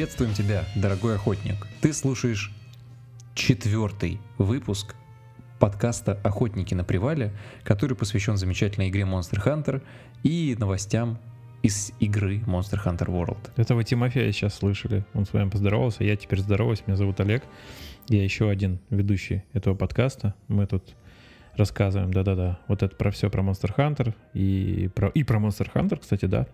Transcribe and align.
Приветствуем 0.00 0.32
тебя, 0.32 0.64
дорогой 0.74 1.16
охотник. 1.16 1.66
Ты 1.82 1.92
слушаешь 1.92 2.50
четвертый 3.34 4.18
выпуск 4.38 4.94
подкаста 5.58 6.18
«Охотники 6.24 6.72
на 6.72 6.84
привале», 6.84 7.34
который 7.64 7.94
посвящен 7.94 8.38
замечательной 8.38 8.88
игре 8.88 9.02
Monster 9.02 9.44
Hunter 9.44 9.82
и 10.22 10.56
новостям 10.58 11.18
из 11.62 11.92
игры 12.00 12.38
Monster 12.46 12.82
Hunter 12.82 13.08
World. 13.08 13.50
Это 13.56 13.74
вы 13.74 13.84
Тимофея 13.84 14.32
сейчас 14.32 14.54
слышали. 14.54 15.04
Он 15.12 15.26
с 15.26 15.34
вами 15.34 15.50
поздоровался. 15.50 16.02
Я 16.02 16.16
теперь 16.16 16.40
здороваюсь. 16.40 16.82
Меня 16.86 16.96
зовут 16.96 17.20
Олег. 17.20 17.42
Я 18.08 18.24
еще 18.24 18.48
один 18.48 18.78
ведущий 18.88 19.44
этого 19.52 19.74
подкаста. 19.74 20.32
Мы 20.48 20.66
тут 20.66 20.96
рассказываем, 21.56 22.10
да-да-да, 22.10 22.58
вот 22.68 22.82
это 22.82 22.96
про 22.96 23.10
все 23.10 23.28
про 23.28 23.42
Monster 23.42 23.76
Hunter 23.76 24.14
и 24.32 24.88
про, 24.94 25.08
и 25.08 25.24
про 25.24 25.38
Monster 25.38 25.70
Hunter, 25.74 25.98
кстати, 25.98 26.24
да. 26.24 26.46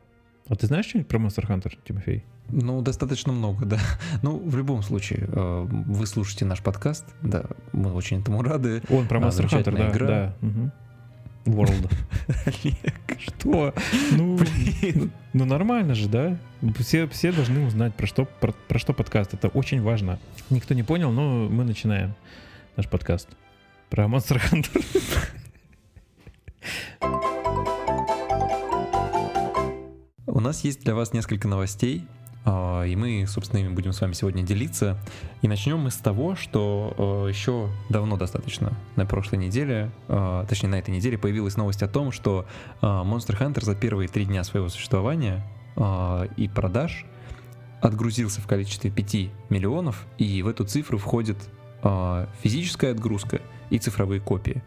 А 0.48 0.54
ты 0.54 0.66
знаешь 0.66 0.86
что-нибудь 0.86 1.08
про 1.08 1.18
Monster 1.18 1.46
Hunter, 1.48 1.72
Тимофей? 1.86 2.24
Ну, 2.48 2.80
достаточно 2.80 3.32
много, 3.32 3.64
да. 3.64 3.78
Ну, 4.22 4.38
в 4.38 4.56
любом 4.56 4.82
случае, 4.82 5.28
э, 5.28 5.66
вы 5.68 6.06
слушаете 6.06 6.44
наш 6.44 6.62
подкаст, 6.62 7.04
да, 7.22 7.44
мы 7.72 7.92
очень 7.92 8.20
этому 8.20 8.42
рады. 8.42 8.82
Он 8.88 9.08
про 9.08 9.18
А, 9.18 9.22
Monster 9.22 9.48
Hunter, 9.48 9.76
да, 9.76 9.90
игра. 9.90 10.06
да. 10.06 10.34
мгм. 10.40 10.72
World. 11.46 11.92
Что? 13.18 13.72
Ну, 14.12 14.38
ну 15.32 15.44
нормально 15.44 15.94
же, 15.94 16.08
да? 16.08 16.36
Все, 16.78 17.06
все 17.08 17.30
должны 17.30 17.64
узнать, 17.64 17.94
про 17.94 18.06
что, 18.06 18.24
про, 18.24 18.52
про 18.52 18.78
что 18.80 18.92
подкаст. 18.92 19.32
Это 19.34 19.48
очень 19.48 19.80
важно. 19.80 20.18
Никто 20.50 20.74
не 20.74 20.82
понял, 20.82 21.12
но 21.12 21.48
мы 21.48 21.62
начинаем 21.62 22.14
наш 22.76 22.88
подкаст 22.88 23.28
про 23.90 24.06
Monster 24.06 24.40
Hunter. 24.50 24.84
У 30.36 30.40
нас 30.40 30.64
есть 30.64 30.84
для 30.84 30.94
вас 30.94 31.14
несколько 31.14 31.48
новостей, 31.48 32.06
а, 32.44 32.82
и 32.82 32.94
мы, 32.94 33.24
собственно, 33.26 33.60
ими 33.60 33.70
будем 33.70 33.94
с 33.94 34.02
вами 34.02 34.12
сегодня 34.12 34.42
делиться. 34.42 34.98
И 35.40 35.48
начнем 35.48 35.78
мы 35.78 35.90
с 35.90 35.96
того, 35.96 36.36
что 36.36 37.24
э, 37.24 37.30
еще 37.30 37.70
давно 37.88 38.18
достаточно, 38.18 38.74
на 38.96 39.06
прошлой 39.06 39.38
неделе, 39.38 39.90
э, 40.08 40.44
точнее 40.46 40.68
на 40.68 40.74
этой 40.74 40.90
неделе, 40.90 41.16
появилась 41.16 41.56
новость 41.56 41.82
о 41.82 41.88
том, 41.88 42.12
что 42.12 42.44
Monster 42.82 43.34
Hunter 43.40 43.64
за 43.64 43.74
первые 43.74 44.08
три 44.08 44.26
дня 44.26 44.44
своего 44.44 44.68
существования 44.68 45.42
и 46.36 46.50
продаж 46.54 47.06
отгрузился 47.80 48.42
в 48.42 48.46
количестве 48.46 48.90
5 48.90 49.30
миллионов, 49.48 50.04
и 50.18 50.42
в 50.42 50.48
эту 50.48 50.66
цифру 50.66 50.98
входит 50.98 51.38
физическая 52.42 52.90
отгрузка 52.90 53.40
и 53.70 53.78
цифровые 53.78 54.20
копии. 54.20 54.62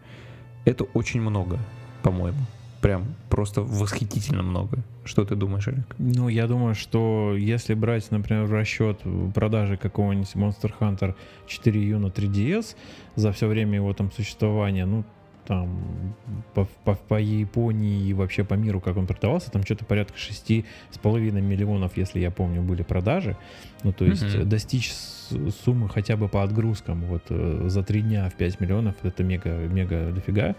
Это 0.64 0.82
очень 0.82 1.20
много, 1.20 1.60
по-моему. 2.02 2.40
Прям 2.80 3.14
просто 3.28 3.62
восхитительно 3.62 4.42
много. 4.42 4.78
Что 5.04 5.24
ты 5.24 5.34
думаешь, 5.34 5.68
Олег? 5.68 5.84
Ну, 5.98 6.28
я 6.28 6.46
думаю, 6.46 6.74
что 6.74 7.34
если 7.36 7.74
брать, 7.74 8.10
например, 8.10 8.44
в 8.44 8.52
расчет 8.52 9.00
продажи 9.34 9.76
какого-нибудь 9.76 10.34
Monster 10.34 10.72
Hunter 10.80 11.14
4U 11.46 11.98
на 11.98 12.06
3DS 12.06 12.76
за 13.16 13.32
все 13.32 13.48
время 13.48 13.74
его 13.76 13.92
там 13.92 14.10
существования, 14.10 14.86
ну, 14.86 15.04
там, 15.50 16.14
по, 16.54 16.64
по, 16.84 16.94
по 16.94 17.20
Японии 17.20 18.06
и 18.06 18.14
вообще 18.14 18.44
по 18.44 18.54
миру, 18.54 18.80
как 18.80 18.96
он 18.96 19.08
продавался, 19.08 19.50
там 19.50 19.64
что-то 19.64 19.84
порядка 19.84 20.16
6,5 20.16 21.32
миллионов, 21.40 21.96
если 21.96 22.20
я 22.20 22.30
помню, 22.30 22.62
были 22.62 22.84
продажи. 22.84 23.36
Ну, 23.82 23.92
то 23.92 24.04
есть 24.04 24.22
Мгм. 24.22 24.48
достичь 24.48 24.92
суммы 24.92 25.88
хотя 25.88 26.16
бы 26.16 26.28
по 26.28 26.44
отгрузкам 26.44 27.00
вот 27.06 27.22
э, 27.30 27.64
за 27.66 27.82
3 27.82 28.00
дня 28.00 28.30
в 28.30 28.34
5 28.34 28.60
миллионов, 28.60 28.94
это 29.02 29.24
мега, 29.24 29.50
мега 29.50 30.12
дофига 30.12 30.54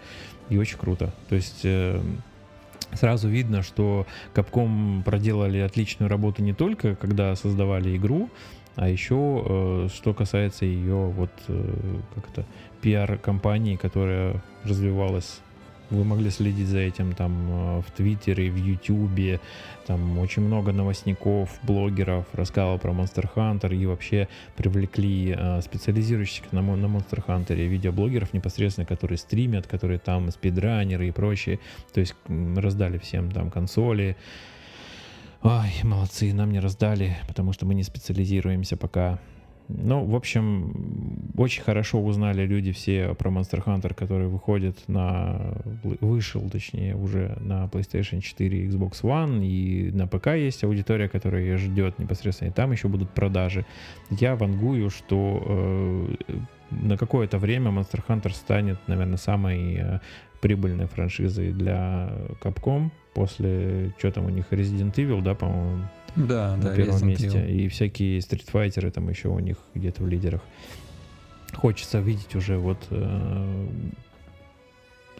и 0.50 0.58
очень 0.58 0.76
круто. 0.76 1.14
То 1.30 1.36
есть 1.36 1.62
э, 1.64 1.98
сразу 2.92 3.30
видно, 3.30 3.62
что 3.62 4.06
Capcom 4.34 5.02
проделали 5.04 5.56
отличную 5.60 6.10
работу 6.10 6.42
не 6.42 6.52
только 6.52 6.96
когда 6.96 7.34
создавали 7.34 7.96
игру, 7.96 8.28
а 8.76 8.90
еще 8.90 9.14
э, 9.16 9.88
что 9.94 10.12
касается 10.12 10.66
ее 10.66 11.06
вот 11.06 11.30
как 12.14 12.28
это 12.30 12.44
пиар-компании, 12.82 13.76
которая 13.76 14.42
развивалась. 14.64 15.40
Вы 15.90 16.04
могли 16.04 16.30
следить 16.30 16.68
за 16.68 16.78
этим 16.78 17.12
там 17.12 17.32
э, 17.50 17.82
в 17.86 17.90
Твиттере, 17.90 18.50
в 18.50 18.56
Ютубе, 18.56 19.40
там 19.86 20.18
очень 20.18 20.40
много 20.40 20.72
новостников, 20.72 21.50
блогеров 21.62 22.24
рассказывал 22.32 22.78
про 22.78 22.92
Monster 22.92 23.28
Hunter 23.36 23.76
и 23.76 23.84
вообще 23.84 24.26
привлекли 24.56 25.36
э, 25.36 25.60
специализирующихся 25.60 26.54
на, 26.54 26.62
на 26.62 26.86
Monster 26.86 27.22
Hunter 27.26 27.54
видеоблогеров 27.56 28.32
непосредственно, 28.32 28.86
которые 28.86 29.18
стримят, 29.18 29.66
которые 29.66 29.98
там 29.98 30.30
спидранеры 30.30 31.08
и 31.08 31.10
прочие. 31.10 31.58
То 31.92 32.00
есть 32.00 32.14
раздали 32.56 32.96
всем 32.96 33.30
там 33.30 33.50
консоли. 33.50 34.16
Ой, 35.42 35.72
молодцы, 35.82 36.32
нам 36.32 36.52
не 36.52 36.60
раздали, 36.60 37.18
потому 37.28 37.52
что 37.52 37.66
мы 37.66 37.74
не 37.74 37.82
специализируемся 37.82 38.78
пока. 38.78 39.18
Ну, 39.68 40.04
в 40.04 40.14
общем, 40.14 41.32
очень 41.36 41.62
хорошо 41.62 42.02
узнали 42.02 42.44
люди 42.44 42.72
все 42.72 43.14
про 43.14 43.30
Monster 43.30 43.64
Hunter, 43.64 43.94
который 43.94 44.28
выходит 44.28 44.76
на... 44.88 45.56
Вышел, 45.82 46.48
точнее, 46.50 46.94
уже 46.96 47.36
на 47.40 47.64
PlayStation 47.66 48.20
4 48.20 48.58
и 48.58 48.68
Xbox 48.68 49.02
One, 49.02 49.44
и 49.44 49.90
на 49.92 50.06
ПК 50.06 50.28
есть 50.28 50.64
аудитория, 50.64 51.08
которая 51.08 51.42
ее 51.42 51.56
ждет 51.56 51.98
непосредственно, 51.98 52.48
и 52.48 52.52
там 52.52 52.72
еще 52.72 52.88
будут 52.88 53.10
продажи. 53.10 53.64
Я 54.10 54.36
вангую, 54.36 54.90
что 54.90 55.42
э, 56.28 56.34
на 56.70 56.96
какое-то 56.96 57.38
время 57.38 57.70
Monster 57.70 58.02
Hunter 58.06 58.32
станет, 58.32 58.78
наверное, 58.86 59.16
самой 59.16 59.76
э, 59.76 60.00
прибыльной 60.40 60.86
франшизой 60.86 61.52
для 61.52 62.10
Capcom 62.42 62.90
после, 63.14 63.92
что 63.98 64.10
там 64.10 64.26
у 64.26 64.30
них, 64.30 64.46
Resident 64.50 64.94
Evil, 64.94 65.22
да, 65.22 65.34
по-моему, 65.34 65.84
Да, 66.16 66.56
на 66.56 66.74
первом 66.74 67.08
месте. 67.08 67.50
И 67.50 67.68
всякие 67.68 68.20
стритфайтеры 68.20 68.90
там 68.90 69.08
еще 69.08 69.28
у 69.28 69.38
них 69.38 69.56
где-то 69.74 70.02
в 70.02 70.08
лидерах. 70.08 70.40
Хочется 71.54 72.00
видеть 72.00 72.34
уже 72.34 72.56
вот 72.56 72.78
э, 72.90 73.66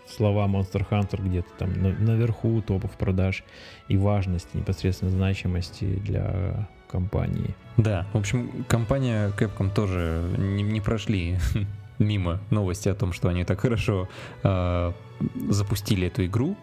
слова 0.08 0.47
Monster 0.47 0.86
Hunter 0.91 1.22
где-то 1.22 1.48
там 1.58 1.72
на- 1.82 1.92
наверху 1.92 2.60
топов 2.62 2.92
продаж 2.92 3.44
и 3.88 3.97
важности, 3.97 4.56
непосредственно 4.56 5.10
значимости 5.10 5.84
для 5.84 6.69
компании. 6.91 7.54
Да, 7.76 8.06
в 8.12 8.19
общем, 8.19 8.64
компания 8.69 9.30
Capcom 9.38 9.72
тоже 9.72 10.22
не, 10.38 10.62
не 10.62 10.80
прошли 10.80 11.38
мимо 11.98 12.41
новости 12.50 12.88
о 12.88 12.94
том, 12.94 13.12
что 13.12 13.28
они 13.28 13.44
так 13.44 13.60
хорошо 13.60 14.09
э, 14.42 14.92
запустили 15.48 16.06
эту 16.06 16.24
игру. 16.26 16.56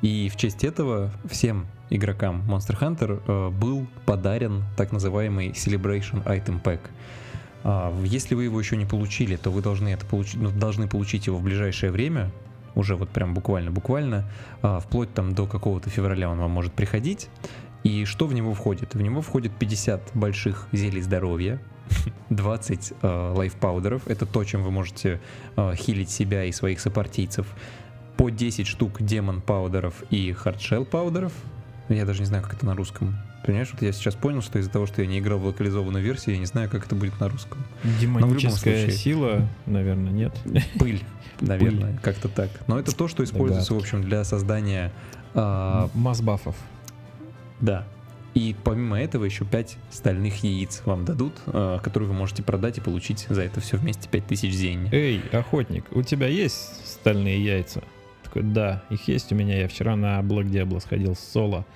И 0.00 0.30
в 0.32 0.36
честь 0.36 0.62
этого 0.64 1.10
всем 1.28 1.66
игрокам 1.90 2.42
Monster 2.48 2.78
Hunter 2.78 3.22
э, 3.26 3.50
был 3.50 3.86
подарен 4.06 4.64
так 4.76 4.92
называемый 4.92 5.50
Celebration 5.50 6.24
Item 6.24 6.62
Pack. 6.62 6.80
А, 7.64 7.94
если 8.04 8.34
вы 8.34 8.44
его 8.44 8.58
еще 8.58 8.76
не 8.76 8.86
получили, 8.86 9.36
то 9.36 9.50
вы 9.50 9.62
должны 9.62 9.88
это 9.88 10.06
получить, 10.06 10.40
ну, 10.40 10.50
должны 10.50 10.88
получить 10.88 11.26
его 11.26 11.38
в 11.38 11.42
ближайшее 11.42 11.90
время, 11.90 12.30
уже 12.74 12.96
вот 12.96 13.08
прям 13.10 13.34
буквально-буквально, 13.34 14.30
а, 14.62 14.80
вплоть 14.80 15.12
там 15.12 15.34
до 15.34 15.46
какого-то 15.46 15.90
февраля 15.90 16.30
он 16.30 16.38
вам 16.38 16.50
может 16.50 16.72
приходить. 16.72 17.28
И 17.84 18.04
что 18.04 18.26
в 18.26 18.34
него 18.34 18.54
входит? 18.54 18.94
В 18.94 19.00
него 19.00 19.20
входит 19.22 19.52
50 19.58 20.10
больших 20.14 20.68
зелий 20.72 21.00
здоровья, 21.00 21.60
20 22.30 22.92
э, 23.00 23.32
лайфпаудеров, 23.36 24.06
это 24.08 24.26
то, 24.26 24.44
чем 24.44 24.62
вы 24.62 24.70
можете 24.70 25.20
э, 25.56 25.74
хилить 25.76 26.10
себя 26.10 26.44
и 26.44 26.52
своих 26.52 26.80
сопартийцев, 26.80 27.46
по 28.16 28.30
10 28.30 28.66
штук 28.66 29.00
демон 29.00 29.40
паудеров 29.40 30.02
и 30.10 30.32
хардшелл 30.32 30.84
паудеров. 30.84 31.32
Я 31.88 32.04
даже 32.04 32.20
не 32.20 32.26
знаю, 32.26 32.42
как 32.42 32.54
это 32.54 32.66
на 32.66 32.74
русском. 32.74 33.16
Понимаешь, 33.44 33.70
вот 33.72 33.80
я 33.82 33.92
сейчас 33.92 34.14
понял, 34.14 34.42
что 34.42 34.58
из-за 34.58 34.70
того, 34.70 34.86
что 34.86 35.00
я 35.00 35.08
не 35.08 35.20
играл 35.20 35.38
в 35.38 35.46
локализованную 35.46 36.04
версию, 36.04 36.34
я 36.34 36.40
не 36.40 36.46
знаю, 36.46 36.68
как 36.68 36.84
это 36.86 36.94
будет 36.94 37.18
на 37.20 37.28
русском. 37.28 37.64
Демоническая 38.00 38.82
случае. 38.82 38.90
сила, 38.92 39.48
наверное, 39.66 40.12
нет. 40.12 40.34
Пыль, 40.78 41.02
наверное, 41.40 41.98
как-то 42.02 42.28
так. 42.28 42.50
Но 42.66 42.78
это 42.78 42.94
то, 42.94 43.08
что 43.08 43.24
используется, 43.24 43.72
в 43.72 43.76
Догадки. 43.76 43.94
общем, 43.94 44.08
для 44.08 44.24
создания... 44.24 44.92
а, 45.34 45.88
Масс-бафов. 45.94 46.56
Да. 47.60 47.86
И 48.34 48.54
помимо 48.62 49.00
этого 49.00 49.24
еще 49.24 49.44
5 49.44 49.78
стальных 49.90 50.44
яиц 50.44 50.82
вам 50.84 51.04
дадут, 51.04 51.32
э, 51.46 51.78
которые 51.82 52.08
вы 52.08 52.14
можете 52.14 52.42
продать 52.42 52.78
и 52.78 52.80
получить 52.80 53.26
за 53.28 53.42
это 53.42 53.60
все 53.60 53.78
вместе 53.78 54.08
5000 54.08 54.52
зенни. 54.52 54.88
Эй, 54.92 55.22
охотник, 55.32 55.84
у 55.90 56.02
тебя 56.02 56.28
есть 56.28 56.86
стальные 56.86 57.42
яйца? 57.42 57.82
Такой, 58.38 58.52
да, 58.52 58.82
их 58.90 59.08
есть 59.08 59.32
у 59.32 59.34
меня. 59.34 59.58
Я 59.58 59.68
вчера 59.68 59.96
на 59.96 60.20
Black 60.20 60.48
Diablo 60.48 60.80
сходил 60.80 61.16
с 61.16 61.20
соло. 61.20 61.66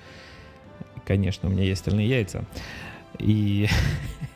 Конечно, 1.05 1.49
у 1.49 1.51
меня 1.51 1.63
есть 1.63 1.81
стальные 1.81 2.07
яйца. 2.07 2.45
И 3.19 3.67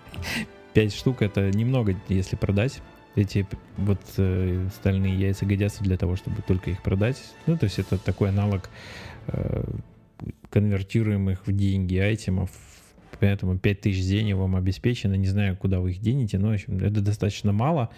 5 0.74 0.94
штук 0.94 1.21
это 1.21 1.50
немного, 1.51 1.95
если 2.09 2.35
продать. 2.35 2.81
Эти 3.15 3.47
вот 3.77 4.01
э, 4.18 4.68
стальные 4.75 5.18
яйца 5.18 5.45
годятся 5.45 5.83
для 5.83 5.97
того, 5.97 6.18
чтобы 6.18 6.41
только 6.41 6.69
их 6.69 6.83
продать. 6.83 7.18
Ну, 7.45 7.57
то 7.57 7.63
есть 7.63 7.79
это 7.79 7.97
такой 7.97 8.30
аналог 8.30 8.69
э, 9.27 9.63
конвертируемых 10.50 11.47
в 11.47 11.51
деньги 11.53 11.97
айтемов. 11.97 12.50
Поэтому 13.19 13.57
5000 13.57 13.97
зеней 13.99 14.33
вам 14.33 14.55
обеспечено. 14.55 15.15
Не 15.15 15.27
знаю, 15.27 15.57
куда 15.57 15.79
вы 15.79 15.91
их 15.91 15.99
денете, 15.99 16.37
но 16.37 16.49
в 16.49 16.53
общем, 16.53 16.77
это 16.77 17.01
достаточно 17.01 17.51
мало. 17.51 17.89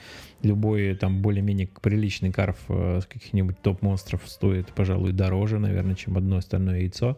Любой 0.44 0.95
там 0.95 1.21
более-менее 1.21 1.69
приличный 1.81 2.31
карф 2.31 2.57
э, 2.69 3.00
с 3.01 3.06
каких-нибудь 3.06 3.62
топ-монстров 3.62 4.21
стоит, 4.25 4.68
пожалуй, 4.74 5.12
дороже, 5.12 5.60
наверное, 5.60 5.95
чем 5.95 6.18
одно 6.18 6.38
остальное 6.38 6.80
яйцо. 6.80 7.18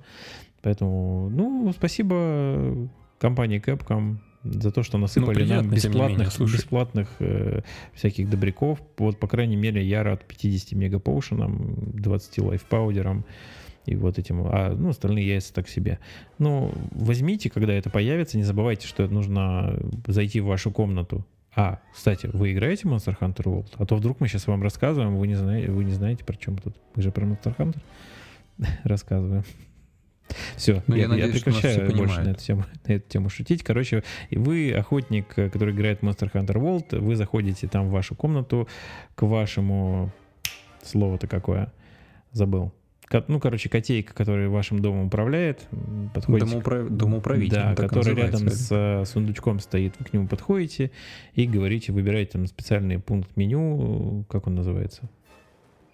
Поэтому, 0.61 1.29
ну, 1.29 1.71
спасибо 1.75 2.89
компании 3.19 3.61
Capcom. 3.63 4.17
за 4.43 4.71
то, 4.71 4.83
что 4.83 4.97
насыпали 4.97 5.25
Ну, 5.25 5.27
нам 5.27 5.35
приятно, 5.35 5.65
менее, 5.65 5.75
бесплатных, 5.75 6.31
слушай. 6.31 6.55
бесплатных 6.55 7.09
э, 7.19 7.61
всяких 7.93 8.29
добряков. 8.29 8.79
Вот, 8.97 9.19
по 9.19 9.27
крайней 9.27 9.55
мере, 9.55 9.83
я 9.83 10.03
рад 10.03 10.25
50 10.27 10.73
мегапоушенам, 10.73 11.75
20 11.93 12.39
лайфпаудерам 12.39 13.25
и 13.85 13.95
вот 13.95 14.19
этим. 14.19 14.43
А, 14.45 14.73
ну, 14.75 14.89
остальные 14.89 15.27
яйца 15.27 15.53
так 15.53 15.67
себе. 15.67 15.99
Ну, 16.37 16.71
возьмите, 16.91 17.49
когда 17.49 17.73
это 17.73 17.89
появится, 17.89 18.37
не 18.37 18.43
забывайте, 18.43 18.87
что 18.87 19.07
нужно 19.07 19.79
зайти 20.07 20.39
в 20.39 20.45
вашу 20.45 20.71
комнату. 20.71 21.25
А, 21.55 21.79
кстати, 21.93 22.29
вы 22.31 22.53
играете 22.53 22.87
в 22.87 22.93
Monster 22.93 23.17
Hunter 23.19 23.43
World? 23.43 23.73
А 23.77 23.85
то 23.85 23.95
вдруг 23.95 24.19
мы 24.19 24.27
сейчас 24.27 24.47
вам 24.47 24.63
рассказываем, 24.63 25.17
вы 25.17 25.27
не 25.27 25.35
знаете, 25.35 25.69
вы 25.71 25.83
не 25.83 25.91
знаете, 25.91 26.23
про 26.23 26.35
чем 26.35 26.57
тут. 26.57 26.75
Мы 26.95 27.01
же 27.01 27.11
про 27.11 27.25
Monster 27.25 27.55
Hunter 27.57 27.81
рассказываем. 28.83 29.43
Все, 30.55 30.81
Ну, 30.87 30.95
я 30.95 31.01
я, 31.01 31.03
я 31.03 31.09
надеюсь, 31.09 31.35
все 31.35 31.43
прекращаю 31.43 31.79
больше 31.79 31.97
понимают. 31.97 32.25
на 32.25 32.31
эту, 32.31 32.41
тему, 32.41 32.65
на 32.87 32.91
эту 32.93 33.09
тему 33.09 33.29
шутить. 33.29 33.63
Короче, 33.63 34.03
вы 34.31 34.71
охотник, 34.71 35.27
который 35.27 35.73
играет 35.73 35.99
в 35.99 36.03
Monster 36.03 36.31
Hunter 36.31 36.55
World, 36.55 36.99
вы 36.99 37.15
заходите 37.17 37.67
там 37.67 37.87
в 37.87 37.91
вашу 37.91 38.15
комнату 38.15 38.67
к 39.15 39.23
вашему... 39.23 40.11
Слово-то 40.83 41.27
какое? 41.27 41.71
Забыл. 42.31 42.73
Ну, 43.27 43.39
короче, 43.39 43.69
котейка, 43.69 44.13
которая 44.13 44.49
вашим 44.49 44.79
домом 44.81 45.07
управляет, 45.07 45.67
подходите... 46.13 46.45
к- 46.45 46.53
Домоуправ- 46.63 46.89
Домоуправитель. 46.89 47.51
Да, 47.55 47.75
который 47.75 48.15
рядом 48.15 48.49
с 48.49 48.67
э, 48.71 49.05
сундучком 49.05 49.59
стоит. 49.59 49.95
Вы 49.99 50.05
к 50.05 50.13
нему 50.13 50.27
подходите 50.27 50.91
и 51.35 51.45
говорите, 51.45 51.91
выбираете 51.91 52.31
там 52.33 52.47
специальный 52.47 52.99
пункт 52.99 53.35
меню, 53.35 54.25
как 54.29 54.47
он 54.47 54.55
называется? 54.55 55.09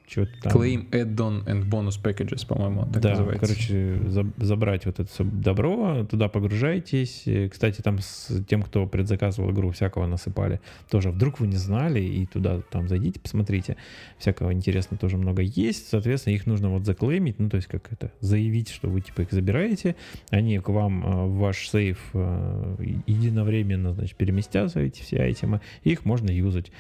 Что-то 0.08 0.32
там. 0.42 0.54
Claim 0.54 0.90
add-on 0.92 1.46
and 1.46 1.68
bonus 1.70 2.02
packages, 2.02 2.48
по-моему, 2.48 2.86
так 2.94 3.02
да, 3.02 3.10
называется. 3.10 3.46
короче, 3.46 4.00
за- 4.08 4.32
забрать 4.38 4.86
вот 4.86 5.00
это 5.02 5.10
все 5.12 5.26
добро, 5.26 6.06
туда 6.10 6.30
погружаетесь. 6.30 7.24
Э, 7.26 7.50
Кстати, 7.50 7.82
там 7.82 8.00
с 8.00 8.32
тем, 8.48 8.64
кто 8.64 8.88
предзаказывал 8.88 9.52
игру, 9.52 9.72
всякого 9.72 10.08
насыпали. 10.08 10.62
Тоже 10.90 11.12
вдруг 11.12 11.42
вы 11.42 11.48
не 11.48 11.58
знали, 11.58 12.00
и 12.00 12.26
туда 12.26 12.62
там 12.72 12.88
зайдите, 12.88 13.20
посмотрите. 13.20 13.76
Всякого 14.18 14.54
интересного 14.54 14.98
тоже 14.98 15.18
много 15.18 15.42
есть. 15.42 15.90
Соответственно, 15.90 16.36
их 16.36 16.46
нужно 16.46 16.70
вот 16.70 16.86
заклеймить, 16.86 17.38
ну, 17.40 17.50
то 17.50 17.58
есть 17.58 17.68
как 17.68 17.92
это, 17.92 18.14
заявить, 18.22 18.70
что 18.70 18.88
вы 18.88 19.02
типа 19.02 19.24
их 19.24 19.32
забираете. 19.32 19.98
Они 20.30 20.58
к 20.60 20.70
вам 20.70 21.06
э, 21.06 21.26
в 21.26 21.38
ваш 21.40 21.68
сейф 21.68 22.00
э, 22.14 22.76
единовременно, 23.08 23.94
значит, 23.94 24.16
переместятся 24.16 24.80
эти 24.80 25.02
все 25.02 25.18
айтемы, 25.22 25.60
их 25.84 26.06
можно 26.06 26.30
юзать. 26.30 26.72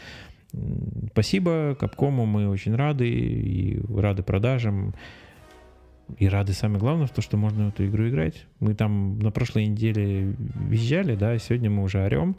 Спасибо 1.11 1.75
Капкому, 1.79 2.25
мы 2.25 2.47
очень 2.47 2.75
рады 2.75 3.09
и 3.09 3.81
рады 3.93 4.23
продажам. 4.23 4.93
И 6.17 6.29
рады 6.29 6.53
самое 6.53 6.79
главное 6.79 7.07
в 7.07 7.11
то, 7.11 7.21
что 7.21 7.35
можно 7.35 7.65
в 7.65 7.69
эту 7.73 7.85
игру 7.85 8.07
играть. 8.07 8.45
Мы 8.61 8.73
там 8.75 9.19
на 9.19 9.29
прошлой 9.29 9.67
неделе 9.67 10.35
визжали, 10.55 11.15
да, 11.15 11.37
сегодня 11.37 11.69
мы 11.69 11.83
уже 11.83 12.01
орем 12.01 12.37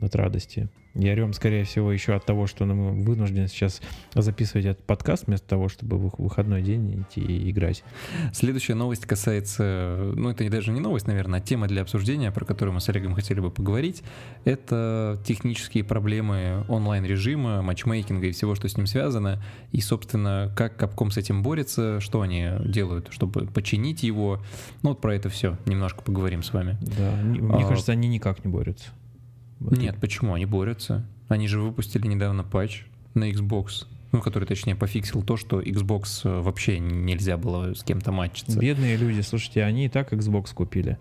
от 0.00 0.14
радости. 0.14 0.68
И 0.94 1.10
орем, 1.10 1.32
скорее 1.32 1.64
всего, 1.64 1.90
еще 1.90 2.14
от 2.14 2.24
того, 2.24 2.46
что 2.46 2.64
мы 2.66 2.92
вынуждены 2.92 3.48
сейчас 3.48 3.82
записывать 4.14 4.64
этот 4.66 4.84
подкаст 4.84 5.26
вместо 5.26 5.48
того, 5.48 5.68
чтобы 5.68 5.98
в 5.98 6.12
выходной 6.18 6.62
день 6.62 7.02
идти 7.02 7.20
и 7.20 7.50
играть. 7.50 7.82
Следующая 8.32 8.74
новость 8.74 9.04
касается, 9.04 10.12
ну 10.14 10.30
это 10.30 10.48
даже 10.48 10.70
не 10.70 10.78
новость, 10.78 11.08
наверное, 11.08 11.40
а 11.40 11.42
тема 11.42 11.66
для 11.66 11.82
обсуждения, 11.82 12.30
про 12.30 12.44
которую 12.44 12.74
мы 12.74 12.80
с 12.80 12.88
Олегом 12.88 13.14
хотели 13.14 13.40
бы 13.40 13.50
поговорить. 13.50 14.04
Это 14.44 15.20
технические 15.26 15.82
проблемы 15.82 16.64
онлайн-режима, 16.68 17.60
матчмейкинга 17.62 18.28
и 18.28 18.30
всего, 18.30 18.54
что 18.54 18.68
с 18.68 18.76
ним 18.76 18.86
связано. 18.86 19.42
И, 19.72 19.80
собственно, 19.80 20.52
как 20.56 20.80
Capcom 20.80 21.10
с 21.10 21.16
этим 21.16 21.42
борется, 21.42 21.98
что 21.98 22.20
они 22.20 22.50
делают, 22.66 23.08
чтобы 23.10 23.46
починить 23.46 24.04
его. 24.04 24.40
Ну 24.82 24.90
вот 24.90 25.00
про 25.00 25.16
это 25.16 25.28
все 25.28 25.58
немножко 25.66 26.02
поговорим 26.02 26.44
с 26.44 26.52
вами. 26.52 26.78
Да, 26.96 27.16
мне 27.16 27.64
А, 27.64 27.68
кажется, 27.68 27.90
они 27.90 28.06
никак 28.06 28.44
не 28.44 28.50
борются. 28.52 28.90
Нет, 29.70 29.96
почему? 30.00 30.34
Они 30.34 30.46
борются. 30.46 31.06
Они 31.28 31.48
же 31.48 31.60
выпустили 31.60 32.06
недавно 32.06 32.44
патч 32.44 32.84
на 33.14 33.30
Xbox, 33.30 33.86
ну, 34.12 34.20
который, 34.20 34.44
точнее, 34.44 34.76
пофиксил 34.76 35.22
то, 35.22 35.36
что 35.36 35.60
Xbox 35.60 36.20
э, 36.24 36.40
вообще 36.40 36.78
нельзя 36.78 37.36
было 37.36 37.74
с 37.74 37.82
кем-то 37.82 38.12
матчиться. 38.12 38.58
Бедные 38.58 38.96
люди, 38.96 39.20
слушайте, 39.22 39.64
они 39.64 39.86
и 39.86 39.88
так 39.88 40.12
Xbox 40.12 40.54
купили. 40.54 40.98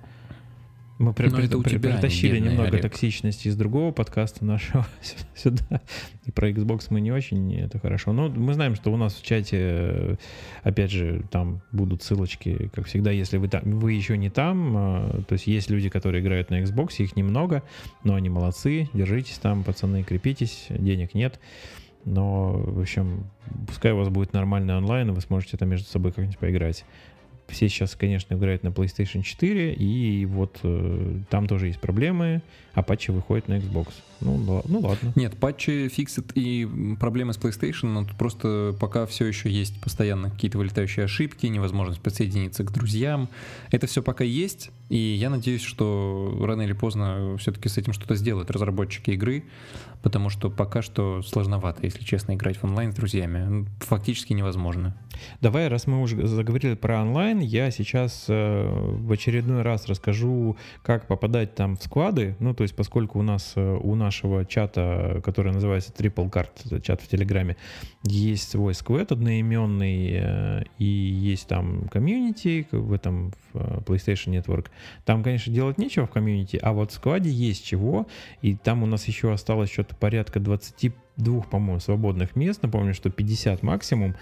Мы 1.00 1.12
при- 1.14 1.28
при- 1.30 1.48
при- 1.48 1.78
притащили 1.78 2.40
немного 2.40 2.68
Олег. 2.70 2.82
токсичности 2.84 3.48
из 3.48 3.56
другого 3.56 3.92
подкаста 3.92 4.46
нашего 4.46 4.86
сюда. 5.36 5.82
И 6.26 6.32
про 6.32 6.50
Xbox 6.50 6.88
мы 6.92 7.02
не 7.02 7.12
очень, 7.12 7.54
это 7.56 7.80
хорошо. 7.80 8.14
Но 8.14 8.30
мы 8.30 8.54
знаем, 8.54 8.76
что 8.76 8.92
у 8.94 8.98
нас 8.98 9.16
в 9.16 9.24
чате, 9.26 9.58
э, 9.60 10.16
опять 10.62 10.92
же, 10.92 11.24
там 11.32 11.62
будут 11.72 12.04
ссылочки, 12.04 12.70
как 12.74 12.86
всегда, 12.86 13.12
если 13.12 13.38
вы 13.38 13.48
там, 13.48 13.64
вы 13.64 13.94
еще 13.94 14.18
не 14.18 14.30
там, 14.30 14.78
э, 14.78 15.22
то 15.28 15.34
есть 15.34 15.48
есть 15.48 15.70
люди, 15.70 15.90
которые 15.90 16.22
играют 16.22 16.52
на 16.52 16.62
Xbox, 16.62 16.96
их 17.00 17.16
немного, 17.16 17.64
но 18.04 18.16
они 18.16 18.30
молодцы, 18.30 18.88
держитесь 18.94 19.40
там, 19.40 19.64
пацаны, 19.64 20.04
крепитесь, 20.04 20.68
денег 20.70 21.14
нет. 21.16 21.40
Но, 22.06 22.52
в 22.52 22.82
общем, 22.82 23.26
пускай 23.66 23.94
у 23.94 23.98
вас 23.98 24.10
будет 24.10 24.34
нормальный 24.34 24.76
онлайн, 24.76 25.10
и 25.10 25.14
вы 25.14 25.22
сможете 25.22 25.58
там 25.58 25.70
между 25.70 25.88
собой 25.88 26.12
как-нибудь 26.12 26.38
поиграть. 26.38 26.86
Все 27.48 27.70
сейчас, 27.70 27.96
конечно, 27.96 28.34
играют 28.34 28.64
на 28.64 28.70
PlayStation 28.70 29.22
4, 29.22 29.74
и 29.74 30.26
вот 30.26 30.60
э, 30.64 31.20
там 31.30 31.48
тоже 31.48 31.68
есть 31.68 31.80
проблемы, 31.80 32.42
а 32.74 32.82
патчи 32.82 33.12
выходят 33.12 33.48
на 33.48 33.58
Xbox. 33.58 33.90
Ну, 34.22 34.36
ла- 34.38 34.64
ну 34.66 34.80
ладно. 34.80 35.12
Нет, 35.16 35.38
патчи 35.38 35.90
фиксят 35.90 36.32
и 36.36 36.68
проблемы 37.00 37.34
с 37.34 37.38
PlayStation, 37.38 37.88
но 37.88 38.06
тут 38.06 38.18
просто 38.18 38.76
пока 38.80 39.06
все 39.06 39.26
еще 39.26 39.50
есть 39.52 39.80
постоянно 39.82 40.30
какие-то 40.30 40.58
вылетающие 40.58 41.06
ошибки, 41.06 41.46
невозможность 41.46 42.02
подсоединиться 42.02 42.64
к 42.64 42.72
друзьям. 42.72 43.30
Это 43.72 43.86
все 43.88 44.02
пока 44.02 44.24
есть, 44.24 44.72
и 44.90 44.98
я 44.98 45.30
надеюсь, 45.30 45.62
что 45.62 46.38
рано 46.42 46.62
или 46.62 46.74
поздно 46.74 47.36
все-таки 47.38 47.68
с 47.70 47.78
этим 47.78 47.94
что-то 47.94 48.16
сделают 48.16 48.50
разработчики 48.50 49.12
игры, 49.12 49.44
потому 50.02 50.30
что 50.30 50.50
пока 50.50 50.82
что 50.82 51.22
сложновато, 51.22 51.82
если 51.84 52.04
честно, 52.04 52.34
играть 52.34 52.58
в 52.58 52.64
онлайн 52.64 52.92
с 52.92 52.96
друзьями. 52.96 53.68
Фактически 53.80 54.34
невозможно. 54.34 54.96
Давай, 55.42 55.68
раз 55.68 55.88
мы 55.88 56.02
уже 56.02 56.26
заговорили 56.28 56.76
про 56.76 57.02
онлайн, 57.02 57.40
я 57.40 57.72
сейчас 57.72 58.26
э, 58.28 58.66
в 58.68 59.12
очередной 59.12 59.62
раз 59.62 59.88
расскажу, 59.88 60.58
как 60.82 61.08
попадать 61.08 61.56
там 61.56 61.78
в 61.78 61.84
сквады. 61.84 62.36
Ну, 62.40 62.54
то 62.54 62.64
есть, 62.64 62.76
поскольку 62.76 63.20
у 63.20 63.22
нас 63.22 63.54
э, 63.56 63.80
у 63.82 63.96
нашего 63.96 64.46
чата, 64.46 65.22
который 65.24 65.52
называется 65.54 65.92
Triple 65.92 66.32
Card, 66.32 66.82
чат 66.82 67.02
в 67.02 67.08
Телеграме, 67.08 67.58
есть 68.04 68.50
свой 68.50 68.74
сквад 68.74 69.12
одноименный, 69.12 70.10
э, 70.14 70.64
и 70.78 70.86
есть 70.86 71.48
там 71.48 71.88
комьюнити 71.90 72.68
в 72.72 72.92
этом 72.92 73.32
в, 73.32 73.58
э, 73.60 73.80
PlayStation 73.86 74.34
Network. 74.34 74.68
Там, 75.06 75.24
конечно, 75.24 75.54
делать 75.54 75.78
нечего 75.78 76.06
в 76.06 76.12
комьюнити, 76.12 76.58
а 76.62 76.74
вот 76.74 76.92
в 76.92 76.94
скваде 76.94 77.30
есть 77.30 77.66
чего, 77.66 78.08
и 78.42 78.56
там 78.56 78.84
у 78.84 78.86
нас 78.86 79.08
еще 79.08 79.32
осталось 79.32 79.72
что-то 79.72 79.96
порядка 79.96 80.40
22, 80.40 81.42
по-моему, 81.44 81.80
свободных 81.80 82.36
мест. 82.36 82.62
Напомню, 82.64 82.94
что 82.94 83.10
50 83.10 83.64
максимум. 83.64 84.16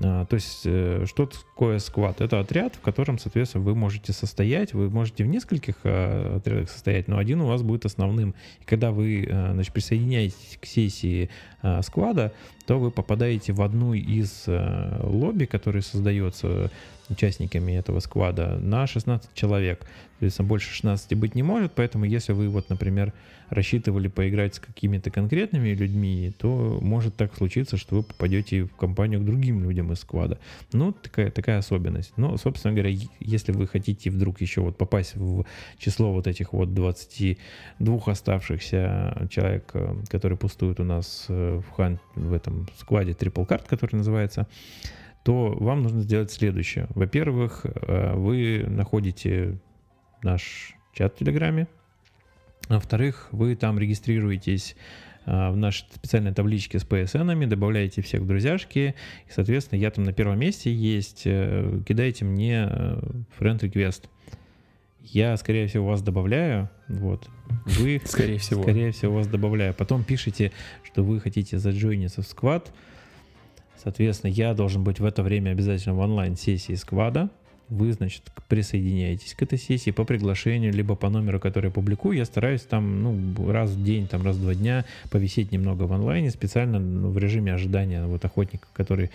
А, 0.00 0.24
То 0.24 0.34
есть, 0.34 0.62
э, 0.64 1.04
что 1.06 1.26
такое 1.26 1.78
сквад? 1.78 2.20
Это 2.20 2.40
отряд, 2.40 2.76
в 2.76 2.80
котором, 2.80 3.18
соответственно, 3.18 3.64
вы 3.64 3.74
можете 3.74 4.12
состоять. 4.12 4.72
Вы 4.72 4.88
можете 4.88 5.24
в 5.24 5.26
нескольких 5.26 5.76
э, 5.84 6.36
отрядах 6.36 6.70
состоять, 6.70 7.08
но 7.08 7.18
один 7.18 7.40
у 7.42 7.46
вас 7.46 7.62
будет 7.62 7.84
основным. 7.84 8.34
И 8.60 8.64
когда 8.64 8.90
вы 8.90 9.24
э, 9.24 9.52
значит, 9.52 9.72
присоединяетесь 9.72 10.58
к 10.60 10.66
сессии 10.66 11.28
э, 11.62 11.82
сквада, 11.82 12.32
то 12.66 12.78
вы 12.78 12.90
попадаете 12.90 13.52
в 13.52 13.60
одну 13.60 13.92
из 13.92 14.44
э, 14.46 15.00
лобби, 15.02 15.44
которые 15.44 15.82
создается 15.82 16.70
участниками 17.10 17.72
этого 17.72 18.00
сквада, 18.00 18.58
на 18.58 18.86
16 18.86 19.34
человек. 19.34 19.86
Соответственно, 20.12 20.48
больше 20.48 20.72
16 20.72 21.14
быть 21.18 21.34
не 21.34 21.42
может, 21.42 21.72
поэтому 21.74 22.04
если 22.04 22.32
вы, 22.32 22.48
вот, 22.48 22.70
например, 22.70 23.12
рассчитывали 23.50 24.08
поиграть 24.08 24.54
с 24.54 24.60
какими-то 24.60 25.10
конкретными 25.10 25.70
людьми, 25.70 26.32
то 26.38 26.78
может 26.80 27.16
так 27.16 27.34
случиться, 27.36 27.76
что 27.76 27.96
вы 27.96 28.02
попадете 28.02 28.64
в 28.64 28.76
компанию 28.76 29.20
к 29.20 29.24
другим 29.24 29.62
людям 29.62 29.81
из 29.90 30.00
сквада. 30.00 30.38
Ну, 30.72 30.92
такая, 30.92 31.30
такая 31.30 31.58
особенность. 31.58 32.12
Но, 32.16 32.36
собственно 32.36 32.74
говоря, 32.74 32.94
если 33.20 33.52
вы 33.52 33.66
хотите 33.66 34.10
вдруг 34.10 34.40
еще 34.40 34.60
вот 34.60 34.76
попасть 34.76 35.16
в 35.16 35.44
число 35.78 36.12
вот 36.12 36.26
этих 36.26 36.52
вот 36.52 36.74
22 36.74 38.00
оставшихся 38.06 39.26
человек, 39.30 39.70
э, 39.74 39.94
которые 40.08 40.38
пустуют 40.38 40.78
у 40.78 40.84
нас 40.84 41.26
э, 41.28 41.60
в, 41.66 41.70
хан, 41.74 41.98
в 42.14 42.32
этом 42.32 42.68
скваде 42.78 43.12
Triple 43.12 43.46
Card, 43.46 43.64
который 43.66 43.96
называется, 43.96 44.46
то 45.24 45.56
вам 45.58 45.82
нужно 45.82 46.02
сделать 46.02 46.30
следующее. 46.30 46.86
Во-первых, 46.90 47.64
э, 47.64 48.14
вы 48.14 48.64
находите 48.68 49.58
наш 50.22 50.74
чат 50.92 51.14
в 51.14 51.18
Телеграме. 51.18 51.66
Во-вторых, 52.68 53.28
вы 53.32 53.56
там 53.56 53.78
регистрируетесь 53.78 54.76
в 55.26 55.56
нашей 55.56 55.86
специальной 55.94 56.32
табличке 56.32 56.78
с 56.78 56.84
PSN, 56.84 57.46
добавляете 57.46 58.02
всех 58.02 58.22
в 58.22 58.26
друзьяшки, 58.26 58.94
и, 59.28 59.30
соответственно, 59.30 59.78
я 59.78 59.90
там 59.90 60.04
на 60.04 60.12
первом 60.12 60.38
месте 60.38 60.72
есть, 60.72 61.22
э, 61.26 61.80
кидайте 61.86 62.24
мне 62.24 62.68
э, 62.68 63.00
friend 63.38 63.60
request. 63.60 64.04
Я, 65.00 65.36
скорее 65.36 65.66
всего, 65.66 65.86
вас 65.86 66.02
добавляю, 66.02 66.70
вот, 66.88 67.28
вы, 67.66 68.00
Скорее 68.04 68.38
всего. 68.38 68.62
скорее 68.62 68.92
всего, 68.92 69.14
вас 69.14 69.26
добавляю. 69.26 69.74
Потом 69.74 70.04
пишите, 70.04 70.52
что 70.82 71.02
вы 71.02 71.20
хотите 71.20 71.58
заджойниться 71.58 72.22
в 72.22 72.26
сквад, 72.26 72.72
соответственно, 73.82 74.30
я 74.30 74.54
должен 74.54 74.82
быть 74.84 75.00
в 75.00 75.04
это 75.04 75.22
время 75.22 75.50
обязательно 75.50 75.94
в 75.94 75.98
онлайн-сессии 75.98 76.74
сквада, 76.74 77.30
вы, 77.68 77.92
значит, 77.92 78.22
присоединяетесь 78.48 79.34
к 79.34 79.42
этой 79.42 79.58
сессии 79.58 79.90
по 79.90 80.04
приглашению, 80.04 80.72
либо 80.72 80.94
по 80.94 81.08
номеру, 81.08 81.40
который 81.40 81.66
я 81.66 81.70
публикую. 81.72 82.16
Я 82.16 82.24
стараюсь 82.24 82.62
там, 82.62 83.02
ну, 83.02 83.50
раз 83.50 83.70
в 83.70 83.82
день, 83.82 84.06
там, 84.06 84.22
раз 84.22 84.36
в 84.36 84.42
два 84.42 84.54
дня 84.54 84.84
повисеть 85.10 85.52
немного 85.52 85.84
в 85.84 85.92
онлайне, 85.92 86.30
специально 86.30 86.78
ну, 86.78 87.10
в 87.10 87.18
режиме 87.18 87.54
ожидания 87.54 88.04
вот 88.06 88.24
охотника, 88.24 88.68
который 88.72 89.10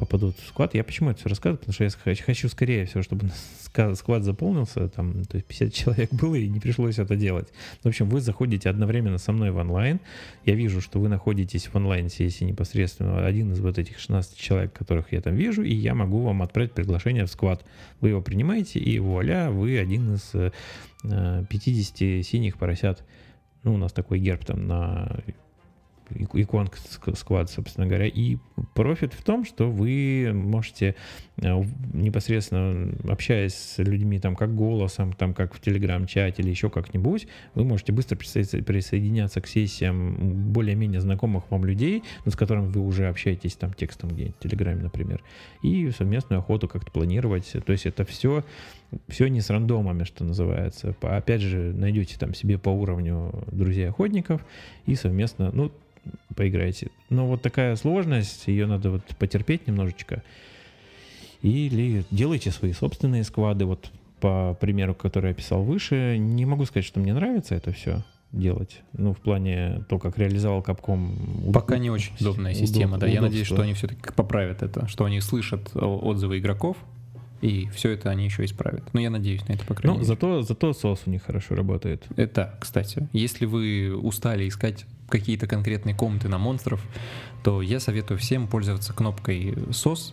попадут 0.00 0.34
в 0.38 0.48
склад. 0.48 0.74
Я 0.74 0.82
почему 0.82 1.10
это 1.10 1.20
все 1.20 1.28
рассказываю? 1.28 1.58
Потому 1.58 1.74
что 1.74 1.84
я 1.84 2.16
хочу 2.16 2.48
скорее 2.48 2.86
все, 2.86 3.02
чтобы 3.02 3.28
склад 3.94 4.24
заполнился, 4.24 4.88
там, 4.88 5.24
то 5.26 5.36
есть 5.36 5.46
50 5.46 5.74
человек 5.74 6.12
было 6.14 6.36
и 6.36 6.48
не 6.48 6.58
пришлось 6.58 6.98
это 6.98 7.16
делать. 7.16 7.48
В 7.82 7.88
общем, 7.88 8.08
вы 8.08 8.22
заходите 8.22 8.70
одновременно 8.70 9.18
со 9.18 9.32
мной 9.32 9.50
в 9.50 9.58
онлайн. 9.58 10.00
Я 10.46 10.54
вижу, 10.54 10.80
что 10.80 10.98
вы 11.00 11.08
находитесь 11.08 11.66
в 11.66 11.76
онлайн-сессии 11.76 12.44
непосредственно 12.44 13.26
один 13.26 13.52
из 13.52 13.60
вот 13.60 13.78
этих 13.78 13.98
16 13.98 14.38
человек, 14.38 14.72
которых 14.72 15.12
я 15.12 15.20
там 15.20 15.34
вижу, 15.34 15.62
и 15.62 15.74
я 15.74 15.94
могу 15.94 16.22
вам 16.22 16.40
отправить 16.40 16.72
приглашение 16.72 17.26
в 17.26 17.30
склад. 17.30 17.62
Вы 18.00 18.08
его 18.08 18.22
принимаете, 18.22 18.78
и 18.78 18.98
вуаля, 18.98 19.50
вы 19.50 19.78
один 19.78 20.14
из 20.14 20.32
50 21.02 22.02
э, 22.02 22.22
синих 22.22 22.56
поросят. 22.56 23.04
Ну, 23.64 23.74
у 23.74 23.76
нас 23.76 23.92
такой 23.92 24.18
герб 24.18 24.46
там 24.46 24.66
на 24.66 25.20
иконка 26.10 26.78
склад, 27.14 27.50
собственно 27.50 27.86
говоря. 27.86 28.06
И 28.06 28.38
профит 28.74 29.14
в 29.14 29.22
том, 29.22 29.44
что 29.44 29.70
вы 29.70 30.30
можете 30.32 30.96
непосредственно 31.92 32.92
общаясь 33.08 33.54
с 33.54 33.78
людьми 33.78 34.18
там 34.18 34.36
как 34.36 34.54
голосом, 34.54 35.12
там 35.12 35.34
как 35.34 35.54
в 35.54 35.60
телеграм-чате 35.60 36.42
или 36.42 36.50
еще 36.50 36.70
как-нибудь, 36.70 37.26
вы 37.54 37.64
можете 37.64 37.92
быстро 37.92 38.16
присоединяться 38.16 39.40
к 39.40 39.46
сессиям 39.46 40.52
более-менее 40.52 41.00
знакомых 41.00 41.50
вам 41.50 41.64
людей, 41.64 42.02
с 42.26 42.36
которыми 42.36 42.66
вы 42.66 42.80
уже 42.80 43.08
общаетесь 43.08 43.56
там 43.56 43.72
текстом 43.72 44.10
где-нибудь 44.10 44.36
в 44.36 44.40
телеграме, 44.40 44.82
например, 44.82 45.22
и 45.62 45.90
совместную 45.90 46.40
охоту 46.40 46.68
как-то 46.68 46.90
планировать. 46.90 47.50
То 47.64 47.72
есть 47.72 47.86
это 47.86 48.04
все 48.04 48.44
все 49.08 49.28
не 49.28 49.40
с 49.40 49.50
рандомами, 49.50 50.04
что 50.04 50.24
называется. 50.24 50.94
Опять 51.00 51.42
же, 51.42 51.72
найдете 51.72 52.18
там 52.18 52.34
себе 52.34 52.58
по 52.58 52.70
уровню 52.70 53.44
друзей-охотников 53.52 54.44
и 54.86 54.96
совместно, 54.96 55.50
ну, 55.52 55.70
поиграете. 56.34 56.90
Но 57.08 57.26
вот 57.26 57.42
такая 57.42 57.76
сложность, 57.76 58.48
ее 58.48 58.66
надо 58.66 58.90
вот 58.90 59.04
потерпеть 59.18 59.66
немножечко. 59.66 60.22
Или 61.42 62.04
делайте 62.10 62.50
свои 62.50 62.72
собственные 62.72 63.24
сквады, 63.24 63.64
вот 63.64 63.90
по 64.20 64.56
примеру, 64.60 64.94
который 64.94 65.28
я 65.28 65.34
писал 65.34 65.62
выше. 65.62 66.16
Не 66.18 66.44
могу 66.44 66.66
сказать, 66.66 66.84
что 66.84 67.00
мне 67.00 67.14
нравится 67.14 67.54
это 67.54 67.72
все 67.72 68.04
делать. 68.32 68.82
Ну, 68.92 69.12
в 69.12 69.18
плане 69.18 69.84
то, 69.88 69.98
как 69.98 70.18
реализовал 70.18 70.62
Капком. 70.62 71.16
Пока 71.52 71.78
не 71.78 71.90
очень 71.90 72.12
удобная 72.20 72.54
система, 72.54 72.96
удоб, 72.96 73.00
да. 73.00 73.06
Я 73.08 73.20
надеюсь, 73.22 73.46
что 73.46 73.62
они 73.62 73.74
все-таки 73.74 74.00
поправят 74.14 74.62
это, 74.62 74.86
что 74.88 75.04
они 75.04 75.20
слышат 75.20 75.70
отзывы 75.74 76.38
игроков, 76.38 76.76
и 77.40 77.68
все 77.74 77.90
это 77.90 78.10
они 78.10 78.24
еще 78.24 78.44
исправят. 78.44 78.84
Но 78.86 78.90
ну, 78.94 79.00
я 79.00 79.10
надеюсь 79.10 79.46
на 79.48 79.54
это, 79.54 79.64
по 79.64 79.74
крайней 79.74 79.94
ну, 79.94 80.00
мере. 80.00 80.06
Зато, 80.06 80.42
зато 80.42 80.72
сос 80.74 81.02
у 81.06 81.10
них 81.10 81.22
хорошо 81.24 81.54
работает. 81.54 82.04
Это, 82.16 82.54
кстати, 82.60 83.08
если 83.12 83.46
вы 83.46 83.96
устали 83.96 84.46
искать 84.46 84.84
какие-то 85.08 85.46
конкретные 85.46 85.94
комнаты 85.96 86.28
на 86.28 86.38
монстров, 86.38 86.86
то 87.42 87.62
я 87.62 87.80
советую 87.80 88.18
всем 88.18 88.46
пользоваться 88.46 88.92
кнопкой 88.92 89.52
SOS 89.52 90.12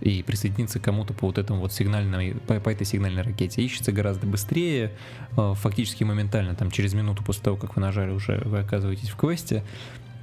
и 0.00 0.22
присоединиться 0.22 0.78
к 0.78 0.82
кому-то 0.82 1.12
по 1.12 1.26
вот 1.26 1.38
этому 1.38 1.60
вот 1.60 1.72
сигнальной, 1.72 2.34
по, 2.46 2.60
по 2.60 2.70
этой 2.70 2.86
сигнальной 2.86 3.22
ракете. 3.22 3.62
Ищется 3.62 3.92
гораздо 3.92 4.26
быстрее, 4.26 4.92
э, 5.36 5.54
фактически 5.56 6.04
моментально, 6.04 6.54
там 6.54 6.70
через 6.70 6.94
минуту 6.94 7.24
после 7.24 7.42
того, 7.42 7.56
как 7.56 7.76
вы 7.76 7.82
нажали, 7.82 8.10
уже 8.10 8.42
вы 8.44 8.60
оказываетесь 8.60 9.10
в 9.10 9.16
квесте. 9.16 9.64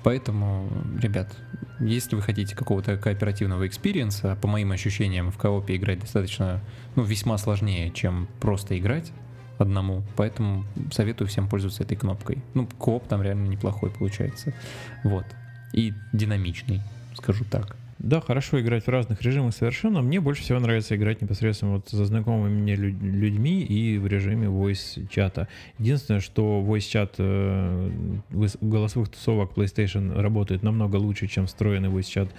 Поэтому, 0.03 0.69
ребят, 1.01 1.35
если 1.79 2.15
вы 2.15 2.21
хотите 2.21 2.55
какого-то 2.55 2.95
кооперативного 2.95 3.65
experience 3.65 4.25
а, 4.25 4.37
по 4.39 4.47
моим 4.47 4.71
ощущениям, 4.71 5.31
в 5.31 5.37
коопе 5.37 5.75
играть 5.75 5.99
достаточно, 5.99 6.61
ну, 6.95 7.03
весьма 7.03 7.37
сложнее, 7.39 7.91
чем 7.91 8.27
просто 8.39 8.77
играть, 8.77 9.11
одному, 9.57 10.03
поэтому 10.15 10.65
советую 10.91 11.27
всем 11.27 11.47
пользоваться 11.47 11.83
этой 11.83 11.97
кнопкой. 11.97 12.43
Ну, 12.53 12.67
кооп 12.77 13.07
там 13.07 13.21
реально 13.21 13.47
неплохой 13.47 13.89
получается. 13.89 14.53
Вот. 15.03 15.25
И 15.73 15.93
динамичный, 16.13 16.81
скажу 17.15 17.45
так. 17.45 17.75
Да, 17.99 18.19
хорошо 18.19 18.59
играть 18.59 18.85
в 18.85 18.89
разных 18.89 19.21
режимах 19.21 19.55
совершенно. 19.55 20.01
Мне 20.01 20.19
больше 20.19 20.43
всего 20.43 20.59
нравится 20.59 20.95
играть 20.97 21.21
непосредственно 21.21 21.75
вот 21.75 21.87
со 21.87 22.05
знакомыми 22.05 22.53
мне 22.53 22.75
людьми 22.75 23.61
и 23.61 23.97
в 23.97 24.05
режиме 24.07 24.47
voice 24.47 25.07
чата. 25.09 25.47
Единственное, 25.79 26.19
что 26.19 26.61
voice 26.61 26.81
чат 26.81 27.15
э, 27.19 27.89
голосовых 28.59 29.09
тусовок 29.09 29.53
PlayStation 29.55 30.19
работает 30.19 30.61
намного 30.61 30.97
лучше, 30.97 31.27
чем 31.27 31.47
встроенный 31.47 31.87
voice 31.87 32.09
чат 32.11 32.29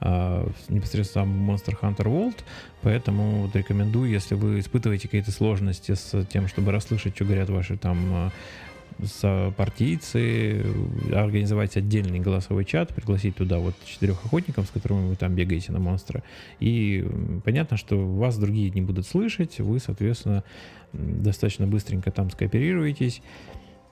э, 0.00 0.48
непосредственно 0.70 1.24
Monster 1.24 1.74
Hunter 1.78 2.06
World, 2.06 2.38
поэтому 2.80 3.42
вот 3.42 3.54
рекомендую, 3.54 4.10
если 4.10 4.34
вы 4.34 4.60
испытываете 4.60 5.08
какие-то 5.08 5.30
сложности 5.30 5.92
с 5.92 6.24
тем, 6.32 6.48
чтобы 6.48 6.72
расслышать, 6.72 7.14
что 7.14 7.26
говорят 7.26 7.50
ваши 7.50 7.76
там 7.76 8.32
сопартийцы, 9.02 10.64
организовать 11.12 11.76
отдельный 11.76 12.20
голосовой 12.20 12.64
чат, 12.64 12.94
пригласить 12.94 13.36
туда 13.36 13.58
вот 13.58 13.74
четырех 13.84 14.24
охотников, 14.24 14.66
с 14.66 14.70
которыми 14.70 15.08
вы 15.08 15.16
там 15.16 15.34
бегаете 15.34 15.72
на 15.72 15.78
монстра. 15.78 16.22
И 16.60 17.06
понятно, 17.44 17.76
что 17.76 17.96
вас 17.96 18.38
другие 18.38 18.70
не 18.70 18.80
будут 18.80 19.06
слышать, 19.06 19.58
вы, 19.60 19.78
соответственно, 19.78 20.44
достаточно 20.92 21.66
быстренько 21.66 22.10
там 22.10 22.30
скооперируетесь. 22.30 23.22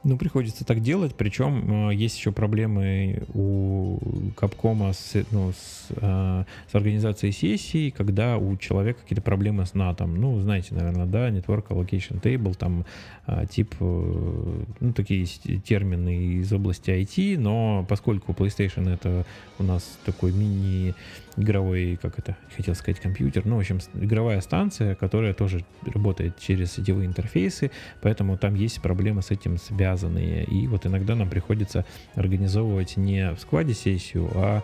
Ну, 0.03 0.17
приходится 0.17 0.65
так 0.65 0.81
делать, 0.81 1.15
причем 1.15 1.91
э, 1.91 1.95
есть 1.95 2.17
еще 2.17 2.33
проблемы 2.33 3.23
у 3.35 3.99
Капкома 4.35 4.95
с, 4.95 5.27
ну, 5.31 5.53
с, 5.53 5.89
э, 5.91 6.45
с 6.71 6.75
организацией 6.75 7.33
сессий, 7.33 7.91
когда 7.91 8.39
у 8.39 8.57
человека 8.57 9.01
какие-то 9.03 9.21
проблемы 9.21 9.67
с 9.67 9.75
натом. 9.75 10.19
Ну, 10.19 10.41
знаете, 10.41 10.75
наверное, 10.75 11.05
да, 11.05 11.29
Network 11.29 11.69
Allocation 11.69 12.19
Table, 12.19 12.55
там 12.55 12.87
э, 13.27 13.45
тип, 13.51 13.75
э, 13.79 14.65
ну, 14.81 14.93
такие 14.95 15.27
термины 15.27 16.39
из 16.41 16.51
области 16.51 16.89
IT, 16.89 17.39
но 17.39 17.85
поскольку 17.87 18.33
PlayStation 18.33 18.89
это 18.89 19.27
у 19.59 19.65
нас 19.65 19.99
такой 20.07 20.33
мини 20.33 20.95
игровой, 21.41 21.99
как 22.01 22.19
это, 22.19 22.37
хотел 22.57 22.75
сказать, 22.75 23.01
компьютер, 23.01 23.45
ну, 23.47 23.57
в 23.57 23.61
общем, 23.61 23.79
игровая 23.95 24.41
станция, 24.41 24.95
которая 24.95 25.35
тоже 25.35 25.65
работает 25.85 26.39
через 26.39 26.73
сетевые 26.73 27.07
интерфейсы, 27.07 27.71
поэтому 28.01 28.37
там 28.37 28.55
есть 28.55 28.81
проблемы 28.83 29.23
с 29.23 29.31
этим 29.31 29.59
связанные. 29.59 30.45
И 30.45 30.67
вот 30.67 30.87
иногда 30.87 31.15
нам 31.15 31.29
приходится 31.29 31.85
организовывать 32.15 32.97
не 32.97 33.33
в 33.33 33.41
складе 33.41 33.75
сессию, 33.75 34.31
а 34.35 34.63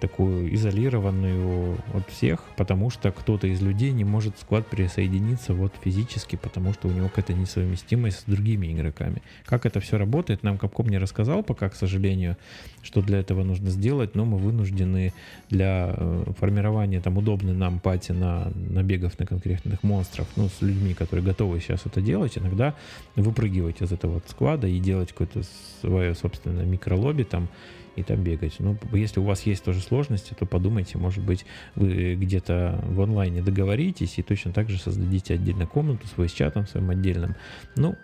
такую 0.00 0.54
изолированную 0.54 1.78
от 1.92 2.08
всех, 2.10 2.40
потому 2.56 2.90
что 2.90 3.10
кто-то 3.12 3.46
из 3.46 3.62
людей 3.62 3.92
не 3.92 4.04
может 4.04 4.36
в 4.36 4.40
склад 4.40 4.66
присоединиться 4.66 5.54
вот 5.54 5.72
физически, 5.82 6.36
потому 6.36 6.72
что 6.72 6.88
у 6.88 6.90
него 6.90 7.08
какая-то 7.08 7.32
несовместимость 7.34 8.20
с 8.20 8.24
другими 8.24 8.72
игроками. 8.72 9.22
Как 9.44 9.66
это 9.66 9.80
все 9.80 9.98
работает, 9.98 10.42
нам 10.42 10.58
Капком 10.58 10.88
не 10.88 10.98
рассказал 10.98 11.42
пока, 11.42 11.68
к 11.68 11.74
сожалению, 11.74 12.36
что 12.82 13.02
для 13.02 13.18
этого 13.18 13.44
нужно 13.44 13.70
сделать, 13.70 14.14
но 14.14 14.24
мы 14.24 14.38
вынуждены 14.38 15.12
для 15.48 15.94
э, 15.96 16.24
формирования 16.38 17.00
там 17.00 17.16
удобной 17.18 17.54
нам 17.54 17.80
пати 17.80 18.12
на 18.12 18.52
набегов 18.54 19.18
на 19.18 19.26
конкретных 19.26 19.82
монстров, 19.82 20.26
ну, 20.36 20.48
с 20.48 20.60
людьми, 20.62 20.94
которые 20.94 21.24
готовы 21.24 21.60
сейчас 21.60 21.86
это 21.86 22.00
делать, 22.00 22.36
иногда 22.36 22.74
выпрыгивать 23.16 23.80
из 23.80 23.92
этого 23.92 24.14
вот 24.14 24.24
склада 24.28 24.66
и 24.66 24.78
делать 24.78 25.10
какое-то 25.10 25.42
свое 25.80 26.14
собственное 26.14 26.64
микролобби 26.64 27.22
там, 27.22 27.48
и 27.96 28.02
там 28.02 28.22
бегать. 28.22 28.56
Ну, 28.58 28.76
если 28.92 29.20
у 29.20 29.24
вас 29.24 29.42
есть 29.42 29.64
тоже 29.64 29.80
сложности, 29.80 30.34
то 30.38 30.46
подумайте, 30.46 30.98
может 30.98 31.22
быть, 31.24 31.46
вы 31.74 32.14
где-то 32.14 32.80
в 32.84 33.00
онлайне 33.00 33.42
договоритесь 33.42 34.18
и 34.18 34.22
точно 34.22 34.52
так 34.52 34.70
же 34.70 34.78
создадите 34.78 35.34
отдельно 35.34 35.66
комнату 35.66 36.06
свой 36.08 36.28
с 36.28 36.32
чатом 36.32 36.66
своим 36.66 36.90
отдельным. 36.90 37.36
Ну, 37.76 37.96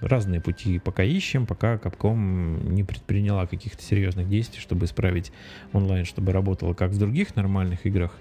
разные 0.00 0.40
пути 0.40 0.78
пока 0.78 1.02
ищем, 1.02 1.46
пока 1.46 1.76
Capcom 1.76 2.68
не 2.68 2.84
предприняла 2.84 3.46
каких-то 3.46 3.82
серьезных 3.82 4.28
действий, 4.28 4.60
чтобы 4.60 4.86
исправить 4.86 5.32
онлайн, 5.72 6.04
чтобы 6.04 6.32
работало 6.32 6.74
как 6.74 6.90
в 6.90 6.98
других 6.98 7.36
нормальных 7.36 7.86
играх. 7.86 8.12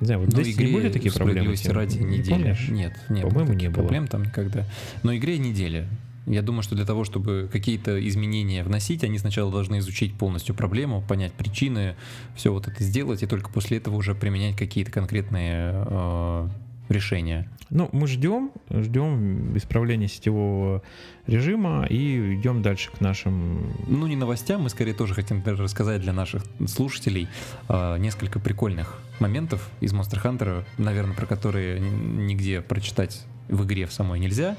Не 0.00 0.06
знаю, 0.06 0.20
вот 0.20 0.32
Но 0.32 0.42
здесь 0.42 0.58
не 0.58 0.72
были 0.72 0.90
такие 0.90 1.12
проблемы? 1.12 1.54
ради 1.68 1.98
недели. 1.98 2.56
Нет, 2.68 2.96
нет. 3.08 3.22
По-моему, 3.22 3.54
не 3.54 3.68
было. 3.68 3.82
Проблем 3.82 4.06
там 4.06 4.24
никогда. 4.24 4.66
Но 5.02 5.16
игре 5.16 5.38
недели. 5.38 5.86
Я 6.26 6.42
думаю, 6.42 6.62
что 6.62 6.74
для 6.74 6.84
того, 6.84 7.04
чтобы 7.04 7.48
какие-то 7.50 8.06
изменения 8.08 8.64
вносить, 8.64 9.04
они 9.04 9.18
сначала 9.18 9.50
должны 9.50 9.78
изучить 9.78 10.14
полностью 10.14 10.54
проблему, 10.54 11.02
понять 11.06 11.32
причины, 11.32 11.96
все 12.34 12.52
вот 12.52 12.66
это 12.66 12.82
сделать, 12.82 13.22
и 13.22 13.26
только 13.26 13.50
после 13.50 13.78
этого 13.78 13.94
уже 13.94 14.14
применять 14.14 14.56
какие-то 14.56 14.90
конкретные 14.90 15.84
э, 15.86 16.48
решения. 16.88 17.48
Ну, 17.70 17.88
мы 17.92 18.06
ждем, 18.06 18.52
ждем 18.70 19.56
исправления 19.56 20.08
сетевого 20.08 20.82
режима 21.26 21.86
и 21.88 22.34
идем 22.34 22.62
дальше 22.62 22.90
к 22.90 23.00
нашим... 23.00 23.72
Ну, 23.86 24.06
не 24.06 24.16
новостям, 24.16 24.62
мы 24.62 24.70
скорее 24.70 24.94
тоже 24.94 25.14
хотим 25.14 25.42
рассказать 25.44 26.00
для 26.00 26.12
наших 26.12 26.44
слушателей 26.66 27.28
э, 27.68 27.98
несколько 27.98 28.38
прикольных 28.38 29.00
моментов 29.18 29.68
из 29.80 29.92
Monster 29.92 30.22
Hunter, 30.22 30.64
наверное, 30.78 31.14
про 31.14 31.26
которые 31.26 31.80
нигде 31.80 32.60
прочитать 32.60 33.24
в 33.48 33.64
игре 33.64 33.86
в 33.86 33.92
самой 33.92 34.18
нельзя, 34.20 34.56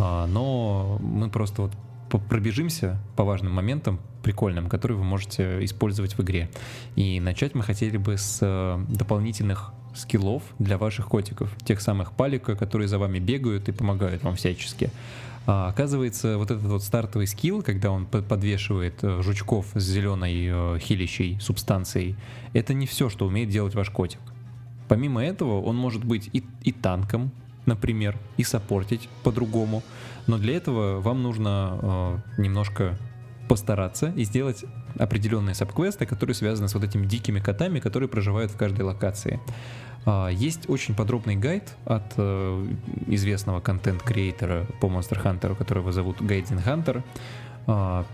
но 0.00 0.98
мы 1.00 1.28
просто 1.28 1.62
вот 1.62 1.72
пробежимся 2.28 2.98
по 3.16 3.24
важным 3.24 3.52
моментам, 3.52 4.00
прикольным, 4.22 4.68
которые 4.68 4.98
вы 4.98 5.04
можете 5.04 5.64
использовать 5.64 6.16
в 6.16 6.22
игре. 6.22 6.50
И 6.96 7.20
начать 7.20 7.54
мы 7.54 7.62
хотели 7.62 7.96
бы 7.96 8.16
с 8.16 8.38
э, 8.42 8.84
дополнительных 8.88 9.72
скиллов 9.94 10.42
для 10.58 10.78
ваших 10.78 11.08
котиков, 11.08 11.50
тех 11.64 11.80
самых 11.80 12.12
палика, 12.12 12.54
которые 12.54 12.88
за 12.88 12.98
вами 12.98 13.18
бегают 13.18 13.68
и 13.68 13.72
помогают 13.72 14.22
вам 14.22 14.36
всячески. 14.36 14.90
А, 15.46 15.68
оказывается, 15.68 16.38
вот 16.38 16.50
этот 16.50 16.64
вот 16.64 16.82
стартовый 16.82 17.26
скилл, 17.26 17.62
когда 17.62 17.90
он 17.90 18.06
подвешивает 18.06 19.02
э, 19.02 19.22
жучков 19.22 19.66
с 19.74 19.82
зеленой 19.82 20.48
э, 20.48 20.78
хилищей 20.78 21.38
субстанцией, 21.40 22.16
это 22.52 22.74
не 22.74 22.86
все, 22.86 23.08
что 23.08 23.26
умеет 23.26 23.48
делать 23.48 23.74
ваш 23.74 23.90
котик. 23.90 24.20
Помимо 24.88 25.24
этого, 25.24 25.60
он 25.62 25.76
может 25.76 26.04
быть 26.04 26.28
и, 26.32 26.44
и 26.62 26.72
танком, 26.72 27.32
например, 27.66 28.16
и 28.36 28.44
саппортить 28.44 29.08
по-другому. 29.22 29.82
Но 30.26 30.38
для 30.38 30.56
этого 30.56 31.00
вам 31.00 31.22
нужно 31.22 32.22
э, 32.36 32.42
немножко 32.42 32.98
постараться 33.48 34.12
и 34.16 34.24
сделать 34.24 34.64
определенные 34.96 35.54
сабквесты, 35.54 36.06
которые 36.06 36.34
связаны 36.34 36.68
с 36.68 36.74
вот 36.74 36.84
этими 36.84 37.06
дикими 37.06 37.40
котами, 37.40 37.80
которые 37.80 38.08
проживают 38.08 38.52
в 38.52 38.56
каждой 38.56 38.82
локации. 38.82 39.40
А, 40.06 40.28
есть 40.28 40.68
очень 40.70 40.94
подробный 40.94 41.36
гайд 41.36 41.76
от 41.84 42.14
э, 42.16 42.66
известного 43.08 43.60
контент-креатора 43.60 44.66
по 44.80 44.86
Monster 44.86 45.22
Hunter, 45.22 45.56
которого 45.56 45.92
зовут 45.92 46.22
Гайдин 46.22 46.58
Hunter. 46.58 47.02
А, 47.66 48.06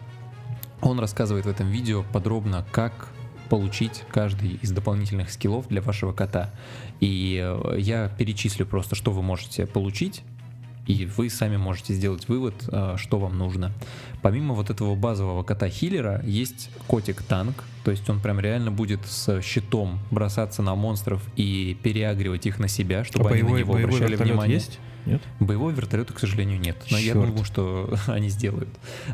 он 0.80 0.98
рассказывает 1.00 1.46
в 1.46 1.48
этом 1.48 1.68
видео 1.68 2.04
подробно, 2.12 2.64
как 2.72 3.08
получить 3.48 4.02
каждый 4.10 4.58
из 4.62 4.70
дополнительных 4.70 5.30
скиллов 5.30 5.68
для 5.68 5.82
вашего 5.82 6.12
кота. 6.12 6.50
И 7.00 7.40
э, 7.42 7.76
я 7.78 8.08
перечислю 8.08 8.66
просто, 8.66 8.94
что 8.94 9.10
вы 9.10 9.22
можете 9.22 9.66
получить 9.66 10.22
и 10.86 11.06
вы 11.16 11.30
сами 11.30 11.56
можете 11.56 11.94
сделать 11.94 12.28
вывод, 12.28 12.54
а, 12.68 12.96
что 12.96 13.18
вам 13.18 13.36
нужно. 13.38 13.72
Помимо 14.22 14.54
вот 14.54 14.70
этого 14.70 14.94
базового 14.94 15.42
кота-хиллера, 15.42 16.22
есть 16.24 16.70
котик-танк, 16.86 17.64
то 17.84 17.90
есть 17.90 18.08
он 18.08 18.20
прям 18.20 18.40
реально 18.40 18.70
будет 18.70 19.04
с 19.06 19.42
щитом 19.42 19.98
бросаться 20.10 20.62
на 20.62 20.74
монстров 20.74 21.22
и 21.36 21.76
переагривать 21.82 22.46
их 22.46 22.58
на 22.58 22.68
себя, 22.68 23.04
чтобы 23.04 23.30
а 23.30 23.32
они 23.32 23.42
боевой, 23.42 23.60
на 23.60 23.64
него 23.64 23.74
обращали 23.74 24.16
внимание. 24.16 24.54
Есть? 24.54 24.78
Нет? 25.06 25.22
Боевого 25.38 25.70
вертолета, 25.70 26.12
к 26.12 26.18
сожалению, 26.18 26.58
нет. 26.58 26.76
Но 26.90 26.98
Черт. 26.98 27.02
я 27.02 27.14
думаю, 27.14 27.44
что 27.44 27.94
они 28.06 28.28
сделают. 28.28 28.68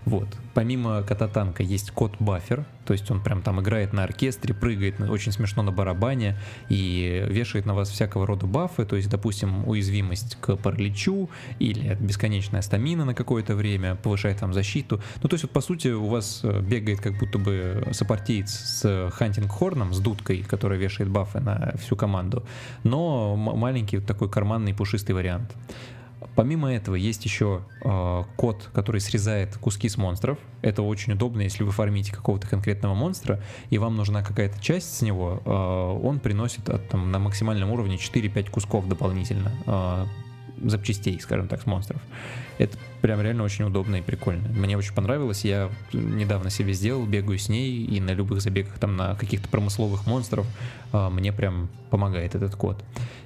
Вот. 0.07 0.29
Помимо 0.55 1.03
кота-танка 1.03 1.63
есть 1.63 1.91
кот-баффер, 1.91 2.65
то 2.85 2.93
есть 2.93 3.11
он 3.11 3.23
прям 3.23 3.43
там 3.43 3.61
играет 3.61 3.93
на 3.93 4.05
оркестре, 4.05 4.55
прыгает 4.55 5.01
очень 5.01 5.33
смешно 5.33 5.63
на 5.63 5.73
барабане 5.73 6.37
и 6.69 7.25
вешает 7.29 7.67
на 7.67 7.75
вас 7.75 7.91
всякого 7.91 8.27
рода 8.27 8.47
бафы, 8.47 8.85
то 8.85 8.97
есть, 8.97 9.09
допустим, 9.09 9.69
уязвимость 9.69 10.37
к 10.41 10.57
параличу 10.57 11.31
или 11.59 11.97
бесконечная 12.01 12.63
стамина 12.63 13.05
на 13.05 13.15
какое-то 13.15 13.55
время, 13.55 13.95
повышает 13.95 14.41
вам 14.41 14.53
защиту. 14.53 15.01
Ну, 15.23 15.29
то 15.29 15.35
есть, 15.35 15.45
вот 15.45 15.53
по 15.53 15.61
сути, 15.61 15.89
у 15.89 16.07
вас 16.07 16.41
э, 16.43 16.61
бегает 16.61 17.01
как 17.01 17.19
будто 17.19 17.39
бы 17.39 17.87
сопартиец 17.93 18.51
с 18.51 19.11
хантинг-хорном, 19.13 19.93
с 19.93 20.01
дудкой, 20.01 20.43
которая 20.43 20.79
вешает 20.79 21.11
бафы 21.11 21.41
на 21.41 21.75
всю 21.79 21.97
команду, 21.97 22.45
но 22.85 23.37
маленький 23.37 23.99
вот 23.99 24.07
такой 24.07 24.29
карманный 24.31 24.75
пушистый 24.75 25.15
вариант. 25.15 25.53
Помимо 26.35 26.73
этого 26.73 26.95
есть 26.95 27.25
еще 27.25 27.63
э, 27.85 28.25
код, 28.37 28.71
который 28.73 29.01
срезает 29.01 29.57
куски 29.57 29.89
с 29.89 29.97
монстров. 29.97 30.39
Это 30.63 30.83
очень 30.83 31.13
удобно, 31.15 31.43
если 31.43 31.63
вы 31.65 31.71
фармите 31.73 32.13
какого-то 32.13 32.47
конкретного 32.47 32.95
монстра, 32.95 33.41
и 33.71 33.79
вам 33.79 33.97
нужна 33.97 34.23
какая-то 34.23 34.61
часть 34.61 34.97
с 34.97 35.03
него, 35.03 35.43
э, 35.45 35.51
он 35.51 36.21
приносит 36.21 36.69
от, 36.69 36.89
там, 36.89 37.11
на 37.11 37.19
максимальном 37.19 37.71
уровне 37.71 37.97
4-5 37.97 38.51
кусков 38.51 38.89
дополнительно 38.89 39.53
э, 39.67 40.07
запчастей, 40.65 41.19
скажем 41.21 41.49
так, 41.49 41.63
с 41.63 41.67
монстров. 41.67 42.01
Это 42.59 42.77
прям 43.01 43.21
реально 43.21 43.43
очень 43.43 43.65
удобно 43.65 43.97
и 43.97 44.03
прикольно. 44.03 44.49
Мне 44.49 44.77
очень 44.77 44.95
понравилось. 44.95 45.45
Я 45.45 45.71
недавно 45.93 46.51
себе 46.51 46.73
сделал, 46.73 47.05
бегаю 47.07 47.39
с 47.39 47.49
ней, 47.49 47.85
и 47.85 48.01
на 48.01 48.11
любых 48.11 48.41
забегах 48.41 48.79
там 48.79 48.97
на 48.97 49.15
каких-то 49.15 49.49
промысловых 49.49 50.07
монстров 50.07 50.47
э, 50.93 51.09
мне 51.09 51.33
прям 51.33 51.69
помогает 51.91 52.35
этот 52.35 52.55
код. 52.57 52.83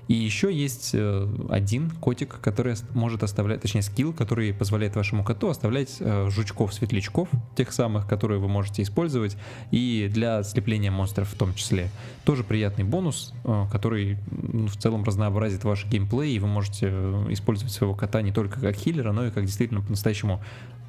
И 0.09 0.15
еще 0.15 0.53
есть 0.53 0.91
э, 0.95 1.29
один 1.49 1.91
котик, 1.91 2.39
который 2.41 2.77
может 2.95 3.23
оставлять, 3.23 3.61
точнее 3.61 3.83
скилл, 3.83 4.13
который 4.13 4.55
позволяет 4.55 4.95
вашему 4.95 5.25
коту 5.25 5.49
оставлять 5.49 5.97
э, 5.99 6.29
жучков-светлячков, 6.31 7.29
тех 7.57 7.73
самых, 7.73 8.07
которые 8.07 8.39
вы 8.39 8.49
можете 8.49 8.83
использовать, 8.83 9.37
и 9.73 10.09
для 10.13 10.45
слепления 10.45 10.93
монстров 10.93 11.29
в 11.29 11.35
том 11.35 11.55
числе. 11.55 11.91
Тоже 12.25 12.45
приятный 12.45 12.85
бонус, 12.85 13.35
э, 13.45 13.67
который 13.73 14.19
ну, 14.31 14.69
в 14.69 14.77
целом 14.77 15.03
разнообразит 15.03 15.65
ваш 15.65 15.87
геймплей, 15.87 16.37
и 16.37 16.39
вы 16.39 16.47
можете 16.47 16.89
использовать 17.31 17.73
своего 17.73 17.95
кота 17.95 18.23
не 18.23 18.33
только 18.33 18.61
как 18.61 18.77
хиллера, 18.77 19.13
но 19.13 19.27
и 19.27 19.31
как 19.31 19.45
действительно 19.45 19.81
по-настоящему 19.81 20.41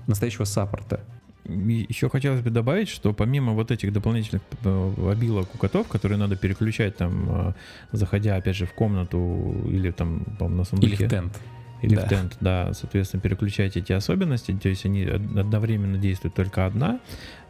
настоящего 0.06 0.46
саппорта 0.46 1.04
еще 1.48 2.10
хотелось 2.10 2.42
бы 2.42 2.50
добавить, 2.50 2.90
что 2.90 3.14
помимо 3.14 3.54
вот 3.54 3.72
этих 3.72 3.94
дополнительных 3.94 4.42
э, 4.64 5.12
обилок 5.12 5.54
у 5.54 5.58
котов, 5.58 5.88
которые 5.88 6.18
надо 6.18 6.36
переключать 6.36 6.98
там, 6.98 7.26
э, 7.30 7.54
заходя 7.92 8.36
опять 8.36 8.56
же 8.56 8.66
в 8.66 8.74
комнату 8.74 9.56
или 9.70 9.92
там, 9.92 10.26
по 10.40 10.48
на 10.48 10.64
сундуке. 10.64 10.96
Или 10.96 11.06
в 11.06 11.10
тент. 11.10 11.40
Или 11.82 11.96
да. 11.96 12.06
в 12.06 12.10
тент, 12.10 12.38
да, 12.42 12.74
соответственно, 12.74 13.22
переключать 13.22 13.78
эти 13.78 13.94
особенности, 13.94 14.52
то 14.52 14.68
есть 14.68 14.86
они 14.86 15.04
одновременно 15.04 15.98
действуют 15.98 16.34
только 16.34 16.66
одна. 16.66 17.00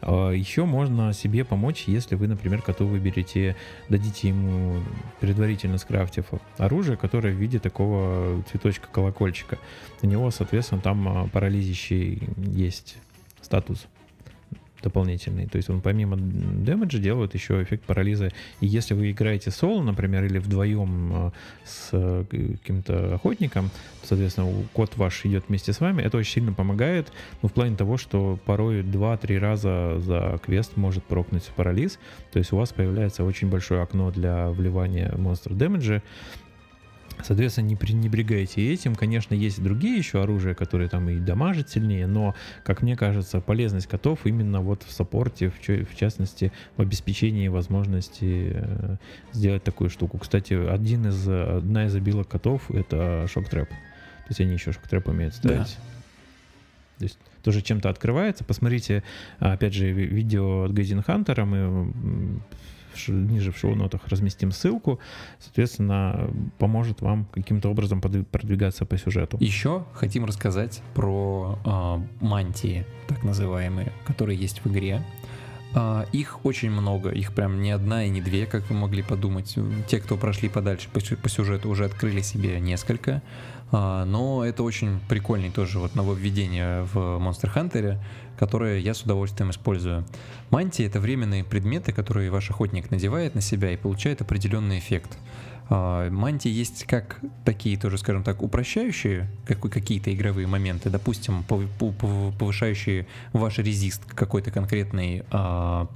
А 0.02 0.30
еще 0.30 0.66
можно 0.66 1.14
себе 1.14 1.44
помочь, 1.44 1.84
если 1.86 2.14
вы, 2.14 2.28
например, 2.28 2.60
коту 2.60 2.86
выберете, 2.86 3.56
дадите 3.88 4.28
ему 4.28 4.82
предварительно 5.20 5.78
скрафтив 5.78 6.26
оружие, 6.58 6.98
которое 6.98 7.32
в 7.32 7.38
виде 7.38 7.58
такого 7.58 8.42
цветочка-колокольчика. 8.50 9.58
У 10.02 10.06
него, 10.06 10.30
соответственно, 10.30 10.82
там 10.82 11.08
а, 11.08 11.28
парализящий 11.28 12.22
есть 12.36 12.98
статус 13.42 13.86
дополнительный. 14.82 15.46
То 15.46 15.56
есть 15.56 15.70
он 15.70 15.80
помимо 15.80 16.16
дэмэджа 16.16 16.98
делает 16.98 17.34
еще 17.34 17.62
эффект 17.62 17.84
парализа. 17.84 18.30
И 18.60 18.66
если 18.66 18.94
вы 18.94 19.10
играете 19.10 19.50
соло, 19.50 19.82
например, 19.82 20.24
или 20.24 20.38
вдвоем 20.38 21.12
э, 21.12 21.30
с 21.64 21.88
э, 21.92 22.24
каким-то 22.30 23.14
охотником, 23.14 23.70
соответственно, 24.02 24.52
кот 24.72 24.96
ваш 24.96 25.24
идет 25.26 25.44
вместе 25.48 25.72
с 25.72 25.80
вами, 25.80 26.02
это 26.02 26.16
очень 26.16 26.34
сильно 26.34 26.52
помогает. 26.52 27.12
Ну, 27.42 27.48
в 27.48 27.52
плане 27.52 27.76
того, 27.76 27.96
что 27.96 28.38
порой 28.44 28.82
2-3 28.82 29.38
раза 29.38 29.98
за 30.00 30.38
квест 30.44 30.76
может 30.76 31.04
прокнуть 31.04 31.44
парализ. 31.56 31.98
То 32.32 32.38
есть 32.38 32.52
у 32.52 32.56
вас 32.56 32.72
появляется 32.72 33.24
очень 33.24 33.48
большое 33.48 33.82
окно 33.82 34.10
для 34.10 34.50
вливания 34.50 35.14
монстр 35.16 35.54
дэмэджа. 35.54 36.02
Соответственно, 37.22 37.66
не 37.66 37.76
пренебрегайте 37.76 38.72
этим. 38.72 38.94
Конечно, 38.94 39.34
есть 39.34 39.62
другие 39.62 39.96
еще 39.96 40.22
оружия, 40.22 40.54
которые 40.54 40.88
там 40.88 41.08
и 41.08 41.18
дамажат 41.18 41.70
сильнее, 41.70 42.06
но, 42.06 42.34
как 42.64 42.82
мне 42.82 42.96
кажется, 42.96 43.40
полезность 43.40 43.86
котов 43.86 44.20
именно 44.24 44.60
вот 44.60 44.82
в 44.82 44.92
саппорте, 44.92 45.50
в, 45.50 45.58
в 45.60 45.96
частности, 45.96 46.52
в 46.76 46.82
обеспечении 46.82 47.48
возможности 47.48 48.52
э, 48.54 48.96
сделать 49.32 49.64
такую 49.64 49.90
штуку. 49.90 50.18
Кстати, 50.18 50.54
один 50.54 51.06
из, 51.08 51.28
одна 51.28 51.86
из 51.86 51.94
обилок 51.94 52.28
котов— 52.28 52.70
это 52.70 53.26
шок-трэп. 53.28 53.68
То 53.68 54.30
есть 54.30 54.40
они 54.40 54.52
еще 54.52 54.72
шок-трэп 54.72 55.08
умеют 55.08 55.34
ставить. 55.34 55.58
Да. 55.58 55.64
То 56.98 57.04
есть 57.04 57.18
тоже 57.42 57.62
чем-то 57.62 57.88
открывается. 57.88 58.44
Посмотрите, 58.44 59.02
опять 59.38 59.72
же, 59.72 59.90
видео 59.90 60.64
от 60.64 60.74
Газин 60.74 61.02
Хантера. 61.02 61.44
Мы 61.44 61.92
ниже 63.08 63.52
в 63.52 63.58
шоу-нотах 63.58 64.06
разместим 64.08 64.52
ссылку, 64.52 64.98
соответственно, 65.38 66.30
поможет 66.58 67.00
вам 67.00 67.26
каким-то 67.32 67.68
образом 67.70 68.00
продвигаться 68.00 68.86
по 68.86 68.96
сюжету. 68.98 69.36
Еще 69.40 69.84
хотим 69.92 70.24
рассказать 70.24 70.82
про 70.94 71.58
э, 71.64 72.24
мантии, 72.24 72.86
так 73.06 73.22
называемые, 73.22 73.92
которые 74.06 74.38
есть 74.38 74.64
в 74.64 74.70
игре. 74.70 75.02
Uh, 75.74 76.08
их 76.12 76.46
очень 76.46 76.70
много, 76.70 77.10
их 77.10 77.34
прям 77.34 77.60
не 77.60 77.72
одна 77.72 78.04
и 78.04 78.08
не 78.08 78.22
две, 78.22 78.46
как 78.46 78.70
вы 78.70 78.76
могли 78.76 79.02
подумать. 79.02 79.54
Те, 79.86 80.00
кто 80.00 80.16
прошли 80.16 80.48
подальше 80.48 80.88
по, 80.88 81.00
по 81.00 81.28
сюжету, 81.28 81.68
уже 81.68 81.84
открыли 81.84 82.22
себе 82.22 82.58
несколько. 82.58 83.20
Uh, 83.70 84.04
но 84.04 84.46
это 84.46 84.62
очень 84.62 84.98
прикольный 85.10 85.50
тоже 85.50 85.78
вот 85.78 85.94
нововведение 85.94 86.84
в 86.84 86.96
Monster 86.96 87.54
Hunter 87.54 87.98
которые 88.38 88.80
я 88.80 88.94
с 88.94 89.02
удовольствием 89.02 89.50
использую. 89.50 90.04
Мантии— 90.50 90.84
это 90.86 91.00
временные 91.00 91.44
предметы, 91.44 91.92
которые 91.92 92.30
ваш 92.30 92.50
охотник 92.50 92.90
надевает 92.90 93.34
на 93.34 93.40
себя 93.40 93.72
и 93.72 93.76
получает 93.76 94.22
определенный 94.22 94.78
эффект. 94.78 95.18
А, 95.70 96.08
мантии 96.08 96.50
есть 96.50 96.84
как 96.84 97.20
такие 97.44 97.76
тоже, 97.76 97.98
скажем 97.98 98.22
так, 98.22 98.42
упрощающие 98.42 99.28
какие-то 99.46 100.14
игровые 100.14 100.46
моменты, 100.46 100.88
допустим, 100.88 101.42
повышающие 101.42 103.06
ваш 103.32 103.58
резист 103.58 104.04
к 104.06 104.14
какой-то 104.14 104.50
конкретной 104.50 105.24
а, 105.30 105.88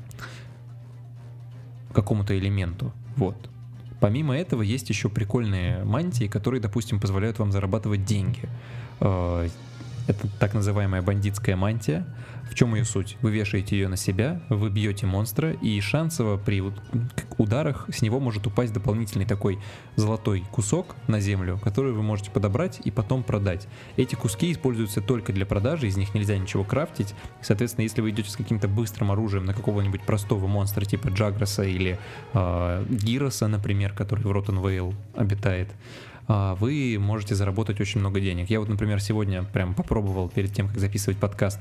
какому-то 1.94 2.37
элементу. 2.37 2.92
Вот. 3.16 3.37
Помимо 4.03 4.37
этого 4.37 4.62
есть 4.62 4.88
еще 4.88 5.09
прикольные 5.09 5.85
мантии, 5.85 6.25
которые, 6.25 6.61
допустим, 6.61 6.99
позволяют 6.99 7.38
вам 7.38 7.53
зарабатывать 7.53 8.05
деньги. 8.05 8.41
А, 8.99 9.47
Это 10.09 10.27
так 10.41 10.55
называемая 10.55 11.03
бандитская 11.03 11.55
мантия. 11.55 12.05
В 12.53 12.55
чем 12.55 12.75
ее 12.75 12.85
суть? 12.85 13.17
Вы 13.23 13.31
вешаете 13.31 13.79
ее 13.79 13.88
на 13.88 13.97
себя, 13.97 14.43
вы 14.51 14.69
бьете 14.69 15.07
монстра, 15.07 15.53
и 15.53 15.81
шансово 15.81 16.37
при 16.37 16.62
ударах 17.38 17.88
с 17.91 18.03
него 18.03 18.21
может 18.21 18.47
упасть 18.47 18.75
дополнительный 18.75 19.25
такой 19.25 19.59
золотой 19.97 20.45
кусок 20.53 20.95
на 21.09 21.19
землю, 21.19 21.59
который 21.65 21.93
вы 21.93 22.03
можете 22.03 22.31
подобрать 22.31 22.79
и 22.85 22.91
потом 22.91 23.23
продать. 23.23 23.69
Эти 23.97 24.17
куски 24.17 24.53
используются 24.53 25.01
только 25.01 25.33
для 25.33 25.47
продажи, 25.47 25.87
из 25.87 25.97
них 25.97 26.12
нельзя 26.12 26.37
ничего 26.37 26.62
крафтить. 26.62 27.15
Соответственно, 27.41 27.85
если 27.85 28.03
вы 28.03 28.11
идете 28.11 28.29
с 28.29 28.37
каким-то 28.37 28.69
быстрым 28.69 29.11
оружием 29.11 29.47
на 29.47 29.55
какого-нибудь 29.55 30.03
простого 30.03 30.47
монстра 30.47 30.85
типа 30.85 31.09
Джаграса 31.09 31.62
или 31.62 31.99
э, 32.35 32.85
Гироса, 32.91 33.49
например, 33.49 33.95
который 33.95 34.25
в 34.25 34.31
Rotten 34.31 34.68
Vale 34.68 34.92
обитает, 35.15 35.71
а, 36.29 36.55
вы 36.57 36.99
можете 37.01 37.35
заработать 37.35 37.81
очень 37.81 38.01
много 38.01 38.21
денег. 38.21 38.51
Я 38.51 38.61
вот, 38.61 38.69
например, 38.69 39.01
сегодня 39.01 39.43
прям 39.43 39.73
попробовал 39.73 40.29
перед 40.29 40.53
тем, 40.53 40.69
как 40.69 40.79
записывать 40.79 41.19
подкаст, 41.19 41.61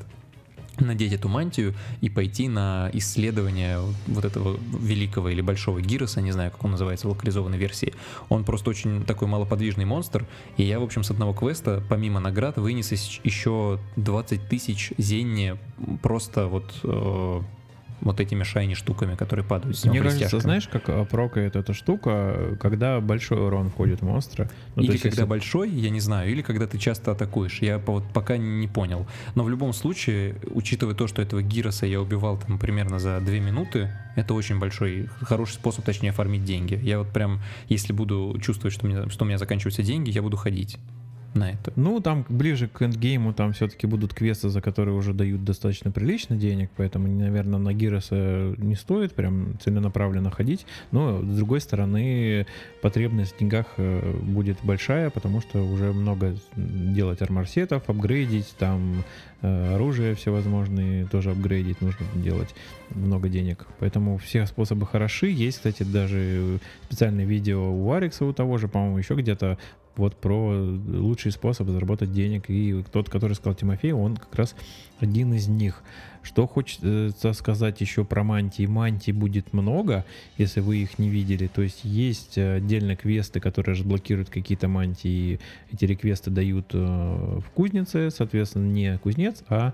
надеть 0.80 1.14
эту 1.14 1.30
мантию 1.30 1.74
и 2.02 2.10
пойти 2.10 2.48
на 2.48 2.90
исследование 2.94 3.80
вот 4.08 4.26
этого 4.26 4.58
великого 4.80 5.30
или 5.30 5.42
большого 5.42 5.82
гироса, 5.82 6.22
не 6.22 6.32
знаю, 6.32 6.52
как 6.52 6.64
он 6.64 6.72
называется 6.72 7.08
в 7.08 7.12
локализованной 7.12 7.58
версии. 7.58 7.94
Он 8.30 8.44
просто 8.44 8.70
очень 8.70 9.04
такой 9.04 9.28
малоподвижный 9.28 9.86
монстр, 9.86 10.26
и 10.58 10.64
я, 10.64 10.80
в 10.80 10.84
общем, 10.84 11.04
с 11.04 11.12
одного 11.12 11.34
квеста, 11.34 11.84
помимо 11.90 12.20
наград, 12.20 12.58
вынес 12.58 12.92
еще 13.24 13.80
20 13.96 14.48
тысяч 14.48 14.92
зенни 14.98 15.58
просто 16.02 16.48
вот 16.48 16.72
э, 16.84 17.42
вот 18.02 18.20
этими 18.20 18.44
шайни 18.44 18.74
штуками, 18.74 19.16
которые 19.16 19.46
падают 19.46 19.78
с 19.78 19.86
него 19.86 19.96
Мне 19.96 20.04
кажется, 20.04 20.40
знаешь, 20.40 20.68
как 20.68 20.90
а, 20.90 21.06
прокает 21.06 21.56
эта 21.56 21.74
штука, 21.74 22.58
когда 22.60 23.00
большой 23.00 23.40
урон 23.46 23.70
входит 23.70 24.02
в 24.02 24.06
монстра. 24.06 24.50
Ну, 24.76 24.84
или 24.84 24.98
когда 24.98 25.08
если... 25.10 25.24
большой, 25.24 25.70
я 25.70 25.90
не 25.90 26.00
знаю, 26.00 26.30
или 26.32 26.42
когда 26.42 26.68
ты 26.68 26.78
часто 26.78 27.12
атакуешь. 27.12 27.62
Я 27.62 27.78
вот 27.78 28.04
пока 28.14 28.38
не 28.38 28.68
понял. 28.68 29.08
Но 29.36 29.44
в 29.44 29.50
любом 29.50 29.74
случае, 29.74 30.36
учитывая 30.52 30.96
то, 30.96 31.08
что 31.08 31.22
этого 31.22 31.42
Гироса 31.42 31.86
я 31.86 32.02
убивал 32.02 32.38
там 32.38 32.58
примерно 32.58 33.00
за 33.00 33.20
2 33.20 33.34
минуты, 33.36 33.90
это 34.16 34.34
очень 34.34 34.60
большой, 34.60 35.08
хороший 35.22 35.54
способ, 35.54 35.86
точнее, 35.86 36.10
оформить 36.10 36.44
деньги. 36.44 36.80
Я 36.82 37.00
вот 37.00 37.10
прям, 37.10 37.40
если 37.70 37.94
буду 37.94 38.38
чувствовать, 38.42 38.74
что, 38.74 38.86
мне, 38.86 39.10
что 39.10 39.24
у 39.24 39.28
меня 39.28 39.38
заканчиваются 39.38 39.84
деньги, 39.84 40.10
я 40.10 40.22
буду 40.22 40.38
ходить 40.38 40.78
на 41.34 41.52
это. 41.52 41.72
Ну, 41.76 42.00
там 42.02 42.26
ближе 42.28 42.68
к 42.68 42.82
эндгейму 42.82 43.34
там 43.34 43.54
все-таки 43.54 43.88
будут 43.88 44.14
квесты, 44.14 44.50
за 44.50 44.62
которые 44.62 44.96
уже 44.96 45.14
дают 45.14 45.44
достаточно 45.44 45.92
прилично 45.92 46.36
денег, 46.36 46.70
поэтому, 46.76 47.08
наверное, 47.08 47.60
на 47.60 47.74
Гироса 47.74 48.54
не 48.58 48.76
стоит 48.76 49.14
прям 49.14 49.58
целенаправленно 49.64 50.32
ходить. 50.32 50.66
Но, 50.92 51.22
с 51.22 51.36
другой 51.38 51.62
стороны, 51.62 52.46
потребность 52.82 53.36
в 53.36 53.40
деньгах 53.40 53.66
э, 53.78 54.20
будет 54.22 54.58
большая, 54.64 55.10
потому 55.10 55.42
что 55.42 55.64
уже 55.64 55.94
много 55.94 56.36
делать 56.56 57.22
арморсетов, 57.22 57.84
апгрейдить, 57.88 58.54
там 58.58 59.04
э, 59.42 59.76
оружие 59.76 60.16
всевозможные 60.16 61.06
тоже 61.06 61.32
апгрейдить 61.32 61.82
нужно 61.82 62.06
делать 62.16 62.54
много 62.90 63.30
денег. 63.30 63.68
Поэтому 63.80 64.18
все 64.18 64.46
способы 64.46 64.86
хороши. 64.86 65.28
Есть, 65.28 65.58
кстати, 65.58 65.84
даже 65.84 66.60
специальное 66.86 67.26
видео 67.26 67.72
у 67.72 67.92
Арикса 67.92 68.26
у 68.26 68.34
того 68.34 68.58
же, 68.58 68.68
по-моему, 68.68 68.98
еще 68.98 69.16
где-то 69.16 69.58
вот 69.96 70.16
про 70.16 70.52
лучший 70.88 71.32
способ 71.32 71.68
заработать 71.70 72.12
денег. 72.12 72.50
И 72.50 72.84
тот, 72.92 73.10
который 73.10 73.34
сказал 73.34 73.56
Тимофей, 73.56 73.92
он 73.92 74.18
как 74.18 74.34
раз 74.36 74.56
один 75.00 75.34
из 75.34 75.48
них. 75.48 75.84
Что 76.24 76.46
хочется 76.46 77.34
сказать 77.34 77.82
еще 77.82 78.06
про 78.06 78.24
мантии. 78.24 78.66
Мантий 78.68 79.12
будет 79.12 79.54
много, 79.54 80.06
если 80.38 80.60
вы 80.60 80.78
их 80.78 81.00
не 81.00 81.10
видели. 81.10 81.48
То 81.48 81.64
есть 81.64 81.84
есть 81.84 82.38
отдельно 82.38 82.96
квесты, 82.96 83.40
которые 83.40 83.76
разблокируют 83.76 84.30
какие-то 84.30 84.68
мантии. 84.68 85.40
Эти 85.72 85.86
реквесты 85.86 86.30
дают 86.30 86.68
э, 86.74 86.78
в 86.78 87.50
кузнице, 87.56 88.12
соответственно, 88.12 88.72
не 88.72 88.98
кузнец, 89.00 89.44
а 89.50 89.74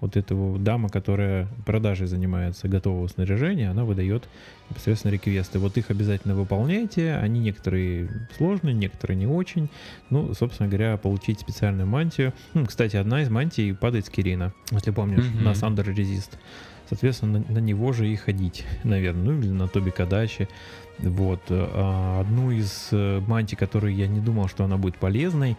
вот 0.00 0.16
этого 0.16 0.58
дама, 0.58 0.88
которая 0.88 1.48
продажей 1.64 2.06
занимается 2.06 2.68
готового 2.68 3.08
снаряжения, 3.08 3.70
она 3.70 3.84
выдает 3.84 4.28
непосредственно 4.68 5.12
реквесты. 5.12 5.58
Вот 5.58 5.76
их 5.76 5.90
обязательно 5.90 6.34
выполняйте. 6.34 7.14
Они 7.14 7.40
некоторые 7.40 8.08
сложные, 8.36 8.74
некоторые 8.74 9.16
не 9.16 9.26
очень. 9.26 9.70
Ну, 10.10 10.34
собственно 10.34 10.68
говоря, 10.68 10.96
получить 10.96 11.40
специальную 11.40 11.86
мантию. 11.86 12.32
Ну, 12.54 12.66
кстати, 12.66 12.96
одна 12.96 13.22
из 13.22 13.30
мантий 13.30 13.74
падает 13.74 14.06
с 14.06 14.10
Кирина, 14.10 14.52
если 14.70 14.90
помнишь, 14.90 15.24
mm-hmm. 15.24 15.42
на 15.42 15.54
Сандер 15.54 15.88
Резист. 15.94 16.38
Соответственно, 16.88 17.44
на, 17.48 17.54
на 17.54 17.58
него 17.58 17.92
же 17.92 18.08
и 18.08 18.16
ходить, 18.16 18.64
наверное, 18.84 19.32
ну 19.32 19.40
или 19.40 19.48
на 19.48 19.68
Тоби 19.68 19.90
Кадачи. 19.90 20.48
Вот. 20.98 21.40
А 21.48 22.20
одну 22.20 22.50
из 22.50 22.88
э, 22.92 23.20
мантий, 23.26 23.56
которую 23.56 23.94
я 23.94 24.06
не 24.06 24.20
думал, 24.20 24.48
что 24.48 24.64
она 24.64 24.76
будет 24.76 24.96
полезной, 24.96 25.56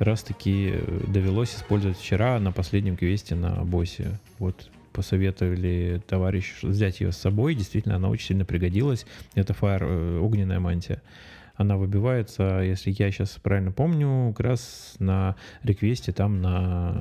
как 0.00 0.06
раз 0.06 0.22
таки 0.22 0.70
э, 0.72 1.00
довелось 1.08 1.54
использовать 1.54 1.98
вчера 1.98 2.40
на 2.40 2.52
последнем 2.52 2.96
квесте 2.96 3.34
на 3.34 3.62
боссе. 3.66 4.18
Вот 4.38 4.70
посоветовали 4.94 6.00
товарищ 6.08 6.62
взять 6.62 7.00
ее 7.02 7.12
с 7.12 7.18
собой. 7.18 7.54
Действительно, 7.54 7.96
она 7.96 8.08
очень 8.08 8.28
сильно 8.28 8.46
пригодилась. 8.46 9.04
Это 9.34 9.52
фаер, 9.52 9.84
э, 9.84 10.18
огненная 10.18 10.58
мантия. 10.58 11.02
Она 11.54 11.76
выбивается, 11.76 12.62
если 12.62 12.94
я 12.98 13.10
сейчас 13.10 13.38
правильно 13.42 13.72
помню, 13.72 14.32
как 14.34 14.46
раз 14.46 14.94
на 15.00 15.36
реквесте 15.64 16.12
там 16.12 16.40
на 16.40 16.96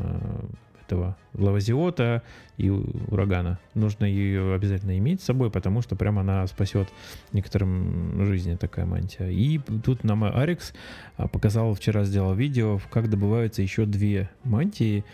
этого 0.90 1.16
лавазиота 1.36 2.24
и 2.58 2.70
урагана. 2.70 3.60
Нужно 3.76 4.06
ее 4.06 4.56
обязательно 4.56 4.98
иметь 4.98 5.22
с 5.22 5.26
собой, 5.26 5.52
потому 5.52 5.82
что 5.82 5.96
прям 5.96 6.18
она 6.18 6.46
спасет 6.48 6.90
некоторым 7.32 8.26
жизни 8.26 8.56
такая 8.56 8.86
мантия. 8.86 9.30
И 9.30 9.60
тут 9.84 10.04
нам 10.04 10.24
Арикс 10.24 10.74
а, 11.18 11.28
показал, 11.28 11.76
вчера 11.76 12.04
сделал 12.06 12.34
видео, 12.34 12.80
как 12.90 13.10
добываются 13.10 13.62
еще 13.62 13.86
две 13.86 14.30
мантии, 14.44 15.06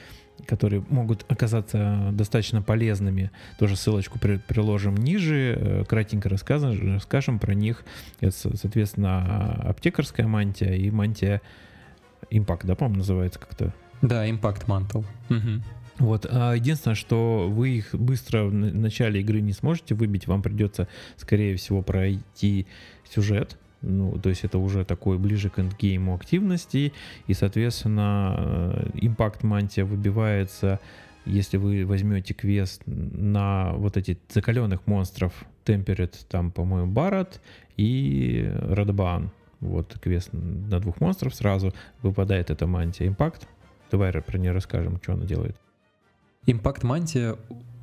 которые 0.48 0.84
могут 0.90 1.26
оказаться 1.30 2.10
достаточно 2.14 2.62
полезными. 2.62 3.32
Тоже 3.60 3.76
ссылочку 3.76 4.18
при, 4.18 4.38
приложим 4.38 4.96
ниже. 4.96 5.58
Э, 5.58 5.84
кратенько 5.86 6.30
расскажем, 6.30 6.96
расскажем 6.96 7.40
про 7.40 7.54
них. 7.54 7.84
Это, 8.22 8.36
соответственно, 8.58 9.54
аптекарская 9.64 10.28
мантия 10.28 10.74
и 10.74 10.90
мантия 10.90 11.42
Impact, 12.32 12.62
да, 12.64 12.76
по-моему, 12.76 12.98
называется 12.98 13.40
как-то 13.40 13.74
да, 14.02 14.28
Impact 14.28 14.66
Mantle. 14.68 15.06
Угу. 15.30 15.64
Вот. 16.00 16.26
А 16.30 16.54
единственное, 16.54 16.96
что 16.96 17.48
вы 17.50 17.70
их 17.70 17.94
быстро 17.94 18.46
в 18.46 18.54
начале 18.54 19.22
игры 19.22 19.42
не 19.42 19.54
сможете 19.54 19.96
выбить, 19.96 20.28
вам 20.28 20.42
придется, 20.42 20.88
скорее 21.16 21.56
всего, 21.56 21.82
пройти 21.82 22.68
сюжет. 23.10 23.58
Ну, 23.82 24.18
то 24.18 24.30
есть 24.30 24.44
это 24.44 24.58
уже 24.58 24.84
такой 24.84 25.18
ближе 25.18 25.50
к 25.50 25.60
эндгейму 25.60 26.16
активности, 26.16 26.92
и, 27.28 27.34
соответственно, 27.34 28.36
э, 28.38 28.90
импакт 28.96 29.44
мантия 29.44 29.86
выбивается, 29.86 30.80
если 31.26 31.58
вы 31.58 31.86
возьмете 31.86 32.34
квест 32.34 32.82
на 32.86 33.74
вот 33.74 33.96
эти 33.96 34.18
закаленных 34.30 34.88
монстров 34.88 35.34
Temperate, 35.66 36.16
там, 36.28 36.52
по-моему, 36.52 36.92
Барат 36.92 37.42
и 37.78 38.52
Радбан. 38.56 39.32
Вот 39.60 39.98
квест 40.02 40.30
на 40.32 40.80
двух 40.80 41.00
монстров 41.00 41.34
сразу 41.34 41.74
выпадает 42.02 42.50
эта 42.50 42.68
мантия 42.68 43.08
импакт, 43.08 43.48
Давай 43.96 44.12
про 44.12 44.38
нее 44.38 44.52
расскажем, 44.52 45.00
что 45.02 45.14
она 45.14 45.24
делает. 45.24 45.56
Импакт 46.46 46.84
мантия 46.84 47.38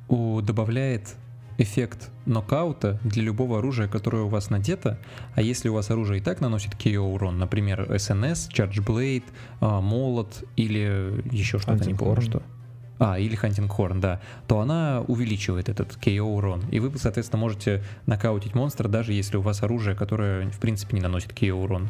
добавляет 0.07 1.15
эффект 1.57 2.11
нокаута 2.27 2.99
для 3.03 3.23
любого 3.23 3.57
оружия, 3.57 3.87
которое 3.87 4.21
у 4.21 4.27
вас 4.27 4.51
надето, 4.51 4.99
а 5.33 5.41
если 5.41 5.69
у 5.69 5.73
вас 5.73 5.89
оружие 5.89 6.19
и 6.19 6.23
так 6.23 6.39
наносит 6.39 6.75
KO 6.75 6.99
урон, 6.99 7.39
например, 7.39 7.91
SNS, 7.91 8.51
Charge 8.51 8.85
Blade, 8.85 9.23
а, 9.59 9.81
молот 9.81 10.43
или 10.55 11.23
еще 11.35 11.57
что-то, 11.57 11.83
не 11.83 11.95
помню 11.95 12.21
что. 12.21 12.43
А, 12.99 13.17
или 13.17 13.35
Hunting 13.35 13.75
Horn, 13.75 13.99
да, 13.99 14.21
то 14.47 14.59
она 14.59 15.03
увеличивает 15.07 15.67
этот 15.67 15.97
KO 15.97 16.21
урон. 16.21 16.63
И 16.69 16.79
вы, 16.79 16.95
соответственно, 16.99 17.41
можете 17.41 17.83
нокаутить 18.05 18.53
монстра, 18.53 18.87
даже 18.87 19.13
если 19.13 19.37
у 19.37 19.41
вас 19.41 19.63
оружие, 19.63 19.95
которое, 19.95 20.47
в 20.51 20.59
принципе, 20.59 20.95
не 20.95 21.01
наносит 21.01 21.31
KO 21.31 21.53
урон. 21.53 21.89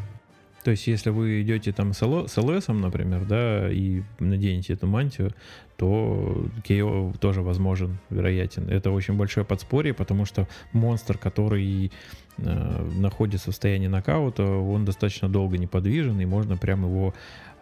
То 0.63 0.71
есть, 0.71 0.88
если 0.88 1.10
вы 1.10 1.41
идете 1.41 1.73
там 1.73 1.93
с, 1.93 2.02
ЛС, 2.02 2.67
например, 2.67 3.26
да, 3.26 3.69
и 3.71 4.02
наденете 4.19 4.73
эту 4.73 4.88
мантию, 4.88 5.34
то 5.76 6.45
KO 6.67 7.17
тоже 7.17 7.41
возможен, 7.41 7.97
вероятен. 8.10 8.69
Это 8.69 8.91
очень 8.91 9.15
большое 9.15 9.45
подспорье, 9.45 9.93
потому 9.93 10.26
что 10.26 10.47
монстр, 10.71 11.17
который 11.17 11.91
э, 12.38 12.89
находится 12.97 13.52
в 13.52 13.54
состоянии 13.54 13.88
нокаута, 13.88 14.45
он 14.45 14.86
достаточно 14.86 15.28
долго 15.28 15.58
неподвижен, 15.58 16.19
и 16.21 16.26
можно 16.26 16.56
прям 16.56 16.86
его 16.86 17.13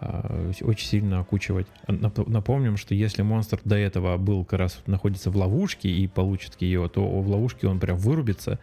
э, 0.02 0.52
очень 0.62 0.88
сильно 0.88 1.22
окучивать. 1.22 1.68
Напомним, 1.88 2.78
что 2.78 2.94
если 2.94 3.24
монстр 3.24 3.60
до 3.64 3.76
этого 3.76 4.18
был 4.18 4.46
как 4.46 4.60
раз 4.60 4.80
находится 4.86 5.32
в 5.32 5.38
ловушке 5.38 5.90
и 5.90 6.08
получит 6.08 6.58
KO, 6.60 6.88
то 6.90 7.02
в 7.04 7.28
ловушке 7.28 7.68
он 7.68 7.80
прям 7.80 7.98
вырубится, 7.98 8.60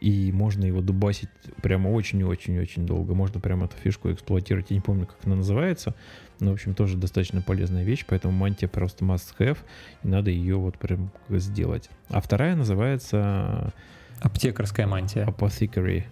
и 0.00 0.32
можно 0.32 0.64
его 0.64 0.80
дубасить 0.80 1.28
прямо 1.62 1.88
очень-очень-очень 1.88 2.86
долго. 2.86 3.14
Можно 3.14 3.40
прямо 3.40 3.66
эту 3.66 3.76
фишку 3.76 4.10
эксплуатировать. 4.10 4.70
Я 4.70 4.76
не 4.76 4.80
помню, 4.80 5.06
как 5.06 5.16
она 5.24 5.36
называется, 5.36 5.94
но, 6.40 6.50
в 6.50 6.54
общем, 6.54 6.74
тоже 6.74 6.96
достаточно 6.96 7.42
полезная 7.42 7.84
вещь, 7.84 8.04
поэтому 8.08 8.32
мантия 8.32 8.68
просто 8.68 9.04
must 9.04 9.34
have, 9.38 9.58
и 10.02 10.08
надо 10.08 10.30
ее 10.30 10.56
вот 10.56 10.78
прям 10.78 11.12
сделать. 11.28 11.90
А 12.08 12.20
вторая 12.20 12.56
называется... 12.56 13.72
Аптекарская 14.20 14.86
мантия. 14.86 15.26
Apothecary. 15.26 16.04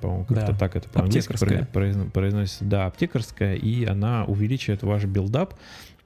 По-моему, 0.00 0.24
как-то 0.24 0.52
Да. 0.52 0.58
так 0.58 0.74
это 0.76 0.88
по-английски 0.88 1.32
произно- 1.72 2.10
произносится. 2.10 2.64
Да, 2.64 2.86
аптекарская, 2.86 3.54
и 3.56 3.84
она 3.84 4.24
увеличивает 4.24 4.82
ваш 4.82 5.04
build-up, 5.04 5.54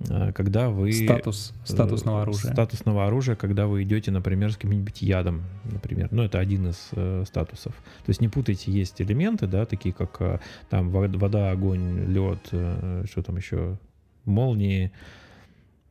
э, 0.08 0.32
когда 0.32 0.70
вы... 0.70 0.92
Статус 0.92 1.52
статусного 1.64 2.18
э, 2.18 2.22
оружия. 2.22 2.52
Статусного 2.52 3.06
оружия, 3.06 3.36
когда 3.36 3.66
вы 3.68 3.84
идете, 3.84 4.10
например, 4.10 4.50
с 4.52 4.56
каким-нибудь 4.56 5.02
ядом, 5.02 5.42
например. 5.64 6.08
Ну, 6.10 6.24
это 6.24 6.40
один 6.40 6.68
из 6.68 6.88
э, 6.92 7.22
статусов. 7.26 7.72
То 8.04 8.10
есть 8.10 8.20
не 8.20 8.28
путайте, 8.28 8.72
есть 8.72 9.00
элементы, 9.00 9.46
да, 9.46 9.64
такие 9.66 9.94
как 9.94 10.16
э, 10.20 10.40
там 10.68 10.90
вод- 10.90 11.16
вода, 11.16 11.50
огонь, 11.52 12.06
лед, 12.12 12.40
э, 12.50 13.04
что 13.08 13.22
там 13.22 13.36
еще, 13.36 13.78
молнии. 14.24 14.90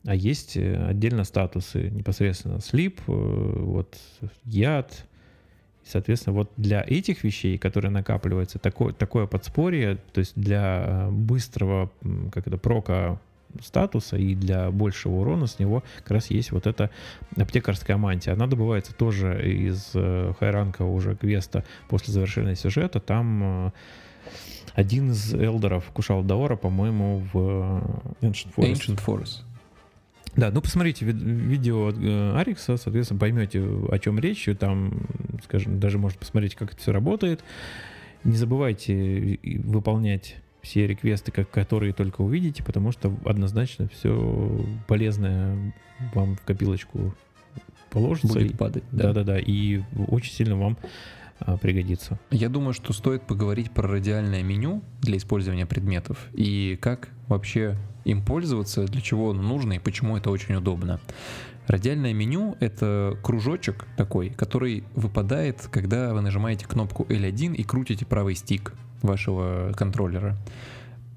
А 0.06 0.16
есть 0.16 0.58
э, 0.58 0.86
отдельно 0.86 1.24
статусы, 1.24 1.90
непосредственно 1.90 2.60
слип, 2.60 3.00
вот 3.08 3.98
яд. 4.44 5.06
Соответственно, 5.90 6.36
вот 6.36 6.52
для 6.56 6.84
этих 6.86 7.24
вещей, 7.24 7.58
которые 7.58 7.90
накапливаются, 7.90 8.60
такое, 8.60 8.94
такое 8.94 9.26
подспорье, 9.26 9.98
то 10.14 10.20
есть 10.20 10.34
для 10.36 10.84
э, 10.86 11.10
быстрого, 11.10 11.90
как 12.32 12.46
это, 12.46 12.58
прока 12.58 13.20
статуса 13.64 14.16
и 14.16 14.36
для 14.36 14.70
большего 14.70 15.22
урона 15.22 15.48
с 15.48 15.58
него 15.58 15.84
как 15.98 16.12
раз 16.12 16.30
есть 16.30 16.52
вот 16.52 16.68
эта 16.68 16.92
аптекарская 17.36 17.98
мантия. 17.98 18.34
Она 18.34 18.46
добывается 18.46 18.94
тоже 18.94 19.42
из 19.52 19.90
э, 19.96 20.34
хайранка 20.40 20.84
уже 20.84 21.16
квеста 21.16 21.64
после 21.88 22.14
завершения 22.14 22.56
сюжета. 22.56 23.00
Там 23.00 23.68
э, 23.68 23.72
один 24.76 25.12
из 25.12 25.34
элдеров 25.34 25.86
кушал 25.92 26.22
Даора, 26.22 26.56
по-моему, 26.56 27.24
в 27.34 27.38
Ancient 28.22 28.54
Forest. 28.56 28.74
Ancient 28.74 29.04
Forest. 29.04 29.49
Да, 30.36 30.52
ну 30.52 30.62
посмотрите 30.62 31.06
ви- 31.06 31.12
видео 31.14 31.88
от 31.88 31.96
э, 31.98 32.34
Арикса, 32.38 32.78
соответственно, 32.78 33.20
поймете, 33.20 33.60
о 33.62 34.00
чем 34.00 34.20
речь. 34.20 34.48
и 34.48 34.54
Там, 34.54 35.02
скажем, 35.44 35.80
даже 35.80 35.98
можно 35.98 36.18
посмотреть, 36.20 36.56
как 36.56 36.72
это 36.74 36.82
все 36.82 36.92
работает. 36.92 37.44
Не 38.24 38.36
забывайте 38.36 38.94
и- 39.36 39.58
выполнять 39.60 40.38
все 40.62 40.88
реквесты, 40.88 41.32
как, 41.32 41.50
которые 41.50 41.94
только 41.94 42.22
увидите, 42.22 42.64
потому 42.64 42.92
что 42.92 43.16
однозначно 43.26 43.88
все 43.90 44.66
полезное 44.88 45.74
вам 46.14 46.36
в 46.36 46.42
копилочку 46.42 47.14
положится. 47.90 48.28
Будет 48.40 48.58
падать. 48.58 48.84
Да. 48.92 49.14
Да-да-да, 49.14 49.40
и 49.40 49.82
очень 50.08 50.34
сильно 50.34 50.56
вам 50.58 50.78
пригодится. 51.62 52.20
Я 52.32 52.50
думаю, 52.50 52.74
что 52.74 52.94
стоит 52.94 53.24
поговорить 53.24 53.72
про 53.72 53.88
радиальное 53.88 54.44
меню 54.44 54.84
для 55.02 55.18
использования 55.18 55.66
предметов 55.66 56.28
и 56.34 56.78
как 56.82 57.10
вообще 57.28 57.78
им 58.06 58.24
пользоваться, 58.24 58.86
для 58.86 59.02
чего 59.02 59.32
оно 59.32 59.42
нужно 59.42 59.74
и 59.74 59.80
почему 59.80 60.18
это 60.18 60.30
очень 60.32 60.56
удобно. 60.56 61.00
Радиальное 61.68 62.14
меню— 62.14 62.58
это 62.60 63.16
кружочек 63.22 63.86
такой, 63.96 64.32
который 64.32 64.84
выпадает, 64.96 65.68
когда 65.72 66.14
вы 66.16 66.22
нажимаете 66.22 66.66
кнопку 66.66 67.04
L1 67.04 67.56
и 67.56 67.64
крутите 67.64 68.08
правый 68.08 68.34
стик 68.34 68.74
вашего 69.04 69.72
контроллера. 69.78 70.36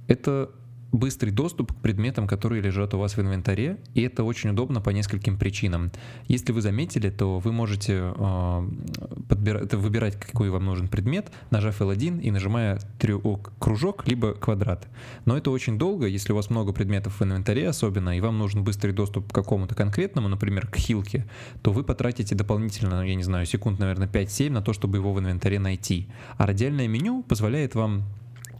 Это 0.08 0.50
быстрый 0.92 1.30
доступ 1.30 1.72
к 1.72 1.76
предметам, 1.76 2.28
которые 2.28 2.62
лежат 2.62 2.94
у 2.94 2.98
вас 2.98 3.16
в 3.16 3.20
инвентаре, 3.20 3.78
и 3.94 4.02
это 4.02 4.24
очень 4.24 4.50
удобно 4.50 4.80
по 4.80 4.90
нескольким 4.90 5.38
причинам. 5.38 5.90
Если 6.28 6.52
вы 6.52 6.60
заметили, 6.60 7.10
то 7.10 7.38
вы 7.38 7.52
можете 7.52 8.12
э, 8.14 8.68
подбира- 9.28 9.64
это 9.64 9.78
выбирать, 9.78 10.20
какой 10.20 10.50
вам 10.50 10.66
нужен 10.66 10.88
предмет, 10.88 11.32
нажав 11.50 11.80
L1 11.80 12.20
и 12.20 12.30
нажимая 12.30 12.78
о, 13.24 13.36
кружок 13.58 14.06
либо 14.06 14.34
квадрат. 14.34 14.86
Но 15.24 15.36
это 15.36 15.50
очень 15.50 15.78
долго, 15.78 16.06
если 16.06 16.32
у 16.32 16.36
вас 16.36 16.50
много 16.50 16.72
предметов 16.72 17.20
в 17.20 17.24
инвентаре 17.24 17.68
особенно, 17.68 18.16
и 18.16 18.20
вам 18.20 18.38
нужен 18.38 18.62
быстрый 18.62 18.92
доступ 18.92 19.32
к 19.32 19.34
какому-то 19.34 19.74
конкретному, 19.74 20.28
например, 20.28 20.66
к 20.66 20.76
хилке, 20.76 21.26
то 21.62 21.72
вы 21.72 21.84
потратите 21.84 22.34
дополнительно, 22.34 23.06
я 23.06 23.14
не 23.14 23.22
знаю, 23.22 23.46
секунд, 23.46 23.78
наверное, 23.78 24.08
5-7 24.08 24.50
на 24.50 24.60
то, 24.60 24.74
чтобы 24.74 24.98
его 24.98 25.12
в 25.12 25.18
инвентаре 25.18 25.58
найти. 25.58 26.08
А 26.36 26.46
радиальное 26.46 26.86
меню 26.86 27.22
позволяет 27.22 27.74
вам 27.74 28.04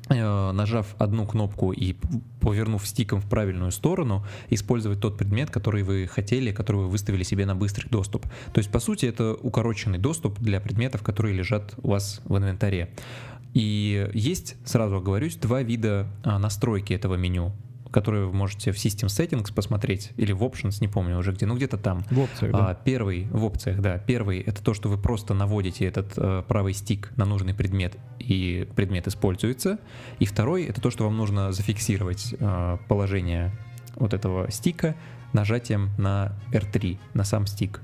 нажав 0.09 0.95
одну 0.99 1.27
кнопку 1.27 1.73
и 1.73 1.95
повернув 2.41 2.87
стиком 2.87 3.21
в 3.21 3.29
правильную 3.29 3.71
сторону, 3.71 4.25
использовать 4.51 5.01
тот 5.01 5.17
предмет, 5.17 5.51
который 5.51 5.83
вы 5.83 6.07
хотели, 6.07 6.53
который 6.53 6.83
вы 6.83 6.89
выставили 6.89 7.23
себе 7.23 7.47
на 7.47 7.55
быстрый 7.55 7.89
доступ. 7.89 8.27
То 8.53 8.59
есть, 8.59 8.71
по 8.71 8.81
сути, 8.81 9.07
это 9.07 9.35
укороченный 9.35 9.99
доступ 9.99 10.39
для 10.41 10.61
предметов, 10.61 11.03
которые 11.03 11.35
лежат 11.35 11.75
у 11.83 11.91
вас 11.91 12.21
в 12.25 12.37
инвентаре. 12.37 12.91
И 13.55 14.11
есть, 14.15 14.57
сразу 14.65 14.97
оговорюсь, 14.97 15.37
два 15.37 15.63
вида 15.63 16.09
а, 16.25 16.39
настройки 16.39 16.95
этого 16.95 17.17
меню, 17.17 17.53
которые 17.93 18.27
вы 18.27 18.33
можете 18.33 18.73
в 18.73 18.77
System 18.77 19.07
Settings 19.07 19.53
посмотреть, 19.55 20.11
или 20.17 20.33
в 20.33 20.43
Options, 20.43 20.79
не 20.81 20.89
помню 20.89 21.19
уже 21.19 21.33
где, 21.33 21.47
ну 21.47 21.55
где-то 21.55 21.77
там. 21.77 22.05
В 22.11 22.19
опциях, 22.19 22.53
да. 22.53 22.71
А, 22.71 22.75
первый 22.75 23.29
в 23.31 23.45
опциях, 23.45 23.81
да, 23.81 23.99
первый 23.99 24.41
это 24.41 24.63
то, 24.63 24.75
что 24.75 24.89
вы 24.89 24.99
просто 24.99 25.35
наводите 25.35 25.85
этот 25.85 26.15
э, 26.17 26.43
правый 26.49 26.73
стик 26.73 27.13
на 27.17 27.25
нужный 27.25 27.55
предмет 27.55 27.97
и 28.19 28.69
предмет 28.75 29.07
используется. 29.07 29.79
И 30.19 30.25
второй 30.25 30.65
это 30.65 30.81
то, 30.81 30.91
что 30.91 31.05
вам 31.05 31.17
нужно 31.17 31.53
зафиксировать 31.53 32.35
э, 32.39 32.79
положение 32.89 33.53
вот 33.97 34.15
этого 34.15 34.51
стика 34.51 34.97
нажатием 35.33 35.91
на 35.99 36.33
R3 36.53 36.99
на 37.15 37.25
сам 37.25 37.47
стик. 37.47 37.81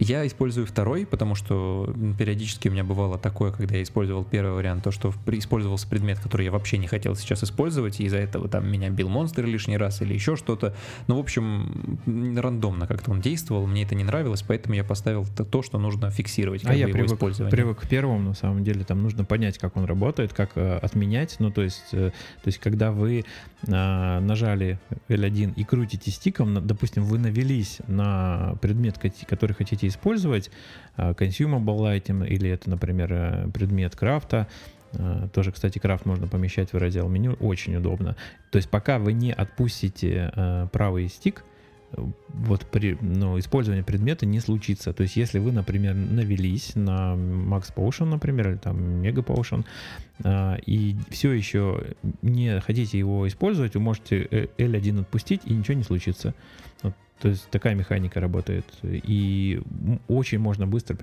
Я 0.00 0.26
использую 0.26 0.66
второй, 0.66 1.04
потому 1.04 1.34
что 1.34 1.94
периодически 2.18 2.68
у 2.68 2.72
меня 2.72 2.84
бывало 2.84 3.18
такое, 3.18 3.52
когда 3.52 3.76
я 3.76 3.82
использовал 3.82 4.24
первый 4.24 4.54
вариант, 4.54 4.82
то, 4.82 4.90
что 4.90 5.12
использовался 5.26 5.86
предмет, 5.86 6.18
который 6.18 6.46
я 6.46 6.50
вообще 6.50 6.78
не 6.78 6.86
хотел 6.86 7.14
сейчас 7.14 7.44
использовать, 7.44 8.00
и 8.00 8.04
из-за 8.04 8.16
этого 8.16 8.48
там 8.48 8.66
меня 8.66 8.88
бил 8.88 9.10
монстр 9.10 9.44
лишний 9.44 9.76
раз 9.76 10.00
или 10.00 10.14
еще 10.14 10.36
что-то. 10.36 10.74
Ну, 11.06 11.16
в 11.16 11.18
общем, 11.20 12.00
рандомно 12.06 12.86
как-то 12.86 13.10
он 13.10 13.20
действовал, 13.20 13.66
мне 13.66 13.82
это 13.82 13.94
не 13.94 14.04
нравилось, 14.04 14.42
поэтому 14.42 14.74
я 14.74 14.84
поставил 14.84 15.26
то, 15.26 15.62
что 15.62 15.78
нужно 15.78 16.10
фиксировать 16.10 16.62
А 16.64 16.74
я 16.74 16.86
привык, 16.88 17.18
привык 17.50 17.80
к 17.80 17.86
первому, 17.86 18.30
на 18.30 18.34
самом 18.34 18.64
деле, 18.64 18.84
там 18.84 19.02
нужно 19.02 19.26
понять, 19.26 19.58
как 19.58 19.76
он 19.76 19.84
работает, 19.84 20.32
как 20.32 20.52
э, 20.54 20.78
отменять. 20.78 21.36
Ну, 21.40 21.50
то 21.50 21.60
есть, 21.60 21.92
э, 21.92 22.10
то 22.10 22.48
есть, 22.48 22.58
когда 22.58 22.90
вы 22.90 23.26
а, 23.68 24.20
нажали 24.20 24.78
L1 25.08 25.52
и 25.54 25.64
крутите 25.64 26.10
стиком, 26.10 26.54
на- 26.54 26.62
допустим, 26.62 27.04
вы 27.04 27.18
навелись 27.18 27.80
на 27.86 28.54
предмет, 28.62 28.98
кот- 28.98 29.26
который 29.28 29.52
хотите 29.52 29.89
использовать, 29.90 30.50
а, 30.96 31.12
consumable 31.12 31.80
item, 31.80 32.26
или 32.26 32.48
это, 32.48 32.70
например, 32.70 33.12
э, 33.12 33.48
предмет 33.52 33.94
крафта, 33.94 34.48
а, 34.98 35.28
тоже, 35.28 35.52
кстати, 35.52 35.78
крафт 35.78 36.06
можно 36.06 36.26
помещать 36.26 36.72
в 36.72 36.78
раздел 36.78 37.08
меню, 37.08 37.34
очень 37.34 37.76
удобно. 37.76 38.16
То 38.50 38.56
есть 38.56 38.68
пока 38.68 38.98
вы 38.98 39.12
не 39.12 39.32
отпустите 39.32 40.32
э, 40.34 40.66
правый 40.72 41.08
стик, 41.08 41.44
э, 41.92 42.04
вот 42.28 42.66
при 42.66 42.96
ну, 43.00 43.38
использовании 43.38 43.82
предмета 43.82 44.26
не 44.26 44.40
случится. 44.40 44.92
То 44.92 45.02
есть, 45.02 45.16
если 45.16 45.38
вы, 45.38 45.52
например, 45.52 45.94
навелись 45.94 46.74
на 46.74 47.14
Max 47.14 47.72
Potion, 47.74 48.06
например, 48.06 48.50
или 48.50 48.56
там 48.56 48.76
Mega 49.02 49.24
Potion, 49.24 49.64
и 50.66 50.96
все 51.08 51.32
еще 51.32 51.94
не 52.20 52.60
хотите 52.60 52.98
его 52.98 53.26
использовать, 53.26 53.74
вы 53.74 53.80
можете 53.80 54.28
э, 54.30 54.46
L1 54.58 55.02
отпустить, 55.02 55.42
и 55.44 55.54
ничего 55.54 55.74
не 55.74 55.84
случится. 55.84 56.34
Вот, 56.82 56.94
то 57.20 57.28
есть 57.28 57.48
такая 57.50 57.74
механика 57.74 58.20
работает. 58.20 58.64
И 58.82 59.60
очень 60.08 60.38
можно 60.38 60.66
быстро 60.66 60.96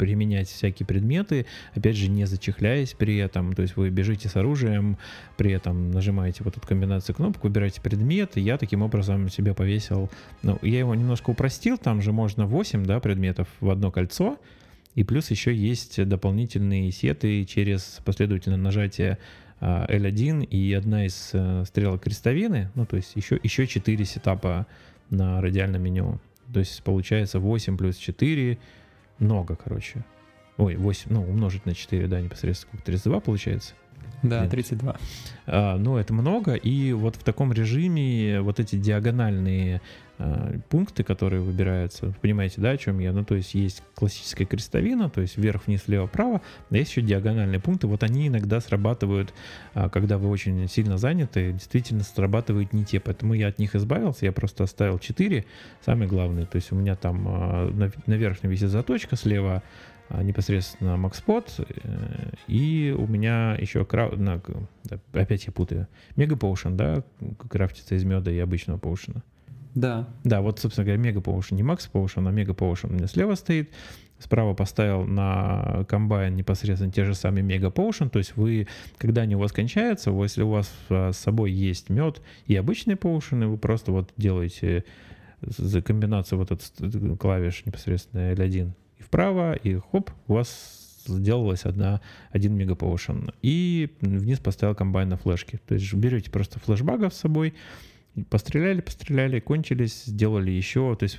применять 0.00 0.48
всякие 0.48 0.86
предметы, 0.86 1.44
опять 1.74 1.94
же, 1.94 2.08
не 2.08 2.24
зачехляясь 2.24 2.94
при 2.94 3.18
этом. 3.18 3.52
То 3.52 3.60
есть 3.60 3.76
вы 3.76 3.90
бежите 3.90 4.30
с 4.30 4.36
оружием, 4.36 4.96
при 5.36 5.52
этом 5.52 5.90
нажимаете 5.90 6.42
вот 6.42 6.56
эту 6.56 6.66
комбинацию 6.66 7.14
кнопок, 7.14 7.44
выбираете 7.44 7.82
предмет, 7.82 8.36
я 8.36 8.56
таким 8.56 8.80
образом 8.80 9.28
себе 9.28 9.52
повесил, 9.52 10.08
ну, 10.42 10.58
я 10.62 10.78
его 10.78 10.94
немножко 10.94 11.30
упростил, 11.30 11.76
там 11.76 12.00
же 12.00 12.12
можно 12.12 12.46
8, 12.46 12.86
да, 12.86 12.98
предметов 12.98 13.48
в 13.60 13.68
одно 13.68 13.90
кольцо, 13.90 14.38
и 14.94 15.04
плюс 15.04 15.30
еще 15.30 15.54
есть 15.54 16.02
дополнительные 16.02 16.90
сеты 16.92 17.44
через 17.44 18.00
последовательное 18.02 18.58
нажатие 18.58 19.18
а, 19.60 19.86
L1 19.86 20.46
и 20.46 20.72
одна 20.72 21.04
из 21.04 21.30
э, 21.34 21.64
стрелок 21.66 22.02
крестовины, 22.02 22.70
ну, 22.74 22.86
то 22.86 22.96
есть 22.96 23.14
еще, 23.14 23.38
еще 23.42 23.66
4 23.66 24.04
сетапа 24.06 24.66
на 25.10 25.40
радиальном 25.40 25.82
меню. 25.82 26.18
То 26.52 26.60
есть 26.60 26.82
получается 26.82 27.38
8 27.38 27.76
плюс 27.76 27.96
4, 27.96 28.58
много, 29.18 29.56
короче. 29.56 30.04
Ой, 30.56 30.76
8, 30.76 31.06
ну, 31.10 31.22
умножить 31.22 31.66
на 31.66 31.74
4, 31.74 32.06
да, 32.06 32.20
непосредственно 32.20 32.70
сколько, 32.70 32.86
32 32.86 33.20
получается? 33.20 33.74
Да, 34.22 34.42
Нет. 34.42 34.50
32. 34.50 34.96
А, 35.46 35.76
ну, 35.78 35.96
это 35.96 36.12
много, 36.12 36.54
и 36.54 36.92
вот 36.92 37.16
в 37.16 37.24
таком 37.24 37.52
режиме 37.52 38.40
вот 38.42 38.60
эти 38.60 38.76
диагональные 38.76 39.80
а, 40.18 40.58
пункты, 40.68 41.02
которые 41.02 41.40
выбираются, 41.40 42.06
вы 42.06 42.14
понимаете, 42.20 42.60
да, 42.60 42.70
о 42.70 42.76
чем 42.76 42.98
я? 42.98 43.12
Ну, 43.12 43.24
то 43.24 43.34
есть 43.34 43.54
есть 43.54 43.82
классическая 43.94 44.44
крестовина, 44.44 45.08
то 45.08 45.22
есть 45.22 45.38
вверх, 45.38 45.66
вниз, 45.66 45.84
влево, 45.86 46.06
право, 46.06 46.42
а 46.70 46.76
есть 46.76 46.90
еще 46.90 47.00
диагональные 47.00 47.60
пункты, 47.60 47.86
вот 47.86 48.02
они 48.02 48.28
иногда 48.28 48.60
срабатывают, 48.60 49.32
а, 49.72 49.88
когда 49.88 50.18
вы 50.18 50.28
очень 50.28 50.68
сильно 50.68 50.98
заняты, 50.98 51.52
действительно 51.52 52.02
срабатывают 52.02 52.74
не 52.74 52.84
те, 52.84 53.00
поэтому 53.00 53.32
я 53.32 53.48
от 53.48 53.58
них 53.58 53.74
избавился, 53.74 54.26
я 54.26 54.32
просто 54.32 54.64
оставил 54.64 54.98
4, 54.98 55.46
самые 55.84 56.08
главные, 56.08 56.44
то 56.44 56.56
есть 56.56 56.70
у 56.72 56.76
меня 56.76 56.96
там 56.96 57.24
а, 57.26 57.70
на, 57.70 57.90
на 58.06 58.14
верхнем 58.14 58.50
висит 58.50 58.68
заточка, 58.68 59.16
слева 59.16 59.62
непосредственно 60.22 60.96
Макспот, 60.96 61.54
э, 61.58 62.30
и 62.46 62.94
у 62.96 63.06
меня 63.06 63.56
еще 63.58 63.84
кра... 63.84 64.10
на, 64.10 64.40
опять 65.12 65.46
я 65.46 65.52
путаю, 65.52 65.86
Мега 66.16 66.36
Поушен, 66.36 66.76
да, 66.76 67.02
крафтится 67.48 67.94
из 67.94 68.04
меда 68.04 68.30
и 68.30 68.38
обычного 68.38 68.78
поушена. 68.78 69.22
Да. 69.74 70.08
Да, 70.24 70.40
вот, 70.40 70.58
собственно 70.58 70.84
говоря, 70.84 71.00
Мега 71.00 71.20
Поушен, 71.20 71.56
не 71.56 71.62
Макс 71.62 71.86
Поушен, 71.86 72.26
а 72.26 72.30
Мега 72.30 72.54
Поушен 72.54 72.90
у 72.90 72.94
меня 72.94 73.06
слева 73.06 73.34
стоит. 73.34 73.70
справа 74.18 74.54
поставил 74.54 75.04
на 75.04 75.84
комбайн 75.88 76.34
непосредственно 76.34 76.92
те 76.92 77.04
же 77.04 77.14
самые 77.14 77.44
Mega 77.44 77.72
Potion, 77.72 78.10
то 78.10 78.18
есть 78.18 78.36
вы, 78.36 78.66
когда 78.98 79.22
они 79.22 79.36
у 79.36 79.38
вас 79.38 79.52
кончаются, 79.52 80.10
если 80.10 80.42
у 80.42 80.50
вас 80.50 80.72
а, 80.88 81.12
с 81.12 81.18
собой 81.18 81.52
есть 81.52 81.88
мед 81.88 82.20
и 82.46 82.56
обычные 82.56 82.96
поушены, 82.96 83.46
вы 83.46 83.58
просто 83.58 83.92
вот 83.92 84.12
делаете 84.16 84.84
за 85.40 85.80
комбинацию 85.80 86.38
вот 86.38 86.50
этот 86.50 87.18
клавиш 87.18 87.64
непосредственно 87.64 88.32
L1 88.32 88.72
и 88.72 88.79
вправо, 89.10 89.54
и 89.54 89.74
хоп, 89.74 90.12
у 90.28 90.34
вас 90.34 91.02
сделалась 91.04 91.64
одна, 91.64 92.00
один 92.30 92.54
мегапоушен. 92.54 93.32
И 93.42 93.90
вниз 94.00 94.38
поставил 94.38 94.76
комбайн 94.76 95.08
на 95.08 95.16
флешке. 95.16 95.58
То 95.66 95.74
есть 95.74 95.92
берете 95.94 96.30
просто 96.30 96.60
флешбагов 96.60 97.12
с 97.12 97.18
собой, 97.18 97.54
постреляли, 98.28 98.80
постреляли, 98.80 99.40
кончились, 99.40 100.04
сделали 100.04 100.52
еще. 100.52 100.94
То 100.94 101.02
есть 101.04 101.18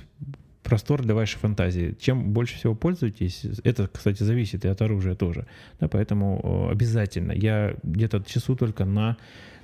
простор 0.62 1.02
для 1.02 1.14
вашей 1.14 1.36
фантазии. 1.36 1.94
Чем 2.00 2.32
больше 2.32 2.56
всего 2.56 2.74
пользуетесь, 2.74 3.44
это, 3.62 3.88
кстати, 3.88 4.22
зависит 4.22 4.64
и 4.64 4.68
от 4.68 4.80
оружия 4.80 5.14
тоже. 5.14 5.46
Да, 5.78 5.88
поэтому 5.88 6.70
обязательно. 6.70 7.32
Я 7.32 7.76
где-то 7.82 8.22
часу 8.22 8.56
только 8.56 8.86
на, 8.86 9.18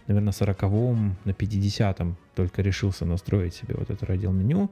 наверное, 0.06 0.34
40-м, 0.34 1.16
на 1.24 1.30
50-м 1.30 2.16
только 2.34 2.60
решился 2.60 3.06
настроить 3.06 3.54
себе 3.54 3.74
вот 3.78 3.88
это 3.88 4.04
раздел 4.04 4.32
меню. 4.32 4.70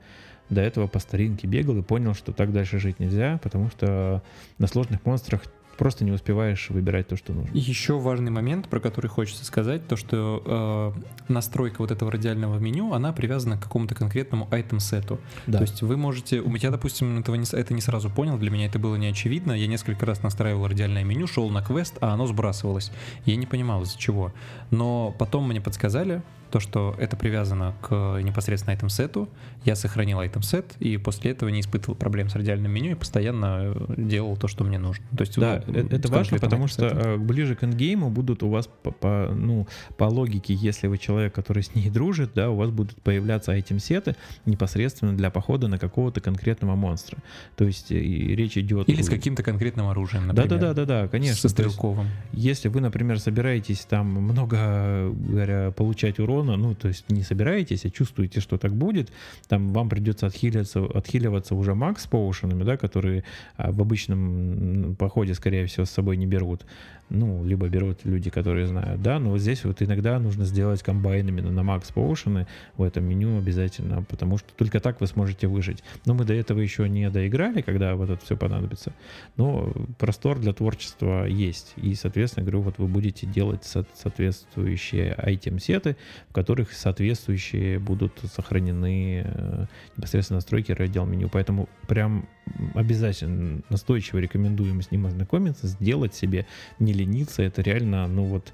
До 0.50 0.60
этого 0.60 0.86
по 0.86 0.98
старинке 0.98 1.46
бегал 1.46 1.78
и 1.78 1.82
понял, 1.82 2.14
что 2.14 2.32
так 2.32 2.52
дальше 2.52 2.78
жить 2.78 3.00
нельзя, 3.00 3.38
потому 3.42 3.70
что 3.70 4.22
на 4.58 4.66
сложных 4.66 5.04
монстрах 5.04 5.42
просто 5.76 6.04
не 6.04 6.12
успеваешь 6.12 6.70
выбирать 6.70 7.08
то, 7.08 7.16
что 7.16 7.32
нужно. 7.32 7.54
Еще 7.54 7.98
важный 7.98 8.30
момент, 8.30 8.68
про 8.68 8.80
который 8.80 9.08
хочется 9.08 9.44
сказать, 9.44 9.86
то 9.86 9.96
что 9.96 10.94
э, 11.28 11.32
настройка 11.32 11.76
вот 11.78 11.90
этого 11.90 12.10
радиального 12.10 12.58
меню, 12.58 12.92
она 12.92 13.12
привязана 13.12 13.56
к 13.56 13.62
какому-то 13.62 13.94
конкретному 13.94 14.48
айтем-сету. 14.50 15.20
Да. 15.46 15.58
То 15.58 15.64
есть 15.64 15.82
вы 15.82 15.96
можете, 15.96 16.40
у 16.40 16.50
меня, 16.50 16.70
допустим, 16.70 17.18
этого 17.18 17.36
не, 17.36 17.44
это 17.52 17.74
не 17.74 17.80
сразу 17.80 18.10
понял, 18.10 18.38
для 18.38 18.50
меня 18.50 18.66
это 18.66 18.78
было 18.78 18.96
не 18.96 19.06
очевидно, 19.06 19.52
я 19.52 19.66
несколько 19.66 20.06
раз 20.06 20.22
настраивал 20.22 20.66
радиальное 20.66 21.04
меню, 21.04 21.26
шел 21.26 21.48
на 21.50 21.62
квест, 21.62 21.96
а 22.00 22.14
оно 22.14 22.26
сбрасывалось. 22.26 22.90
Я 23.24 23.36
не 23.36 23.46
понимал 23.46 23.82
из-за 23.82 23.98
чего. 23.98 24.32
Но 24.70 25.14
потом 25.18 25.48
мне 25.48 25.60
подсказали, 25.60 26.22
то, 26.50 26.60
что 26.60 26.94
это 26.98 27.16
привязано 27.16 27.74
к 27.82 28.20
непосредственно 28.22 28.74
этому 28.74 28.90
сету. 28.90 29.28
Я 29.64 29.76
сохранил 29.76 30.20
item 30.20 30.42
сет 30.42 30.74
и 30.78 30.96
после 30.96 31.32
этого 31.32 31.48
не 31.48 31.60
испытывал 31.60 31.96
проблем 31.96 32.28
с 32.28 32.34
радиальным 32.34 32.72
меню 32.72 32.92
и 32.92 32.94
постоянно 32.94 33.74
э, 33.74 33.94
делал 33.96 34.36
то, 34.36 34.48
что 34.48 34.64
мне 34.64 34.78
нужно. 34.78 35.04
То 35.16 35.22
есть, 35.22 35.38
да, 35.38 35.62
ну, 35.66 35.74
это 35.74 36.08
важно, 36.08 36.38
потому 36.38 36.66
что 36.66 36.86
э, 36.86 37.16
ближе 37.16 37.54
к 37.56 37.64
эндгейму 37.64 38.10
будут 38.10 38.42
у 38.42 38.48
вас 38.48 38.68
по, 38.82 38.90
по, 38.90 39.30
ну, 39.34 39.66
по 39.96 40.04
логике, 40.04 40.54
если 40.54 40.86
вы 40.86 40.98
человек, 40.98 41.34
который 41.34 41.62
с 41.62 41.74
ней 41.74 41.90
дружит, 41.96 42.32
да, 42.34 42.50
у 42.50 42.56
вас 42.56 42.70
будут 42.70 43.00
появляться 43.02 43.56
item 43.56 43.78
сеты 43.78 44.16
непосредственно 44.44 45.16
для 45.16 45.30
похода 45.30 45.68
на 45.68 45.78
какого-то 45.78 46.20
конкретного 46.20 46.76
монстра. 46.76 47.18
То 47.56 47.64
есть 47.64 47.92
э, 47.92 47.98
и 47.98 48.34
речь 48.36 48.56
идет... 48.56 48.88
Или 48.88 49.02
с 49.02 49.08
каким-то 49.08 49.42
конкретным 49.42 49.88
оружием, 49.88 50.26
например. 50.26 50.58
Да-да-да, 50.58 51.08
конечно. 51.08 51.36
Со 51.36 51.48
стрелковым. 51.48 52.06
Есть, 52.32 52.56
если 52.56 52.68
вы, 52.68 52.80
например, 52.80 53.18
собираетесь 53.20 53.80
там 53.80 54.06
много, 54.06 55.10
говоря, 55.10 55.72
получать 55.72 56.18
урон 56.18 56.35
урона, 56.36 56.56
ну, 56.56 56.74
то 56.74 56.88
есть 56.88 57.10
не 57.10 57.22
собираетесь, 57.22 57.84
а 57.84 57.90
чувствуете, 57.90 58.40
что 58.40 58.58
так 58.58 58.72
будет, 58.72 59.12
там 59.48 59.72
вам 59.72 59.88
придется 59.88 60.26
отхиливаться, 60.26 60.84
отхиливаться 60.84 61.54
уже 61.54 61.74
макс 61.74 62.06
поушенами, 62.06 62.64
да, 62.64 62.76
которые 62.76 63.24
а, 63.56 63.72
в 63.72 63.80
обычном 63.80 64.96
походе, 64.96 65.34
скорее 65.34 65.66
всего, 65.66 65.86
с 65.86 65.90
собой 65.90 66.16
не 66.16 66.26
берут 66.26 66.64
ну, 67.08 67.44
либо 67.44 67.68
берут 67.68 68.04
люди, 68.04 68.30
которые 68.30 68.66
знают, 68.66 69.00
да, 69.02 69.18
но 69.18 69.30
вот 69.30 69.40
здесь 69.40 69.64
вот 69.64 69.80
иногда 69.82 70.18
нужно 70.18 70.44
сделать 70.44 70.82
комбайн 70.82 71.28
именно 71.28 71.50
на 71.50 71.60
Max 71.60 71.92
Potion 71.94 72.46
в 72.76 72.82
этом 72.82 73.04
меню 73.04 73.38
обязательно, 73.38 74.02
потому 74.02 74.38
что 74.38 74.48
только 74.56 74.80
так 74.80 75.00
вы 75.00 75.06
сможете 75.06 75.46
выжить. 75.46 75.82
Но 76.04 76.14
мы 76.14 76.24
до 76.24 76.34
этого 76.34 76.60
еще 76.60 76.88
не 76.88 77.08
доиграли, 77.10 77.60
когда 77.60 77.94
вот 77.94 78.10
это 78.10 78.24
все 78.24 78.36
понадобится, 78.36 78.92
но 79.36 79.72
простор 79.98 80.38
для 80.38 80.52
творчества 80.52 81.26
есть, 81.26 81.74
и, 81.76 81.94
соответственно, 81.94 82.44
говорю, 82.44 82.62
вот 82.62 82.78
вы 82.78 82.88
будете 82.88 83.26
делать 83.26 83.64
соответствующие 83.64 85.12
айтем-сеты, 85.12 85.96
в 86.28 86.32
которых 86.32 86.72
соответствующие 86.72 87.78
будут 87.78 88.20
сохранены 88.34 89.22
э, 89.24 89.66
непосредственно 89.96 90.38
настройки 90.38 90.72
раздел 90.72 91.06
меню, 91.06 91.28
поэтому 91.28 91.68
прям 91.86 92.28
обязательно 92.74 93.62
настойчиво 93.70 94.18
рекомендуем 94.18 94.82
с 94.82 94.90
ним 94.90 95.06
ознакомиться, 95.06 95.66
сделать 95.66 96.14
себе, 96.14 96.46
не 96.78 96.92
лениться, 96.92 97.42
это 97.42 97.62
реально, 97.62 98.06
ну 98.06 98.24
вот, 98.24 98.52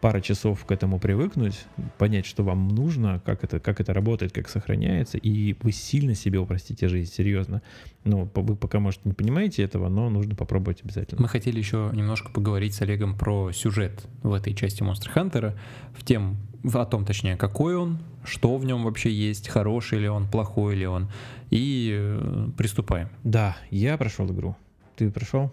пара 0.00 0.20
часов 0.20 0.64
к 0.64 0.70
этому 0.70 0.98
привыкнуть, 0.98 1.64
понять, 1.98 2.26
что 2.26 2.42
вам 2.44 2.68
нужно, 2.68 3.22
как 3.24 3.42
это, 3.44 3.60
как 3.60 3.80
это 3.80 3.94
работает, 3.94 4.32
как 4.32 4.48
сохраняется, 4.48 5.18
и 5.18 5.56
вы 5.62 5.72
сильно 5.72 6.14
себе 6.14 6.38
упростите 6.38 6.88
жизнь, 6.88 7.12
серьезно. 7.12 7.62
Ну, 8.04 8.28
вы 8.34 8.56
пока, 8.56 8.80
может, 8.80 9.04
не 9.06 9.14
понимаете 9.14 9.62
этого, 9.62 9.88
но 9.88 10.10
нужно 10.10 10.34
попробовать 10.34 10.82
обязательно. 10.82 11.22
Мы 11.22 11.28
хотели 11.28 11.58
еще 11.58 11.90
немножко 11.94 12.30
поговорить 12.30 12.74
с 12.74 12.82
Олегом 12.82 13.16
про 13.16 13.50
сюжет 13.52 14.06
в 14.22 14.34
этой 14.34 14.54
части 14.54 14.82
Монстр 14.82 15.10
Хантера, 15.10 15.56
в 15.96 16.04
тем, 16.04 16.36
о 16.72 16.84
том, 16.86 17.04
точнее, 17.04 17.36
какой 17.36 17.76
он, 17.76 17.98
что 18.24 18.56
в 18.56 18.64
нем 18.64 18.84
вообще 18.84 19.10
есть, 19.10 19.48
хороший 19.48 19.98
ли 19.98 20.08
он, 20.08 20.28
плохой 20.28 20.74
ли 20.76 20.86
он, 20.86 21.08
и 21.50 21.90
э, 21.94 22.48
приступаем. 22.56 23.10
Да, 23.22 23.56
я 23.70 23.96
прошел 23.96 24.30
игру. 24.32 24.56
Ты 24.96 25.10
прошел? 25.10 25.52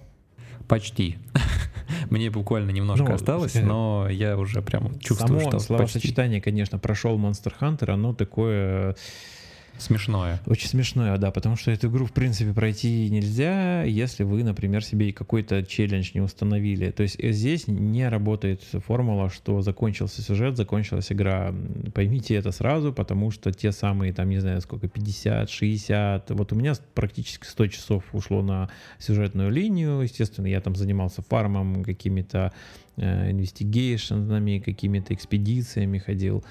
Почти. 0.67 1.17
Мне 2.09 2.29
буквально 2.29 2.71
немножко 2.71 3.09
ну, 3.09 3.15
осталось, 3.15 3.55
но 3.55 4.07
я 4.09 4.37
уже 4.37 4.61
прям 4.61 4.99
чувствую, 4.99 5.41
само 5.41 5.49
что 5.49 5.59
словосочетание, 5.59 6.39
почти. 6.39 6.51
конечно, 6.51 6.79
прошел 6.79 7.17
Monster 7.19 7.53
Hunter, 7.59 7.91
оно 7.91 8.13
такое 8.13 8.95
Смешное. 9.77 10.39
Очень 10.45 10.67
смешное, 10.67 11.17
да, 11.17 11.31
потому 11.31 11.55
что 11.55 11.71
эту 11.71 11.87
игру, 11.89 12.05
в 12.05 12.11
принципе, 12.11 12.53
пройти 12.53 13.09
нельзя, 13.09 13.83
если 13.83 14.23
вы, 14.23 14.43
например, 14.43 14.83
себе 14.83 15.11
какой-то 15.11 15.63
челлендж 15.63 16.11
не 16.13 16.21
установили. 16.21 16.91
То 16.91 17.03
есть 17.03 17.15
э, 17.19 17.31
здесь 17.31 17.67
не 17.67 18.07
работает 18.07 18.61
формула, 18.85 19.29
что 19.29 19.61
закончился 19.61 20.21
сюжет, 20.21 20.55
закончилась 20.55 21.11
игра. 21.11 21.53
Поймите 21.93 22.35
это 22.35 22.51
сразу, 22.51 22.93
потому 22.93 23.31
что 23.31 23.51
те 23.51 23.71
самые, 23.71 24.13
там, 24.13 24.29
не 24.29 24.39
знаю, 24.39 24.61
сколько, 24.61 24.87
50, 24.87 25.49
60, 25.49 26.29
вот 26.31 26.51
у 26.53 26.55
меня 26.55 26.73
практически 26.93 27.45
100 27.47 27.67
часов 27.67 28.03
ушло 28.13 28.43
на 28.43 28.69
сюжетную 28.99 29.49
линию, 29.49 30.01
естественно, 30.01 30.47
я 30.47 30.61
там 30.61 30.75
занимался 30.75 31.21
фармом, 31.23 31.83
какими-то 31.83 32.53
э, 32.97 33.31
какими-то 34.59 35.13
экспедициями 35.13 35.97
ходил. 35.97 36.43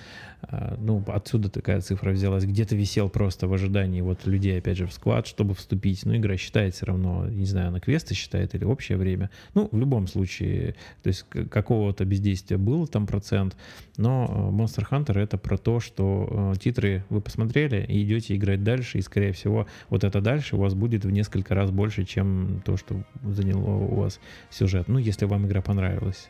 А, 0.42 0.76
ну, 0.78 1.02
отсюда 1.06 1.50
такая 1.50 1.80
цифра 1.80 2.10
взялась. 2.10 2.44
Где-то 2.44 2.74
висел 2.74 3.08
просто 3.08 3.46
в 3.46 3.52
ожидании 3.52 4.00
вот 4.00 4.26
людей, 4.26 4.58
опять 4.58 4.78
же, 4.78 4.86
в 4.86 4.92
склад, 4.92 5.26
чтобы 5.26 5.54
вступить. 5.54 6.04
Ну, 6.04 6.16
игра 6.16 6.36
считает 6.36 6.74
все 6.74 6.86
равно, 6.86 7.28
не 7.28 7.44
знаю, 7.44 7.70
на 7.70 7.80
квесты 7.80 8.14
считает 8.14 8.54
или 8.54 8.64
общее 8.64 8.96
время. 8.96 9.30
Ну, 9.54 9.68
в 9.70 9.78
любом 9.78 10.06
случае, 10.06 10.74
то 11.02 11.08
есть 11.08 11.24
какого-то 11.28 12.04
бездействия 12.04 12.56
был 12.56 12.86
там 12.86 13.06
процент, 13.06 13.56
но 13.96 14.26
э, 14.28 14.56
Monster 14.56 14.86
Hunter 14.90 15.18
это 15.18 15.36
про 15.36 15.58
то, 15.58 15.80
что 15.80 16.52
э, 16.54 16.58
титры 16.58 17.04
вы 17.10 17.20
посмотрели 17.20 17.84
и 17.86 18.02
идете 18.02 18.34
играть 18.34 18.64
дальше, 18.64 18.98
и, 18.98 19.02
скорее 19.02 19.32
всего, 19.32 19.66
вот 19.88 20.04
это 20.04 20.20
дальше 20.20 20.56
у 20.56 20.60
вас 20.60 20.74
будет 20.74 21.04
в 21.04 21.10
несколько 21.10 21.54
раз 21.54 21.70
больше, 21.70 22.04
чем 22.04 22.62
то, 22.64 22.76
что 22.76 23.02
заняло 23.24 23.70
у 23.70 23.94
вас 23.96 24.20
сюжет. 24.50 24.88
Ну, 24.88 24.98
если 24.98 25.26
вам 25.26 25.46
игра 25.46 25.60
понравилась 25.60 26.28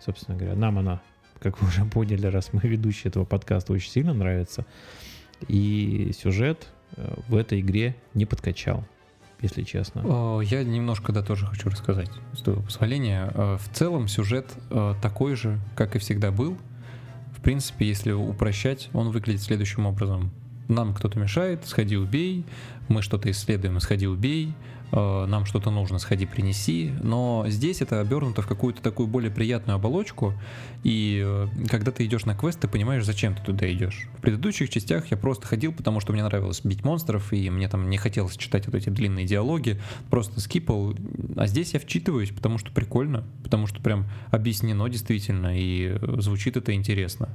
собственно 0.00 0.36
говоря. 0.36 0.54
Нам 0.54 0.78
она, 0.78 1.00
как 1.50 1.62
вы 1.62 1.68
уже 1.68 1.84
поняли, 1.84 2.26
раз 2.26 2.52
мы 2.52 2.60
ведущие 2.64 3.08
этого 3.08 3.24
подкаста, 3.24 3.72
очень 3.72 3.90
сильно 3.90 4.12
нравится. 4.12 4.66
И 5.46 6.10
сюжет 6.20 6.66
э, 6.96 7.14
в 7.28 7.36
этой 7.36 7.60
игре 7.60 7.94
не 8.14 8.26
подкачал, 8.26 8.84
если 9.40 9.62
честно. 9.62 10.40
Я 10.42 10.64
немножко, 10.64 11.12
да, 11.12 11.22
тоже 11.22 11.46
хочу 11.46 11.68
рассказать, 11.68 12.10
с 12.32 12.40
твоего 12.40 12.62
позволения. 12.62 13.30
Э, 13.32 13.58
в 13.60 13.76
целом 13.76 14.08
сюжет 14.08 14.52
э, 14.70 14.94
такой 15.00 15.36
же, 15.36 15.60
как 15.76 15.94
и 15.94 16.00
всегда 16.00 16.32
был. 16.32 16.58
В 17.36 17.40
принципе, 17.42 17.86
если 17.86 18.10
упрощать, 18.10 18.90
он 18.92 19.10
выглядит 19.10 19.42
следующим 19.42 19.86
образом. 19.86 20.32
Нам 20.66 20.94
кто-то 20.94 21.16
мешает, 21.16 21.64
сходи 21.64 21.96
убей, 21.96 22.44
мы 22.88 23.02
что-то 23.02 23.30
исследуем, 23.30 23.78
сходи 23.78 24.08
убей, 24.08 24.52
нам 24.92 25.46
что-то 25.46 25.70
нужно, 25.70 25.98
сходи, 25.98 26.26
принеси. 26.26 26.92
Но 27.02 27.44
здесь 27.48 27.82
это 27.82 28.00
обернуто 28.00 28.42
в 28.42 28.46
какую-то 28.46 28.82
такую 28.82 29.08
более 29.08 29.30
приятную 29.30 29.76
оболочку, 29.76 30.34
и 30.84 31.22
э, 31.24 31.48
когда 31.68 31.90
ты 31.90 32.04
идешь 32.04 32.24
на 32.26 32.36
квест, 32.36 32.60
ты 32.60 32.68
понимаешь, 32.68 33.04
зачем 33.04 33.34
ты 33.34 33.42
туда 33.42 33.70
идешь. 33.72 34.08
В 34.18 34.20
предыдущих 34.20 34.70
частях 34.70 35.10
я 35.10 35.16
просто 35.16 35.46
ходил, 35.46 35.72
потому 35.72 36.00
что 36.00 36.12
мне 36.12 36.22
нравилось 36.22 36.60
бить 36.62 36.84
монстров, 36.84 37.32
и 37.32 37.50
мне 37.50 37.68
там 37.68 37.90
не 37.90 37.96
хотелось 37.96 38.36
читать 38.36 38.66
вот 38.66 38.74
эти 38.76 38.88
длинные 38.88 39.26
диалоги, 39.26 39.80
просто 40.10 40.40
скипал. 40.40 40.94
А 41.36 41.46
здесь 41.46 41.74
я 41.74 41.80
вчитываюсь, 41.80 42.30
потому 42.30 42.58
что 42.58 42.70
прикольно, 42.70 43.24
потому 43.42 43.66
что 43.66 43.80
прям 43.80 44.06
объяснено 44.30 44.88
действительно, 44.88 45.58
и 45.58 45.98
звучит 46.20 46.56
это 46.56 46.72
интересно. 46.72 47.28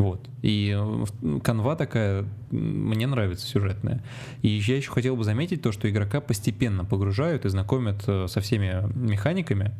Вот. 0.00 0.30
И 0.40 0.74
э, 0.74 1.40
канва 1.44 1.76
такая 1.76 2.24
мне 2.50 3.06
нравится 3.06 3.46
сюжетная. 3.46 4.02
И 4.40 4.48
я 4.48 4.78
еще 4.78 4.90
хотел 4.90 5.14
бы 5.14 5.24
заметить 5.24 5.60
то, 5.60 5.72
что 5.72 5.90
игрока 5.90 6.22
постепенно 6.22 6.86
погружают 6.86 7.44
и 7.44 7.50
знакомят 7.50 8.02
э, 8.06 8.26
со 8.26 8.40
всеми 8.40 8.90
механиками, 8.94 9.72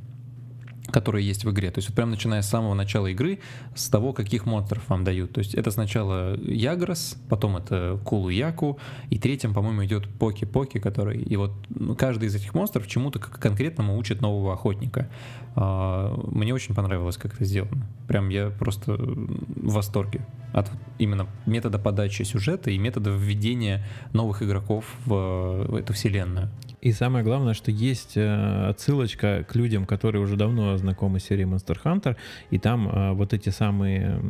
которые 0.90 1.26
есть 1.26 1.44
в 1.44 1.50
игре. 1.50 1.70
То 1.70 1.78
есть 1.78 1.88
вот 1.88 1.96
прям 1.96 2.10
начиная 2.10 2.42
с 2.42 2.48
самого 2.48 2.74
начала 2.74 3.06
игры, 3.06 3.40
с 3.74 3.88
того, 3.88 4.12
каких 4.12 4.46
монстров 4.46 4.88
вам 4.88 5.04
дают. 5.04 5.32
То 5.32 5.40
есть 5.40 5.54
это 5.54 5.70
сначала 5.70 6.36
Ягрос, 6.40 7.16
потом 7.28 7.56
это 7.56 8.00
Кулу 8.04 8.28
Яку, 8.28 8.78
и 9.10 9.18
третьим, 9.18 9.54
по-моему, 9.54 9.84
идет 9.84 10.08
Поки-Поки, 10.18 10.78
который... 10.78 11.20
И 11.20 11.36
вот 11.36 11.52
ну, 11.68 11.94
каждый 11.94 12.28
из 12.28 12.34
этих 12.34 12.54
монстров 12.54 12.86
чему-то 12.86 13.18
конкретному 13.18 13.96
учит 13.96 14.20
нового 14.20 14.52
охотника. 14.52 15.08
А, 15.54 16.14
мне 16.28 16.54
очень 16.54 16.74
понравилось, 16.74 17.16
как 17.16 17.34
это 17.34 17.44
сделано. 17.44 17.86
Прям 18.06 18.28
я 18.28 18.50
просто 18.50 18.94
в 18.94 19.72
восторге 19.72 20.26
от 20.52 20.70
именно 20.98 21.26
метода 21.46 21.78
подачи 21.78 22.22
сюжета 22.22 22.70
и 22.70 22.78
метода 22.78 23.10
введения 23.10 23.84
новых 24.12 24.42
игроков 24.42 24.84
в, 25.04 25.66
в 25.68 25.74
эту 25.76 25.92
вселенную. 25.92 26.50
И 26.80 26.92
самое 26.92 27.24
главное, 27.24 27.54
что 27.54 27.70
есть 27.70 28.16
э, 28.16 28.68
отсылочка 28.68 29.44
к 29.46 29.54
людям, 29.54 29.84
которые 29.84 30.22
уже 30.22 30.36
давно 30.36 30.76
знакомы 30.78 31.20
с 31.20 31.24
серией 31.24 31.48
Monster 31.48 31.78
Hunter, 31.82 32.16
и 32.50 32.58
там 32.58 32.88
э, 32.88 33.12
вот 33.12 33.34
эти 33.34 33.50
самые 33.50 34.20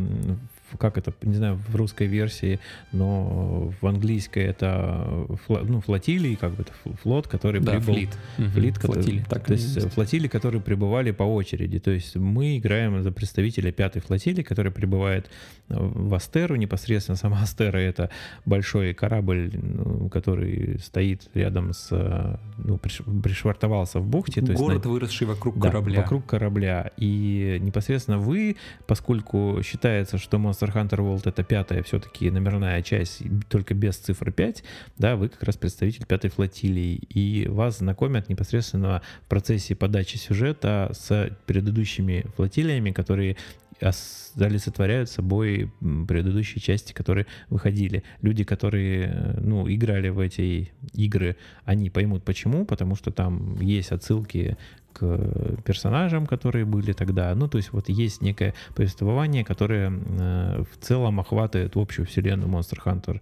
как 0.79 0.99
это, 0.99 1.13
не 1.23 1.35
знаю, 1.35 1.57
в 1.57 1.77
русской 1.77 2.07
версии, 2.07 2.61
но 2.93 3.73
в 3.81 3.87
английской 3.87 4.45
это 4.45 5.27
фло, 5.47 5.61
ну, 5.63 5.81
флотилии, 5.81 6.35
как 6.35 6.53
бы 6.53 6.63
это 6.63 6.73
флот, 7.03 7.29
который 7.29 7.61
да, 7.61 7.73
прибыл... 7.73 7.95
флит. 7.95 8.11
Флит, 8.37 8.79
угу. 8.79 8.93
флотилии, 8.93 9.25
так 9.29 9.45
то 9.47 9.53
есть, 9.53 9.77
есть 9.77 9.93
флотилии, 9.93 10.29
которые 10.29 10.61
прибывали 10.61 11.11
по 11.11 11.25
очереди. 11.25 11.79
То 11.79 11.91
есть 11.91 12.17
мы 12.17 12.59
играем 12.59 13.03
за 13.03 13.13
представителя 13.13 13.73
пятой 13.73 14.01
флотилии, 14.01 14.43
который 14.43 14.73
прибывает 14.73 15.31
в 15.69 16.15
Астеру, 16.15 16.57
непосредственно 16.57 17.17
сама 17.17 17.41
Астера 17.43 17.79
это 17.79 18.11
большой 18.45 18.95
корабль, 18.95 19.51
ну, 19.53 20.09
который 20.09 20.79
стоит 20.81 21.29
рядом 21.35 21.73
с, 21.73 22.39
ну, 22.59 22.79
пришвартовался 22.79 24.01
в 24.01 24.07
бухте. 24.07 24.41
Город, 24.41 24.57
то 24.57 24.73
есть, 24.73 24.87
выросший 24.87 25.27
вокруг 25.27 25.59
да, 25.59 25.69
корабля. 25.69 26.03
вокруг 26.03 26.27
корабля. 26.27 26.91
И 26.97 27.59
непосредственно 27.61 28.19
вы, 28.19 28.57
поскольку 28.87 29.61
считается, 29.65 30.19
что 30.19 30.37
Monster 30.39 30.60
Monster 30.61 30.73
Hunter 30.73 30.99
World 30.99 31.23
это 31.29 31.43
пятая 31.43 31.83
все-таки 31.83 32.31
номерная 32.31 32.83
часть, 32.83 33.23
только 33.49 33.75
без 33.75 33.97
цифры 33.97 34.33
5, 34.33 34.63
да, 34.99 35.17
вы 35.17 35.29
как 35.29 35.43
раз 35.43 35.57
представитель 35.57 36.07
пятой 36.07 36.31
флотилии, 36.31 36.95
и 36.95 37.49
вас 37.49 37.79
знакомят 37.79 38.29
непосредственно 38.29 39.03
в 39.25 39.29
процессе 39.29 39.75
подачи 39.75 40.17
сюжета 40.17 40.91
с 40.93 41.37
предыдущими 41.47 42.27
флотилиями, 42.37 42.91
которые 42.91 43.37
олицетворяют 43.81 45.09
собой 45.09 45.73
предыдущие 45.81 46.61
части, 46.61 46.93
которые 46.93 47.27
выходили. 47.49 48.05
Люди, 48.21 48.45
которые 48.45 49.07
э, 49.07 49.41
ну, 49.41 49.71
играли 49.73 50.11
в 50.11 50.19
эти 50.19 50.71
игры, 50.93 51.37
они 51.65 51.89
поймут 51.89 52.23
почему, 52.23 52.67
потому 52.67 52.95
что 52.95 53.11
там 53.11 53.59
есть 53.61 53.91
отсылки 53.91 54.59
к 54.93 55.63
персонажам, 55.65 56.27
которые 56.27 56.65
были 56.65 56.93
тогда. 56.93 57.35
Ну, 57.35 57.49
то 57.49 57.59
есть 57.59 57.73
вот 57.73 57.89
есть 57.89 58.23
некое 58.23 58.55
повествование, 58.75 59.45
которое 59.45 59.91
э, 59.91 60.63
в 60.71 60.85
целом 60.85 61.21
охватывает 61.21 61.77
общую 61.77 62.07
вселенную 62.07 62.51
Monster 62.51 62.79
Hunter 62.85 63.21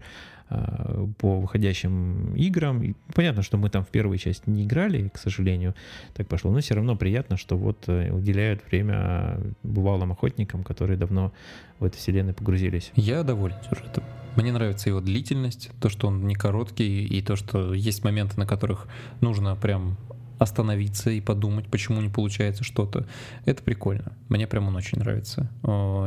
э, 0.51 1.07
по 1.19 1.41
выходящим 1.41 2.35
играм. 2.35 2.83
И 2.83 2.95
понятно, 3.15 3.43
что 3.43 3.59
мы 3.59 3.71
там 3.71 3.85
в 3.85 3.89
первой 3.89 4.19
части 4.19 4.49
не 4.49 4.65
играли, 4.65 5.09
к 5.09 5.19
сожалению, 5.19 5.75
так 6.15 6.27
пошло, 6.29 6.51
но 6.51 6.61
все 6.61 6.75
равно 6.75 6.97
приятно, 6.97 7.37
что 7.37 7.57
вот 7.57 7.85
э, 7.89 8.11
уделяют 8.13 8.63
время 8.71 9.39
бывалым 9.63 10.13
охотникам, 10.13 10.65
которые 10.65 10.97
давно 10.97 11.33
в 11.79 11.85
этой 11.85 11.97
вселенной 11.97 12.35
погрузились. 12.35 12.93
Я 12.97 13.23
доволен 13.23 13.57
сюжетом. 13.69 14.05
Мне 14.37 14.53
нравится 14.53 14.89
его 14.89 15.01
длительность, 15.01 15.71
то, 15.81 15.89
что 15.89 16.07
он 16.07 16.27
не 16.27 16.37
короткий, 16.37 17.05
и 17.05 17.21
то, 17.23 17.35
что 17.35 17.75
есть 17.75 18.05
моменты, 18.05 18.39
на 18.39 18.47
которых 18.47 18.87
нужно 19.21 19.57
прям 19.57 19.97
остановиться 20.39 21.11
и 21.11 21.21
подумать, 21.21 21.67
почему 21.67 22.01
не 22.01 22.09
получается 22.09 22.65
что-то. 22.65 23.07
Это 23.45 23.63
прикольно. 23.63 24.13
Мне 24.29 24.47
прям 24.47 24.69
он 24.69 24.77
очень 24.77 24.99
нравится. 24.99 25.51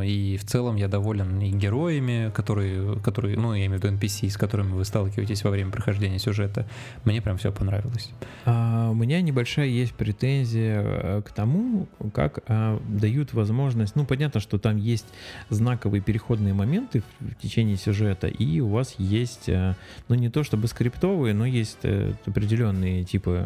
И 0.04 0.38
в 0.40 0.44
целом 0.44 0.76
я 0.76 0.88
доволен 0.88 1.40
и 1.40 1.50
героями, 1.50 2.30
которые, 2.34 2.98
которые 3.00 3.38
ну, 3.38 3.54
я 3.54 3.66
имею 3.66 3.80
в 3.80 3.84
виду 3.84 3.96
NPC, 3.96 4.30
с 4.30 4.36
которыми 4.36 4.72
вы 4.72 4.84
сталкиваетесь 4.84 5.44
во 5.44 5.50
время 5.50 5.70
прохождения 5.70 6.18
сюжета. 6.18 6.66
Мне 7.04 7.20
прям 7.20 7.38
все 7.38 7.52
понравилось. 7.52 8.10
А, 8.44 8.90
у 8.90 8.94
меня 8.94 9.20
небольшая 9.20 9.66
есть 9.66 9.94
претензия 9.94 10.82
э, 10.82 11.22
к 11.22 11.32
тому, 11.32 11.88
как 12.14 12.40
а, 12.46 12.80
дают 12.88 13.32
возможность, 13.32 13.96
ну, 13.96 14.04
понятно, 14.04 14.40
что 14.40 14.58
там 14.58 14.76
есть 14.76 15.06
знаковые 15.48 16.00
переходные 16.00 16.54
моменты 16.54 17.02
в, 17.20 17.30
в 17.30 17.34
течение 17.36 17.76
сюжета, 17.76 18.28
и 18.28 18.60
у 18.60 18.68
вас 18.68 18.94
есть, 18.98 19.48
а, 19.48 19.74
ну, 20.08 20.14
не 20.14 20.28
то 20.28 20.42
чтобы 20.44 20.68
скриптовые, 20.68 21.34
но 21.34 21.46
есть 21.46 21.78
определенные 22.26 23.04
типы 23.04 23.44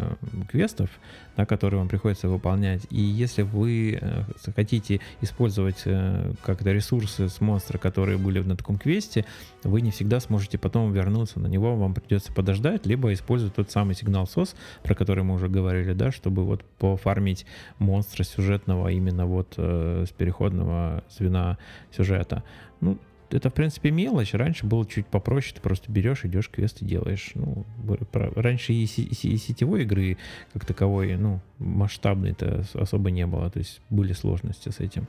квестов, 0.51 0.76
квестов, 0.77 0.91
да, 1.37 1.45
которые 1.45 1.79
вам 1.79 1.89
приходится 1.89 2.29
выполнять. 2.29 2.83
И 2.91 3.01
если 3.01 3.43
вы 3.43 3.99
э, 4.01 4.23
хотите 4.55 5.01
использовать 5.21 5.83
э, 5.85 6.33
как-то 6.43 6.73
ресурсы 6.73 7.29
с 7.29 7.41
монстра, 7.41 7.79
которые 7.79 8.19
были 8.19 8.41
на 8.41 8.57
таком 8.57 8.79
квесте, 8.79 9.25
вы 9.63 9.81
не 9.81 9.91
всегда 9.91 10.21
сможете 10.21 10.59
потом 10.59 10.93
вернуться 10.93 11.41
на 11.41 11.47
него, 11.49 11.77
вам 11.77 11.95
придется 11.95 12.33
подождать, 12.33 12.87
либо 12.87 13.13
использовать 13.13 13.55
тот 13.55 13.71
самый 13.71 13.95
сигнал 13.95 14.27
СОС, 14.27 14.55
про 14.83 14.95
который 14.95 15.25
мы 15.25 15.35
уже 15.35 15.49
говорили, 15.49 15.93
да, 15.93 16.13
чтобы 16.13 16.45
вот 16.45 16.63
пофармить 16.79 17.47
монстра 17.79 18.25
сюжетного 18.25 18.89
именно 18.89 19.27
вот 19.27 19.55
э, 19.57 20.05
с 20.07 20.13
переходного 20.13 21.03
звена 21.11 21.59
сюжета. 21.97 22.43
Ну, 22.81 22.99
это, 23.31 23.51
в 23.51 23.55
принципе, 23.55 23.91
мелочь. 23.91 24.35
Раньше 24.35 24.67
было 24.67 24.87
чуть 24.87 25.07
попроще, 25.07 25.55
ты 25.55 25.61
просто 25.61 25.91
берешь, 25.91 26.25
идешь, 26.25 26.49
квесты 26.49 26.85
делаешь. 26.85 27.33
Ну, 27.35 27.65
раньше 28.13 28.73
и, 28.73 28.85
и 28.85 29.37
сетевой 29.37 29.83
игры 29.83 30.19
как 30.53 30.65
таковой, 30.65 31.17
ну, 31.17 31.41
масштабной-то 31.59 32.65
особо 32.75 33.11
не 33.11 33.27
было, 33.27 33.51
то 33.51 33.59
есть 33.59 33.81
были 33.91 34.13
сложности 34.13 34.71
с 34.71 34.81
этим. 34.81 35.07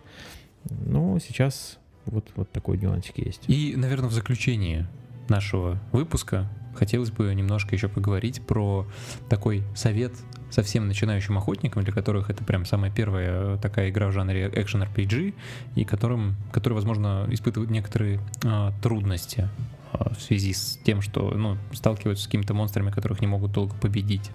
Но 0.70 1.20
сейчас 1.20 1.80
вот, 2.05 2.32
вот 2.36 2.51
такой 2.51 2.78
нюансик 2.78 3.18
есть. 3.20 3.43
И, 3.47 3.76
наверное, 3.76 4.09
в 4.09 4.13
заключение 4.13 4.88
нашего 5.30 5.80
выпуска 5.91 6.49
хотелось 6.78 7.12
бы 7.12 7.34
немножко 7.34 7.76
еще 7.76 7.90
поговорить 7.90 8.42
про 8.42 8.88
такой 9.30 9.64
совет 9.76 10.14
совсем 10.50 10.88
начинающим 10.88 11.38
охотникам, 11.38 11.84
для 11.84 11.94
которых 11.94 12.30
это 12.30 12.44
прям 12.44 12.66
самая 12.66 12.92
первая 12.92 13.58
такая 13.58 13.90
игра 13.90 14.08
в 14.08 14.12
жанре 14.12 14.50
экшен 14.54 14.84
RPG, 14.84 15.34
и 15.76 15.84
которым, 15.84 16.36
которые, 16.52 16.76
возможно, 16.76 17.28
испытывают 17.30 17.70
некоторые 17.70 18.22
а, 18.46 18.72
трудности 18.82 19.50
а, 19.92 20.14
в 20.14 20.22
связи 20.22 20.54
с 20.54 20.80
тем, 20.84 21.02
что 21.02 21.32
ну, 21.32 21.58
сталкиваются 21.74 22.24
с 22.24 22.28
какими-то 22.28 22.54
монстрами, 22.54 22.92
которых 22.92 23.20
не 23.20 23.28
могут 23.28 23.52
долго 23.52 23.76
победить. 23.76 24.32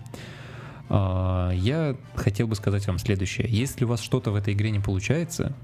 А, 0.88 1.50
я 1.52 1.96
хотел 2.14 2.46
бы 2.46 2.54
сказать 2.54 2.86
вам 2.86 2.98
следующее. 2.98 3.46
Если 3.48 3.84
у 3.84 3.88
вас 3.88 4.00
что-то 4.00 4.30
в 4.30 4.34
этой 4.34 4.52
игре 4.52 4.70
не 4.70 4.80
получается, 4.80 5.54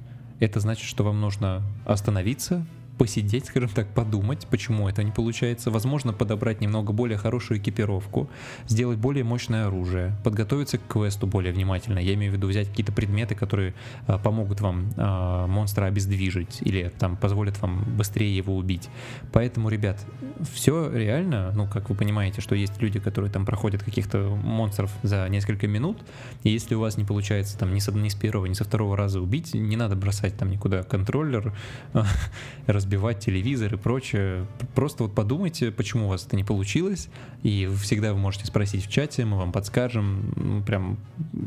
это 0.41 0.61
значит, 0.61 0.85
что 0.85 1.05
вам 1.05 1.21
нужно 1.21 1.63
остановиться, 1.85 2.67
посидеть, 2.99 3.47
скажем 3.47 3.69
так, 3.71 3.87
подумать, 3.89 4.47
почему 4.51 4.89
это 4.89 5.03
не 5.03 5.13
получается, 5.13 5.71
возможно, 5.71 6.13
подобрать 6.13 6.61
немного 6.61 6.93
более 6.93 7.17
хорошую 7.17 7.61
экипировку, 7.61 8.29
сделать 8.67 8.99
более 8.99 9.25
мощное 9.25 9.69
оружие, 9.69 10.17
подготовиться 10.25 10.79
к 10.79 10.87
квесту 10.89 11.27
более 11.27 11.53
внимательно. 11.53 12.01
Я 12.01 12.15
имею 12.15 12.33
в 12.33 12.35
виду 12.35 12.49
взять 12.49 12.69
какие-то 12.69 12.93
предметы, 12.93 13.35
которые 13.35 13.75
а, 14.07 14.19
помогут 14.19 14.61
вам 14.61 14.93
а, 14.97 15.47
монстра 15.47 15.87
обездвижить 15.87 16.59
или 16.63 16.93
там 16.99 17.17
позволят 17.17 17.61
вам 17.63 17.85
быстрее 17.97 18.37
его 18.37 18.57
убить. 18.57 18.89
Поэтому, 19.33 19.69
ребят, 19.69 20.05
все 20.53 20.91
реально, 20.91 21.53
ну, 21.55 21.69
как 21.69 21.89
вы 21.91 21.95
понимаете, 21.95 22.41
что 22.41 22.55
есть 22.55 22.83
люди, 22.83 22.99
которые 22.99 23.31
там 23.31 23.47
проходят 23.47 23.83
каких-то 23.83 24.19
монстров 24.43 24.91
за 25.03 25.29
несколько 25.29 25.69
минут, 25.69 25.99
и 26.43 26.51
если 26.51 26.75
у 26.75 26.81
вас 26.81 26.97
не 26.97 27.05
получается 27.05 27.57
там 27.57 27.73
ни 27.73 27.79
с, 27.79 27.91
ни 27.93 28.09
с 28.09 28.15
первого, 28.17 28.47
ни 28.47 28.55
со 28.55 28.65
второго 28.65 28.97
раза 28.97 29.21
убить, 29.21 29.55
не 29.55 29.77
надо 29.77 29.95
бросать 29.95 30.37
там 30.37 30.51
никуда 30.51 30.83
контроллер, 30.83 31.55
разбивать 32.89 33.19
телевизор 33.21 33.75
и 33.75 33.77
прочее. 33.77 34.47
Просто 34.75 35.03
вот 35.03 35.15
подумайте, 35.15 35.71
почему 35.71 36.07
у 36.07 36.09
вас 36.09 36.25
это 36.25 36.37
не 36.37 36.45
получилось, 36.45 37.11
и 37.43 37.69
всегда 37.83 38.15
вы 38.15 38.19
можете 38.19 38.47
спросить 38.47 38.87
в 38.87 38.91
чате, 38.91 39.27
мы 39.27 39.37
вам 39.37 39.53
подскажем, 39.53 40.33
ну, 40.37 40.63
прям 40.63 40.97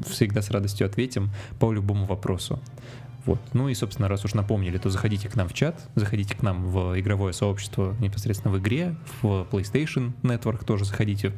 всегда 0.08 0.44
с 0.44 0.52
радостью 0.52 0.86
ответим 0.86 1.32
по 1.60 1.74
любому 1.74 2.06
вопросу. 2.06 2.60
Вот. 3.26 3.40
Ну 3.54 3.70
и, 3.70 3.74
собственно, 3.74 4.08
раз 4.08 4.24
уж 4.24 4.36
напомнили, 4.36 4.78
то 4.78 4.92
заходите 4.92 5.30
к 5.30 5.36
нам 5.36 5.48
в 5.48 5.54
чат, 5.54 5.90
заходите 5.96 6.36
к 6.36 6.44
нам 6.44 6.68
в 6.68 7.00
игровое 7.00 7.34
сообщество 7.34 7.96
непосредственно 8.00 8.54
в 8.54 8.60
игре, 8.60 8.96
в 9.22 9.48
PlayStation 9.52 10.12
Network 10.22 10.64
тоже 10.64 10.86
заходите. 10.86 11.34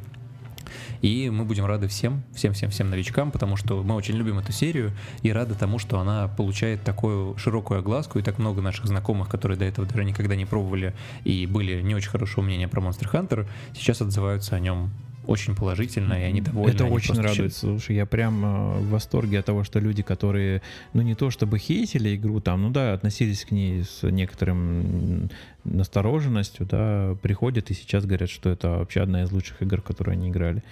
И 1.01 1.29
мы 1.29 1.45
будем 1.45 1.65
рады 1.65 1.87
всем, 1.87 2.23
всем-всем-всем 2.33 2.89
новичкам, 2.89 3.31
потому 3.31 3.55
что 3.55 3.83
мы 3.83 3.95
очень 3.95 4.15
любим 4.15 4.39
эту 4.39 4.51
серию 4.51 4.91
и 5.21 5.31
рады 5.31 5.55
тому, 5.55 5.79
что 5.79 5.99
она 5.99 6.27
получает 6.27 6.83
такую 6.83 7.37
широкую 7.37 7.79
огласку, 7.79 8.19
и 8.19 8.21
так 8.21 8.39
много 8.39 8.61
наших 8.61 8.85
знакомых, 8.85 9.29
которые 9.29 9.57
до 9.57 9.65
этого 9.65 9.87
даже 9.87 10.03
никогда 10.05 10.35
не 10.35 10.45
пробовали 10.45 10.93
и 11.23 11.45
были 11.45 11.81
не 11.81 11.95
очень 11.95 12.09
хорошего 12.09 12.43
мнения 12.43 12.67
про 12.67 12.81
Monster 12.81 13.11
Hunter, 13.11 13.47
сейчас 13.73 14.01
отзываются 14.01 14.55
о 14.55 14.59
нем 14.59 14.91
очень 15.27 15.55
положительно, 15.55 16.13
и 16.13 16.23
они 16.23 16.41
довольны. 16.41 16.73
Это 16.73 16.85
они 16.85 16.93
очень 16.93 17.15
радует. 17.15 17.53
Слушай, 17.53 17.95
я 17.95 18.05
прям 18.05 18.43
э, 18.43 18.79
в 18.79 18.89
восторге 18.89 19.39
от 19.39 19.45
того, 19.45 19.63
что 19.63 19.79
люди, 19.79 20.03
которые, 20.03 20.61
ну 20.93 21.01
не 21.01 21.15
то 21.15 21.29
чтобы 21.29 21.59
хейтили 21.59 22.15
игру 22.15 22.39
там, 22.39 22.61
ну 22.61 22.69
да, 22.69 22.93
относились 22.93 23.45
к 23.45 23.51
ней 23.51 23.83
с 23.83 24.03
некоторым 24.03 25.29
настороженностью, 25.63 26.65
да, 26.65 27.15
приходят 27.21 27.71
и 27.71 27.73
сейчас 27.73 28.05
говорят, 28.05 28.29
что 28.29 28.49
это 28.49 28.69
вообще 28.69 29.01
одна 29.01 29.23
из 29.23 29.31
лучших 29.31 29.61
игр, 29.61 29.81
в 29.81 29.83
которые 29.83 30.13
они 30.13 30.29
играли. 30.29 30.63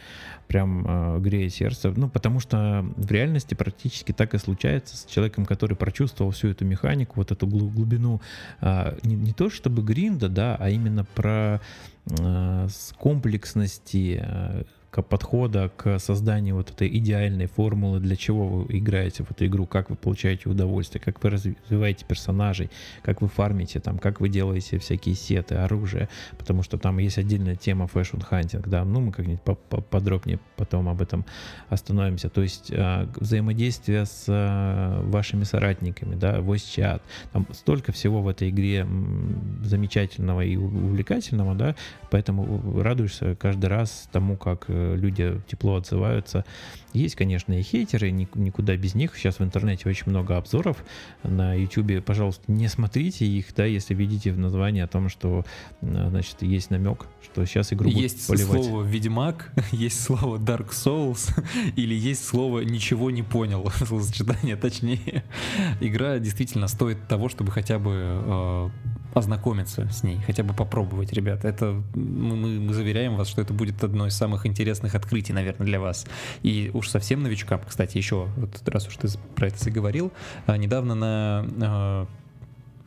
Прям 0.47 0.86
э, 0.86 1.20
греет 1.20 1.54
сердце. 1.54 1.93
Ну, 1.95 2.10
потому 2.10 2.39
что 2.41 2.86
в 2.97 3.10
реальности 3.10 3.54
практически 3.54 4.12
так 4.12 4.34
и 4.34 4.38
случается 4.38 4.97
с 4.97 5.06
человеком, 5.06 5.45
который 5.45 5.78
прочувствовал 5.78 6.32
всю 6.32 6.49
эту 6.49 6.66
механику, 6.66 7.14
вот 7.16 7.32
эту 7.32 7.47
гл- 7.47 7.70
глубину, 7.70 8.22
э, 8.60 8.97
не, 9.04 9.16
не 9.16 9.32
то 9.32 9.49
чтобы 9.49 9.82
гринда, 9.82 10.28
да, 10.28 10.58
а 10.60 10.70
именно 10.70 11.06
про 11.06 11.62
с 12.18 12.93
комплексности 12.97 14.22
э, 14.24 14.64
к 14.91 15.01
подхода 15.01 15.72
к 15.76 15.99
созданию 15.99 16.55
вот 16.55 16.70
этой 16.70 16.88
идеальной 16.97 17.47
формулы, 17.47 18.01
для 18.01 18.18
чего 18.18 18.47
вы 18.47 18.78
играете 18.78 19.24
в 19.24 19.32
эту 19.32 19.45
игру, 19.45 19.66
как 19.66 19.89
вы 19.89 19.95
получаете 19.95 20.49
удовольствие, 20.49 21.01
как 21.01 21.24
вы 21.24 21.30
развиваете 21.30 22.05
персонажей, 22.05 22.70
как 23.01 23.22
вы 23.22 23.30
фармите 23.30 23.80
там, 23.80 23.97
как 23.97 24.20
вы 24.20 24.28
делаете 24.28 24.78
всякие 24.80 25.16
сеты, 25.16 25.55
оружие, 25.55 26.09
потому 26.38 26.62
что 26.62 26.78
там 26.78 26.97
есть 26.97 27.18
отдельная 27.18 27.55
тема 27.55 27.89
fashion 27.91 28.22
hunting, 28.30 28.68
да, 28.68 28.84
ну 28.84 28.99
мы 28.99 29.12
как-нибудь 29.14 29.41
подробнее 29.89 30.39
потом 30.57 30.89
об 30.89 31.01
этом 31.01 31.26
остановимся, 31.70 32.30
то 32.30 32.41
есть 32.41 32.70
э, 32.70 33.07
взаимодействие 33.16 34.05
с 34.05 34.26
э, 34.28 35.01
вашими 35.03 35.45
соратниками, 35.45 36.16
да, 36.16 36.39
voice 36.39 36.70
чат, 36.70 37.01
там 37.32 37.47
столько 37.51 37.93
всего 37.93 38.22
в 38.22 38.28
этой 38.28 38.49
игре 38.49 38.86
замечательного 39.64 40.41
и 40.41 40.57
увлекательного, 40.57 41.55
да, 41.55 41.76
поэтому 42.12 42.82
радуешься 42.84 43.36
каждый 43.36 43.68
раз 43.68 44.07
тому, 44.12 44.38
как 44.38 44.66
э, 44.68 44.95
люди 44.95 45.41
тепло 45.47 45.78
отзываются. 45.78 46.45
Есть, 46.94 47.16
конечно, 47.16 47.54
и 47.58 47.62
хейтеры, 47.62 48.12
никуда 48.12 48.76
без 48.76 48.96
них. 48.96 49.16
Сейчас 49.16 49.39
в 49.39 49.44
интернете 49.44 49.88
очень 49.88 50.04
много 50.08 50.38
обзоров 50.38 50.84
на 51.24 51.54
YouTube. 51.54 52.04
Пожалуйста, 52.04 52.44
не 52.52 52.68
смотрите 52.68 53.26
их, 53.26 53.54
да, 53.56 53.66
если 53.66 53.94
видите 53.94 54.32
в 54.32 54.39
названии 54.39 54.82
о 54.82 54.88
том, 54.88 55.10
что, 55.10 55.46
значит, 55.82 56.42
есть 56.42 56.70
намек, 56.70 57.06
что 57.24 57.46
сейчас 57.46 57.74
игру 57.74 57.89
есть 57.89 58.28
будут 58.28 58.42
поливать. 58.46 58.66
слово 58.66 58.84
«Ведьмак», 58.84 59.54
есть 59.72 60.02
слово 60.02 60.38
«Dark 60.38 60.72
Souls» 60.72 61.32
или 61.76 61.94
есть 61.94 62.26
слово 62.26 62.62
«Ничего 62.62 63.12
не 63.12 63.24
понял». 63.24 63.72
Словосочетание 63.86 64.56
точнее. 64.56 65.24
Игра 65.80 66.20
действительно 66.20 66.68
стоит 66.68 67.08
того, 67.08 67.30
чтобы 67.30 67.52
хотя 67.52 67.80
бы 67.80 67.92
э, 67.94 68.70
ознакомиться 69.14 69.88
с 69.92 70.04
ней, 70.04 70.20
хотя 70.26 70.44
бы 70.44 70.54
попробовать, 70.54 71.14
ребята. 71.14 71.48
Это 71.48 71.82
мы, 71.96 72.36
мы 72.36 72.74
заверяем 72.74 73.16
вас, 73.16 73.28
что 73.28 73.42
это 73.42 73.54
будет 73.54 73.84
одно 73.84 74.08
из 74.08 74.16
самых 74.16 74.46
интересных 74.46 74.96
открытий, 74.96 75.34
наверное, 75.34 75.66
для 75.66 75.80
вас. 75.80 76.06
И 76.44 76.72
уж 76.82 76.90
совсем 76.90 77.24
новичкам, 77.24 77.62
кстати, 77.68 77.98
еще, 77.98 78.28
вот 78.36 78.68
раз 78.68 78.88
уж 78.88 78.98
ты 78.98 79.08
про 79.36 79.48
это 79.48 79.64
заговорил, 79.64 80.12
а, 80.48 80.58
недавно 80.58 80.96
на 80.96 81.46
э, 81.46 82.06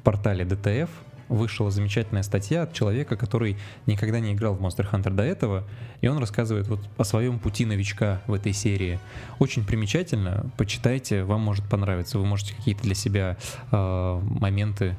портале 0.02 0.44
DTF 0.44 0.88
вышла 1.28 1.70
замечательная 1.70 2.22
статья 2.22 2.64
от 2.64 2.74
человека, 2.74 3.16
который 3.16 3.56
никогда 3.86 4.20
не 4.20 4.32
играл 4.34 4.54
в 4.54 4.62
Monster 4.62 4.90
Hunter 4.90 5.10
до 5.10 5.22
этого, 5.22 5.64
и 6.00 6.08
он 6.08 6.18
рассказывает 6.18 6.68
вот 6.68 6.80
о 6.98 7.04
своем 7.04 7.38
пути 7.38 7.64
новичка 7.64 8.20
в 8.26 8.34
этой 8.34 8.52
серии. 8.52 8.98
Очень 9.38 9.64
примечательно, 9.64 10.50
почитайте, 10.56 11.24
вам 11.24 11.40
может 11.40 11.64
понравиться, 11.64 12.18
вы 12.18 12.26
можете 12.26 12.54
какие-то 12.54 12.82
для 12.82 12.94
себя 12.94 13.36
э, 13.70 14.20
моменты 14.22 14.96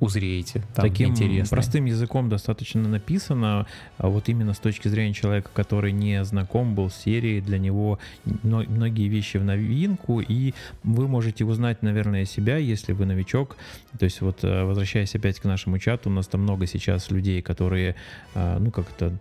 узреете. 0.00 0.62
Там 0.74 0.88
Таким 0.88 1.10
интересные. 1.10 1.48
простым 1.50 1.84
языком 1.86 2.28
достаточно 2.28 2.88
написано, 2.88 3.66
а 3.96 4.08
вот 4.08 4.28
именно 4.28 4.54
с 4.54 4.58
точки 4.58 4.88
зрения 4.88 5.12
человека, 5.12 5.50
который 5.52 5.92
не 5.92 6.24
знаком 6.24 6.74
был 6.74 6.90
с 6.90 6.96
серией, 6.96 7.40
для 7.40 7.58
него 7.58 7.98
многие 8.42 9.08
вещи 9.08 9.38
в 9.38 9.44
новинку, 9.44 10.20
и 10.20 10.54
вы 10.84 11.08
можете 11.08 11.44
узнать, 11.44 11.82
наверное, 11.82 12.24
себя, 12.24 12.56
если 12.58 12.92
вы 12.92 13.06
новичок. 13.06 13.56
То 13.98 14.04
есть 14.04 14.20
вот 14.20 14.44
э, 14.44 14.64
возвращаясь 14.64 15.14
опять 15.14 15.40
к 15.40 15.44
нашему 15.44 15.78
чату, 15.78 16.10
у 16.10 16.12
нас 16.12 16.28
там 16.28 16.42
много 16.42 16.66
сейчас 16.66 17.10
людей, 17.10 17.42
которые, 17.42 17.96
э, 18.34 18.58
ну 18.58 18.70
как-то 18.70 19.18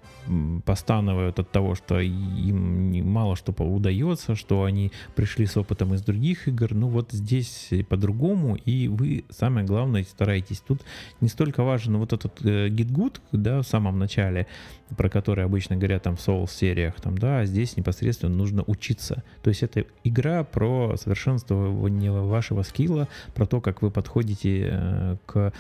постанывают 0.65 1.39
от 1.39 1.49
того, 1.51 1.75
что 1.75 1.99
им 1.99 3.09
мало 3.09 3.36
что 3.36 3.51
удается, 3.51 4.36
что 4.36 4.63
они 4.63 4.91
пришли 5.15 5.45
с 5.45 5.57
опытом 5.57 5.93
из 5.93 6.01
других 6.01 6.47
игр. 6.47 6.73
Ну 6.73 6.88
вот 6.88 7.11
здесь 7.11 7.69
по-другому, 7.89 8.55
и 8.55 8.88
вы, 8.88 9.23
самое 9.30 9.65
главное, 9.65 10.03
стараетесь 10.03 10.59
Тут 10.68 10.82
не 11.22 11.30
столько 11.30 11.63
важен 11.63 11.97
вот 11.97 12.13
этот 12.13 12.45
э, 12.45 12.70
git 12.70 13.20
да, 13.32 13.61
в 13.61 13.68
самом 13.68 13.99
начале, 13.99 14.47
про 14.95 15.09
который 15.09 15.43
обычно 15.43 15.75
говорят 15.75 16.03
там 16.03 16.15
в 16.15 16.25
Souls-сериях, 16.25 17.01
там, 17.01 17.17
да, 17.17 17.39
а 17.39 17.45
здесь 17.45 17.75
непосредственно 17.75 18.33
нужно 18.33 18.63
учиться. 18.67 19.23
То 19.43 19.49
есть 19.49 19.63
это 19.63 19.85
игра 20.03 20.43
про 20.43 20.95
совершенствование 20.97 22.11
вашего 22.11 22.61
скилла, 22.61 23.07
про 23.33 23.45
то, 23.45 23.59
как 23.59 23.81
вы 23.81 23.91
подходите 23.91 24.69
э, 24.71 25.17
к 25.25 25.51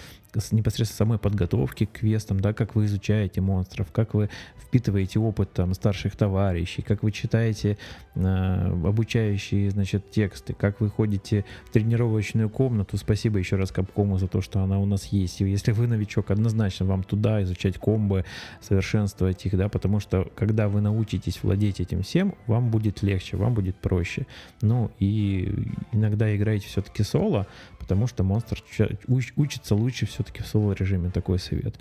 непосредственно 0.51 0.97
самой 0.97 1.17
подготовки 1.17 1.85
к 1.85 1.99
квестам, 1.99 2.39
да, 2.39 2.53
как 2.53 2.75
вы 2.75 2.85
изучаете 2.85 3.41
монстров, 3.41 3.91
как 3.91 4.13
вы 4.13 4.29
впитываете 4.61 5.19
опыт 5.19 5.53
там 5.53 5.73
старших 5.73 6.15
товарищей, 6.15 6.81
как 6.81 7.03
вы 7.03 7.11
читаете 7.11 7.77
э, 8.15 8.67
обучающие, 8.85 9.71
значит, 9.71 10.11
тексты, 10.11 10.53
как 10.53 10.81
вы 10.81 10.89
ходите 10.89 11.45
в 11.65 11.71
тренировочную 11.71 12.49
комнату. 12.49 12.97
Спасибо 12.97 13.39
еще 13.39 13.55
раз 13.55 13.71
Капкому 13.71 14.17
за 14.17 14.27
то, 14.27 14.41
что 14.41 14.61
она 14.61 14.79
у 14.79 14.85
нас 14.85 15.05
есть. 15.05 15.41
И 15.41 15.49
если 15.49 15.71
вы 15.71 15.87
новичок, 15.87 16.31
однозначно 16.31 16.85
вам 16.85 17.03
туда 17.03 17.41
изучать 17.43 17.77
комбы, 17.77 18.25
совершенствовать 18.61 19.16
их, 19.25 19.57
да, 19.57 19.69
потому 19.69 19.99
что 19.99 20.27
когда 20.35 20.67
вы 20.67 20.81
научитесь 20.81 21.43
владеть 21.43 21.79
этим 21.79 22.03
всем, 22.03 22.35
вам 22.47 22.69
будет 22.69 23.03
легче, 23.03 23.37
вам 23.37 23.53
будет 23.53 23.75
проще. 23.75 24.25
Ну 24.61 24.91
и 24.99 25.53
иногда 25.91 26.35
играете 26.35 26.67
все-таки 26.67 27.03
соло, 27.03 27.47
потому 27.79 28.07
что 28.07 28.23
монстр 28.23 28.63
учится 29.07 29.75
лучше 29.75 30.05
все-таки 30.05 30.41
в 30.41 30.47
соло 30.47 30.73
режиме, 30.73 31.09
такой 31.09 31.39
совет. 31.39 31.75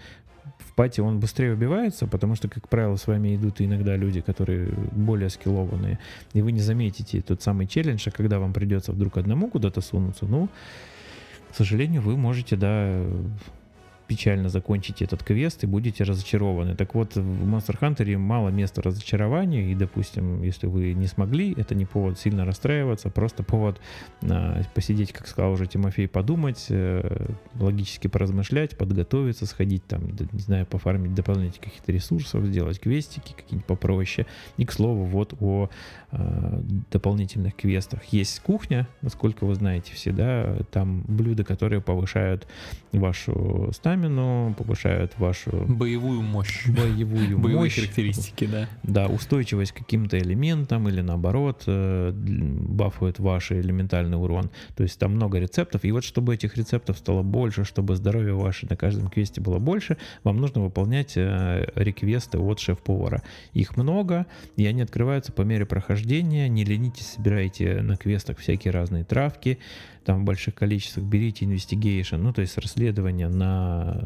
В 0.58 0.72
пати 0.74 1.00
он 1.00 1.20
быстрее 1.20 1.52
убивается, 1.52 2.06
потому 2.06 2.34
что, 2.34 2.48
как 2.48 2.68
правило, 2.68 2.96
с 2.96 3.06
вами 3.06 3.36
идут 3.36 3.60
иногда 3.60 3.96
люди, 3.96 4.20
которые 4.20 4.70
более 4.92 5.28
скиллованные, 5.28 5.98
и 6.32 6.42
вы 6.42 6.52
не 6.52 6.60
заметите 6.60 7.20
тот 7.20 7.42
самый 7.42 7.66
челлендж, 7.66 8.08
а 8.08 8.10
когда 8.10 8.38
вам 8.38 8.52
придется 8.52 8.92
вдруг 8.92 9.16
одному 9.16 9.48
куда-то 9.50 9.80
сунуться, 9.80 10.26
ну, 10.26 10.48
к 11.50 11.56
сожалению, 11.56 12.02
вы 12.02 12.16
можете, 12.16 12.56
да, 12.56 13.04
печально 14.06 14.48
закончите 14.48 15.04
этот 15.04 15.22
квест 15.22 15.64
и 15.64 15.66
будете 15.66 16.04
разочарованы. 16.04 16.74
Так 16.76 16.94
вот, 16.94 17.16
в 17.16 17.54
Monster 17.54 17.78
Hunter 17.80 18.16
мало 18.16 18.50
места 18.50 18.82
разочарования, 18.82 19.72
и, 19.72 19.74
допустим, 19.74 20.42
если 20.42 20.66
вы 20.66 20.92
не 20.92 21.06
смогли, 21.06 21.54
это 21.56 21.74
не 21.74 21.84
повод 21.86 22.18
сильно 22.18 22.44
расстраиваться, 22.44 23.10
просто 23.10 23.42
повод 23.42 23.80
э, 24.22 24.62
посидеть, 24.74 25.12
как 25.12 25.26
сказал 25.26 25.52
уже 25.52 25.66
Тимофей, 25.66 26.08
подумать, 26.08 26.66
э, 26.68 27.28
логически 27.58 28.08
поразмышлять, 28.08 28.76
подготовиться, 28.78 29.46
сходить 29.46 29.84
там, 29.86 30.06
не 30.32 30.40
знаю, 30.40 30.66
пофармить 30.66 31.14
дополнительных 31.14 31.60
каких-то 31.60 31.92
ресурсов, 31.92 32.44
сделать 32.44 32.80
квестики 32.80 33.34
какие-нибудь 33.36 33.66
попроще. 33.66 34.26
И, 34.56 34.64
к 34.64 34.72
слову, 34.72 35.04
вот 35.04 35.34
о 35.40 35.68
э, 36.12 36.60
дополнительных 36.90 37.56
квестах. 37.56 38.04
Есть 38.06 38.40
кухня, 38.40 38.88
насколько 39.02 39.44
вы 39.44 39.54
знаете 39.54 39.92
все, 39.94 40.12
да, 40.12 40.58
там 40.70 41.04
блюда, 41.08 41.44
которые 41.44 41.80
повышают 41.80 42.46
вашу 42.92 43.70
стамину, 43.72 43.95
стамину, 43.96 44.54
повышают 44.56 45.18
вашу... 45.18 45.50
Боевую 45.68 46.22
мощь. 46.22 46.66
Боевую 46.68 47.38
Боевые 47.38 47.56
мощь. 47.56 47.76
характеристики, 47.76 48.46
да. 48.46 48.68
Да, 48.82 49.06
устойчивость 49.06 49.72
к 49.72 49.78
каким-то 49.78 50.18
элементам 50.18 50.88
или 50.88 51.00
наоборот 51.00 51.64
э, 51.66 52.12
бафует 52.12 53.18
ваш 53.18 53.52
элементальный 53.52 54.18
урон. 54.18 54.50
То 54.76 54.82
есть 54.82 54.98
там 54.98 55.12
много 55.12 55.38
рецептов. 55.38 55.84
И 55.84 55.92
вот 55.92 56.04
чтобы 56.04 56.34
этих 56.34 56.56
рецептов 56.56 56.98
стало 56.98 57.22
больше, 57.22 57.64
чтобы 57.64 57.96
здоровье 57.96 58.34
ваше 58.34 58.66
на 58.68 58.76
каждом 58.76 59.08
квесте 59.08 59.40
было 59.40 59.58
больше, 59.58 59.96
вам 60.24 60.36
нужно 60.38 60.62
выполнять 60.62 61.16
э, 61.16 61.66
реквесты 61.74 62.38
от 62.38 62.60
шеф-повара. 62.60 63.22
Их 63.54 63.76
много, 63.76 64.26
и 64.56 64.66
они 64.66 64.82
открываются 64.82 65.32
по 65.32 65.42
мере 65.42 65.64
прохождения. 65.66 66.48
Не 66.48 66.64
ленитесь, 66.64 67.14
собирайте 67.16 67.80
на 67.80 67.96
квестах 67.96 68.38
всякие 68.38 68.72
разные 68.72 69.04
травки 69.04 69.58
там 70.06 70.20
в 70.20 70.24
больших 70.24 70.54
количествах, 70.54 71.04
берите 71.04 71.44
investigation, 71.46 72.18
ну, 72.18 72.32
то 72.32 72.40
есть 72.40 72.56
расследование 72.58 73.28
на, 73.28 74.00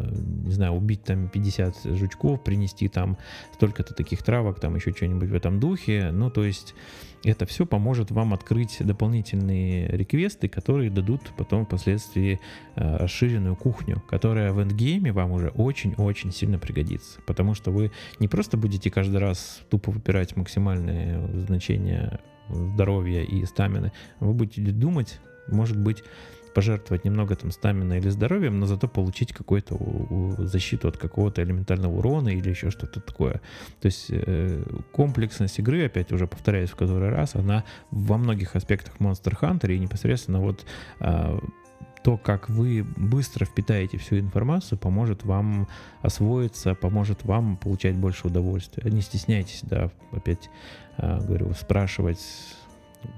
не 0.44 0.52
знаю, 0.52 0.72
убить 0.72 1.04
там 1.04 1.28
50 1.28 1.84
жучков, 1.84 2.42
принести 2.42 2.88
там 2.88 3.18
столько-то 3.52 3.92
таких 3.92 4.22
травок, 4.22 4.60
там 4.60 4.76
еще 4.76 4.92
что-нибудь 4.92 5.28
в 5.28 5.34
этом 5.34 5.60
духе, 5.60 6.10
ну, 6.10 6.30
то 6.30 6.42
есть 6.42 6.74
это 7.22 7.44
все 7.44 7.66
поможет 7.66 8.10
вам 8.10 8.32
открыть 8.32 8.78
дополнительные 8.80 9.88
реквесты, 9.88 10.48
которые 10.48 10.90
дадут 10.90 11.20
потом 11.36 11.66
впоследствии 11.66 12.40
э, 12.76 12.96
расширенную 12.96 13.54
кухню, 13.54 14.02
которая 14.08 14.54
в 14.54 14.62
эндгейме 14.62 15.12
вам 15.12 15.32
уже 15.32 15.48
очень-очень 15.48 16.32
сильно 16.32 16.58
пригодится. 16.58 17.20
Потому 17.26 17.52
что 17.52 17.72
вы 17.72 17.92
не 18.20 18.28
просто 18.28 18.56
будете 18.56 18.90
каждый 18.90 19.18
раз 19.18 19.60
тупо 19.68 19.90
выбирать 19.90 20.34
максимальные 20.34 21.44
значения 21.46 22.20
здоровья 22.48 23.22
и 23.22 23.44
стамины, 23.44 23.92
вы 24.18 24.32
будете 24.32 24.62
думать, 24.72 25.20
может 25.52 25.76
быть, 25.76 26.04
пожертвовать 26.54 27.04
немного 27.04 27.36
там 27.36 27.50
стамина 27.50 27.94
или 27.94 28.08
здоровьем, 28.08 28.58
но 28.58 28.66
зато 28.66 28.88
получить 28.88 29.32
какую-то 29.32 29.78
защиту 30.38 30.88
от 30.88 30.96
какого-то 30.96 31.42
элементарного 31.42 31.98
урона 31.98 32.28
или 32.28 32.50
еще 32.50 32.70
что-то 32.70 33.00
такое. 33.00 33.40
То 33.80 33.86
есть 33.86 34.06
э, 34.10 34.62
комплексность 34.92 35.58
игры, 35.58 35.86
опять 35.86 36.12
уже 36.12 36.26
повторяюсь 36.26 36.70
в 36.70 36.76
который 36.76 37.10
раз, 37.10 37.34
она 37.34 37.64
во 37.90 38.18
многих 38.18 38.56
аспектах 38.56 38.96
Monster 38.98 39.34
Hunter 39.40 39.72
и 39.72 39.78
непосредственно 39.78 40.40
вот 40.40 40.66
э, 41.00 41.38
то, 42.02 42.16
как 42.16 42.48
вы 42.48 42.84
быстро 42.96 43.44
впитаете 43.44 43.98
всю 43.98 44.18
информацию, 44.18 44.78
поможет 44.78 45.24
вам 45.24 45.68
освоиться, 46.02 46.74
поможет 46.74 47.24
вам 47.24 47.56
получать 47.56 47.94
больше 47.94 48.26
удовольствия. 48.26 48.90
Не 48.90 49.02
стесняйтесь, 49.02 49.60
да, 49.62 49.90
опять 50.10 50.50
э, 50.96 51.18
говорю, 51.20 51.52
спрашивать 51.52 52.20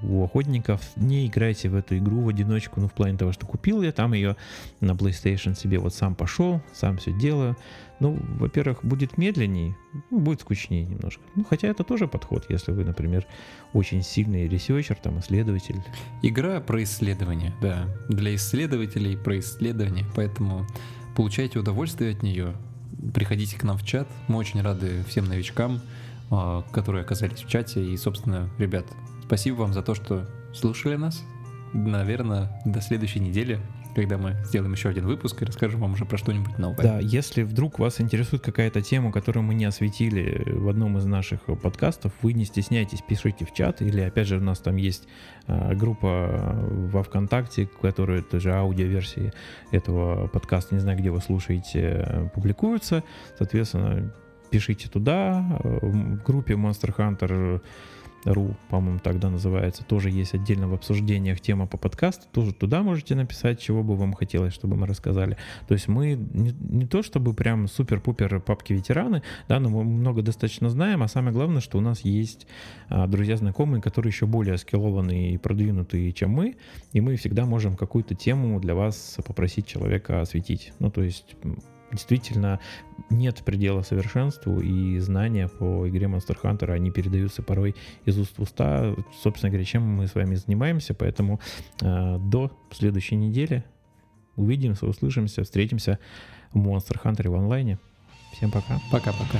у 0.03 0.25
охотников, 0.25 0.81
не 0.97 1.27
играйте 1.27 1.69
в 1.69 1.75
эту 1.75 1.97
игру 1.99 2.23
в 2.23 2.29
одиночку, 2.29 2.81
ну, 2.81 2.89
в 2.89 2.93
плане 2.93 3.17
того, 3.17 3.33
что 3.33 3.47
купил 3.47 3.83
я 3.83 3.93
там 3.93 4.13
ее 4.13 4.37
на 4.81 4.93
PlayStation 4.93 5.57
себе, 5.57 5.79
вот 5.79 5.95
сам 5.95 6.15
пошел, 6.15 6.61
сам 6.73 6.99
все 6.99 7.13
делаю. 7.13 7.57
Ну, 8.01 8.19
во-первых, 8.39 8.85
будет 8.85 9.17
медленней, 9.17 9.77
ну, 10.11 10.19
будет 10.19 10.41
скучнее 10.41 10.85
немножко. 10.85 11.23
Ну, 11.37 11.45
хотя 11.45 11.69
это 11.69 11.85
тоже 11.85 12.09
подход, 12.09 12.47
если 12.49 12.73
вы, 12.73 12.85
например, 12.85 13.27
очень 13.73 14.03
сильный 14.03 14.49
researcher, 14.49 14.97
там, 14.97 15.21
исследователь. 15.21 15.81
Игра 16.21 16.61
про 16.61 16.83
исследование, 16.83 17.55
да, 17.61 17.89
для 18.09 18.35
исследователей 18.35 19.17
про 19.17 19.39
исследование, 19.39 20.05
поэтому 20.17 20.67
получайте 21.15 21.61
удовольствие 21.61 22.13
от 22.13 22.23
нее, 22.23 22.55
приходите 23.15 23.57
к 23.57 23.63
нам 23.63 23.79
в 23.79 23.85
чат, 23.85 24.09
мы 24.27 24.39
очень 24.39 24.61
рады 24.63 25.05
всем 25.07 25.27
новичкам, 25.27 25.81
а, 26.31 26.63
которые 26.73 27.03
оказались 27.03 27.43
в 27.43 27.49
чате, 27.49 27.85
и, 27.85 27.97
собственно, 27.97 28.49
ребят, 28.59 28.87
Спасибо 29.33 29.61
вам 29.61 29.73
за 29.73 29.81
то, 29.81 29.95
что 29.95 30.27
слушали 30.53 30.97
нас. 30.97 31.25
Наверное, 31.73 32.51
до 32.67 32.83
следующей 32.83 33.19
недели, 33.19 33.61
когда 33.95 34.19
мы 34.19 34.35
сделаем 34.45 34.75
еще 34.75 34.91
один 34.91 35.07
выпуск 35.07 35.41
и 35.41 35.47
расскажем 35.47 35.81
вам 35.81 35.93
уже 35.95 36.05
про 36.05 36.19
что-нибудь 36.19 36.59
новое. 36.59 36.83
Да, 36.83 36.99
если 36.99 37.43
вдруг 37.43 37.79
вас 37.79 37.99
интересует 37.99 38.43
какая-то 38.43 38.83
тема, 38.83 39.11
которую 39.11 39.43
мы 39.45 39.55
не 39.55 39.65
осветили 39.65 40.43
в 40.47 40.69
одном 40.69 40.99
из 40.99 41.07
наших 41.07 41.41
подкастов, 41.63 42.13
вы 42.21 42.35
не 42.35 42.45
стесняйтесь, 42.45 43.01
пишите 43.01 43.47
в 43.47 43.55
чат, 43.55 43.81
или 43.81 44.03
опять 44.03 44.27
же 44.27 44.37
у 44.37 44.43
нас 44.43 44.59
там 44.59 44.77
есть 44.77 45.09
э, 45.47 45.75
группа 45.77 46.55
во 46.69 47.03
ВКонтакте, 47.03 47.71
которая 47.81 48.21
тоже 48.21 48.53
аудиоверсии 48.53 49.33
этого 49.71 50.27
подкаста, 50.29 50.75
не 50.75 50.83
знаю, 50.83 50.99
где 50.99 51.09
вы 51.09 51.23
слушаете, 51.23 52.31
публикуются. 52.35 53.03
Соответственно, 53.39 54.13
пишите 54.51 54.91
туда. 54.91 55.59
В 55.63 56.23
группе 56.23 56.53
Monster 56.53 56.95
Hunter 56.95 57.63
ру, 58.25 58.57
по-моему, 58.69 59.01
тогда 59.01 59.31
называется, 59.31 59.85
тоже 59.85 60.11
есть 60.11 60.35
отдельно 60.35 60.69
в 60.69 60.75
обсуждениях 60.75 61.41
тема 61.41 61.67
по 61.67 61.77
подкасту, 61.77 62.27
тоже 62.33 62.53
туда 62.53 62.83
можете 62.83 63.15
написать, 63.15 63.61
чего 63.61 63.83
бы 63.83 63.97
вам 63.97 64.13
хотелось, 64.13 64.55
чтобы 64.55 64.77
мы 64.77 64.87
рассказали. 64.87 65.37
То 65.67 65.75
есть 65.75 65.89
мы 65.89 66.15
не, 66.15 66.55
не 66.61 66.87
то 66.87 67.03
чтобы 67.03 67.35
прям 67.35 67.69
супер-пупер 67.69 68.41
папки-ветераны, 68.41 69.23
да, 69.49 69.61
но 69.61 69.69
мы 69.69 69.85
много 69.85 70.23
достаточно 70.23 70.69
знаем, 70.69 71.03
а 71.03 71.09
самое 71.09 71.35
главное, 71.35 71.61
что 71.61 71.79
у 71.79 71.81
нас 71.81 72.01
есть 72.01 72.47
а, 72.89 73.07
друзья-знакомые, 73.07 73.83
которые 73.83 74.11
еще 74.11 74.27
более 74.27 74.57
скиллованные 74.59 75.33
и 75.33 75.39
продвинутые, 75.39 76.13
чем 76.13 76.31
мы, 76.31 76.57
и 76.93 77.01
мы 77.01 77.17
всегда 77.17 77.45
можем 77.45 77.77
какую-то 77.77 78.15
тему 78.15 78.61
для 78.61 78.75
вас 78.75 79.19
попросить 79.27 79.67
человека 79.67 80.21
осветить. 80.21 80.73
Ну, 80.79 80.91
то 80.91 81.03
есть 81.03 81.37
действительно 81.93 82.61
нет 83.11 83.43
предела 83.45 83.83
совершенству, 83.83 84.61
и 84.61 84.99
знания 84.99 85.49
по 85.49 85.89
игре 85.89 86.07
Monster 86.07 86.37
Hunter, 86.43 86.73
они 86.73 86.91
передаются 86.91 87.43
порой 87.43 87.75
из 88.05 88.19
уст 88.19 88.39
в 88.39 88.43
уста. 88.43 88.95
Собственно 89.23 89.51
говоря, 89.51 89.65
чем 89.65 89.83
мы 89.83 90.07
с 90.07 90.15
вами 90.15 90.35
занимаемся, 90.35 90.95
поэтому 90.95 91.41
э, 91.81 92.19
до 92.19 92.51
следующей 92.71 93.17
недели 93.17 93.65
увидимся, 94.37 94.87
услышимся, 94.87 95.45
встретимся 95.45 95.99
в 96.53 96.59
Monster 96.59 97.01
Hunter 97.03 97.29
в 97.29 97.35
онлайне. 97.35 97.79
Всем 98.33 98.51
пока. 98.51 98.81
Пока-пока. 98.91 99.39